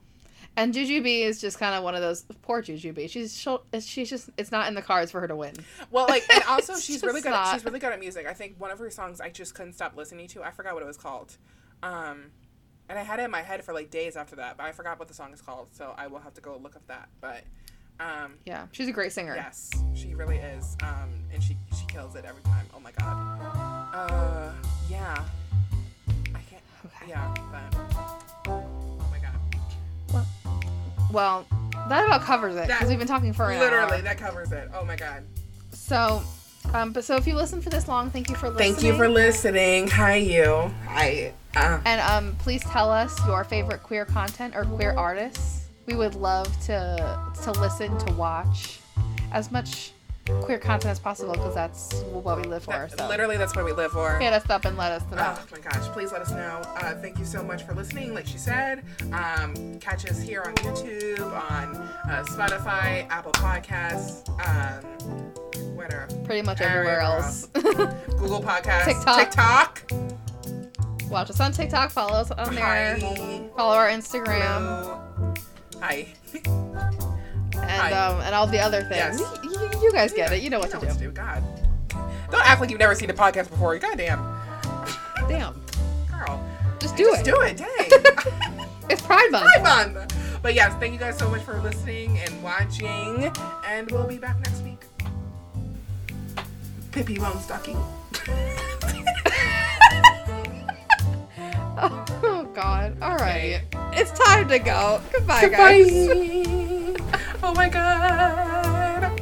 And 0.57 0.75
Jujubee 0.75 1.23
is 1.23 1.41
just 1.41 1.59
kind 1.59 1.75
of 1.75 1.83
one 1.83 1.95
of 1.95 2.03
those 2.03 2.25
poor 2.43 2.63
Jujubee. 2.63 3.09
She's 3.09 3.35
she's 3.87 4.11
just 4.11 4.31
it's 4.37 4.53
not 4.53 4.69
in 4.69 4.75
the 4.75 4.83
cards 4.83 5.11
for 5.11 5.21
her 5.21 5.29
to 5.29 5.37
win. 5.37 5.55
Well, 5.91 6.07
like, 6.09 6.25
and 6.33 6.45
also 6.49 6.77
she's 6.77 7.03
really 7.03 7.23
good. 7.23 7.33
At, 7.33 7.53
she's 7.53 7.65
really 7.65 7.79
good 7.79 7.93
at 7.93 8.01
music. 8.01 8.27
I 8.27 8.35
think 8.35 8.57
one 8.59 8.71
of 8.71 8.79
her 8.79 8.91
songs 8.91 9.21
I 9.21 9.31
just 9.31 9.55
couldn't 9.55 9.73
stop 9.75 9.97
listening 9.97 10.29
to. 10.29 10.43
I 10.43 10.51
forgot 10.51 10.75
what 10.75 10.83
it 10.83 10.87
was 10.87 10.99
called. 10.99 11.37
Um, 11.83 12.33
and 12.89 12.99
I 12.99 13.03
had 13.03 13.19
it 13.21 13.25
in 13.25 13.31
my 13.31 13.41
head 13.41 13.65
for 13.65 13.73
like 13.73 13.91
days 13.91 14.17
after 14.17 14.37
that, 14.37 14.59
but 14.59 14.65
I 14.65 14.73
forgot 14.73 14.99
what 14.99 15.09
the 15.09 15.15
song 15.15 15.33
is 15.33 15.41
called. 15.41 15.69
So 15.73 15.95
I 15.97 16.09
will 16.09 16.21
have 16.21 16.35
to 16.35 16.43
go 16.43 16.59
look 16.63 16.77
up 16.77 16.87
that. 16.89 17.09
But 17.23 17.45
um, 18.03 18.35
Yeah, 18.45 18.67
she's 18.73 18.89
a 18.89 18.93
great 18.93 19.13
singer. 19.13 19.35
Yes, 19.37 19.71
she 19.95 20.15
really 20.15 20.37
is. 20.39 20.77
Um, 20.83 21.11
and 21.33 21.43
she 21.43 21.57
she 21.79 21.87
kills 21.87 22.15
it 22.17 22.25
every 22.25 22.43
time. 22.43 22.67
Oh 22.75 22.81
my 22.81 22.91
god. 22.93 23.41
Uh, 23.95 24.53
yeah. 24.91 25.25
I 26.35 26.41
can't. 26.51 26.63
Okay. 26.87 27.07
Yeah, 27.09 27.35
but. 27.53 28.49
Oh 28.49 29.07
my 29.11 29.19
god. 29.19 30.27
Well, 31.13 31.47
that 31.89 32.05
about 32.07 32.23
covers 32.23 32.57
it 32.57 32.67
because 32.67 32.89
we've 32.89 32.99
been 32.99 33.07
talking 33.09 33.33
for 33.33 33.51
an 33.51 33.59
Literally, 33.61 33.97
hour. 33.97 34.03
that 34.03 34.19
covers 34.19 34.51
it. 34.53 34.71
Oh 34.75 34.85
my 34.85 34.97
god. 34.97 35.23
So, 35.73 36.23
um, 36.73 36.93
but 36.93 37.05
so 37.05 37.17
if 37.17 37.27
you 37.27 37.35
listen 37.35 37.61
for 37.61 37.71
this 37.71 37.87
long, 37.89 38.11
thank 38.11 38.29
you 38.31 38.35
for 38.37 38.49
listening. 38.49 38.73
Thank 38.75 38.85
you 38.87 38.97
for 38.97 39.09
listening. 39.09 39.89
Hi, 39.89 40.17
you. 40.17 40.71
Hi. 40.87 41.33
Uh, 41.55 41.81
And 41.85 42.01
um, 42.01 42.35
please 42.39 42.63
tell 42.63 42.91
us 42.91 43.19
your 43.27 43.45
favorite 43.45 43.83
queer 43.83 44.05
content 44.07 44.55
or 44.57 44.65
queer 44.65 44.93
artists. 44.97 45.62
We 45.87 45.95
would 45.95 46.15
love 46.15 46.47
to 46.67 47.33
to 47.45 47.53
listen 47.53 47.97
to 47.99 48.13
watch 48.15 48.79
as 49.33 49.51
much 49.51 49.93
queer 50.43 50.59
content 50.59 50.93
as 50.93 51.01
possible 51.01 51.33
because 51.33 51.55
that's 51.55 51.93
what 52.13 52.37
we 52.37 52.45
live 52.45 52.63
for. 52.63 52.71
that- 52.73 52.97
So 52.97 53.09
Literally, 53.09 53.37
that's 53.37 53.57
what 53.57 53.65
we 53.65 53.73
live 53.73 53.91
for. 53.91 54.19
hit 54.19 54.33
us 54.33 54.49
up 54.49 54.65
and 54.65 54.77
let 54.77 54.93
us 54.93 55.03
know. 55.11 55.17
Oh 55.37 55.45
my 55.51 55.59
gosh, 55.59 55.89
please 55.89 56.13
let 56.13 56.23
us 56.23 56.31
know. 56.31 56.63
Uh, 56.77 56.95
thank 57.03 57.19
you 57.19 57.25
so 57.25 57.43
much 57.43 57.65
for 57.65 57.75
listening. 57.75 58.15
Like 58.15 58.27
she 58.29 58.39
said, 58.39 58.85
um, 59.13 59.79
catch 59.81 60.09
us 60.09 60.21
here 60.23 60.43
on 60.47 60.55
YouTube, 60.57 61.21
on 61.51 61.75
uh, 62.09 62.25
Spotify, 62.29 63.05
Apple 63.11 63.33
Podcasts, 63.33 64.29
um, 64.47 64.85
whatever, 65.75 66.07
Pretty 66.25 66.43
much 66.43 66.61
everywhere 66.61 67.01
everywhere 67.01 67.01
else. 67.01 67.47
Google 68.21 68.41
Podcasts, 68.43 68.85
TikTok. 68.85 69.19
TikTok. 69.19 69.93
Watch 71.11 71.31
us 71.31 71.41
on 71.41 71.51
TikTok. 71.53 71.91
Follow 71.91 72.15
us 72.15 72.31
on 72.31 72.55
there. 72.55 72.65
Hi. 72.65 73.43
Follow 73.57 73.75
our 73.77 73.89
Instagram 73.89 74.41
Hello. 74.41 75.12
Hi. 75.83 76.07
and 77.55 77.93
um, 77.95 78.21
and 78.21 78.35
all 78.37 78.47
the 78.47 78.61
other 78.61 78.83
things. 78.83 79.21
Yes. 79.21 79.21
Y- 79.21 79.51
y- 79.53 79.79
you 79.83 79.93
guys 79.93 80.13
get 80.13 80.31
it. 80.33 80.41
You 80.41 80.49
know 80.49 80.61
what 80.61 80.73
You 80.73 80.79
to 80.81 80.95
do. 80.95 81.11
God. 81.11 81.43
Don't 82.31 82.47
act 82.49 82.61
like 82.61 82.71
you've 82.71 82.79
never 82.79 82.95
seen 82.95 83.11
a 83.11 83.15
podcast 83.15 83.51
before. 83.51 83.77
Goddamn. 83.79 84.21
Damn. 85.29 85.61
Girl. 86.11 86.41
Just 86.79 86.97
do 86.97 87.05
Just 87.07 87.23
it. 87.23 87.25
Just 87.25 87.27
do 87.27 87.41
it. 87.43 87.57
Dang. 87.59 88.67
It's 88.91 89.01
Pride 89.01 89.29
Month. 89.31 89.47
Pride 89.61 89.95
Month. 89.95 90.39
But 90.43 90.55
yes, 90.55 90.75
thank 90.79 90.93
you 90.93 90.99
guys 90.99 91.17
so 91.17 91.31
much 91.31 91.43
for 91.43 91.59
listening 91.63 92.19
and 92.19 92.43
watching. 92.43 93.33
And 93.67 93.91
we'll 93.91 94.07
be 94.07 94.19
back 94.19 94.39
next 94.41 94.61
week. 94.63 94.83
Pippi 96.91 97.19
Stocking. 97.41 97.79
Oh 101.75 102.05
God. 102.55 102.97
All 103.01 103.17
right. 103.17 103.63
It's 103.93 104.11
time 104.19 104.49
to 104.49 104.59
go. 104.59 105.01
Goodbye, 105.13 105.43
Goodbye. 105.43 105.83
guys. 105.83 106.97
oh 107.43 107.55
my 107.55 107.69
god. 107.69 109.22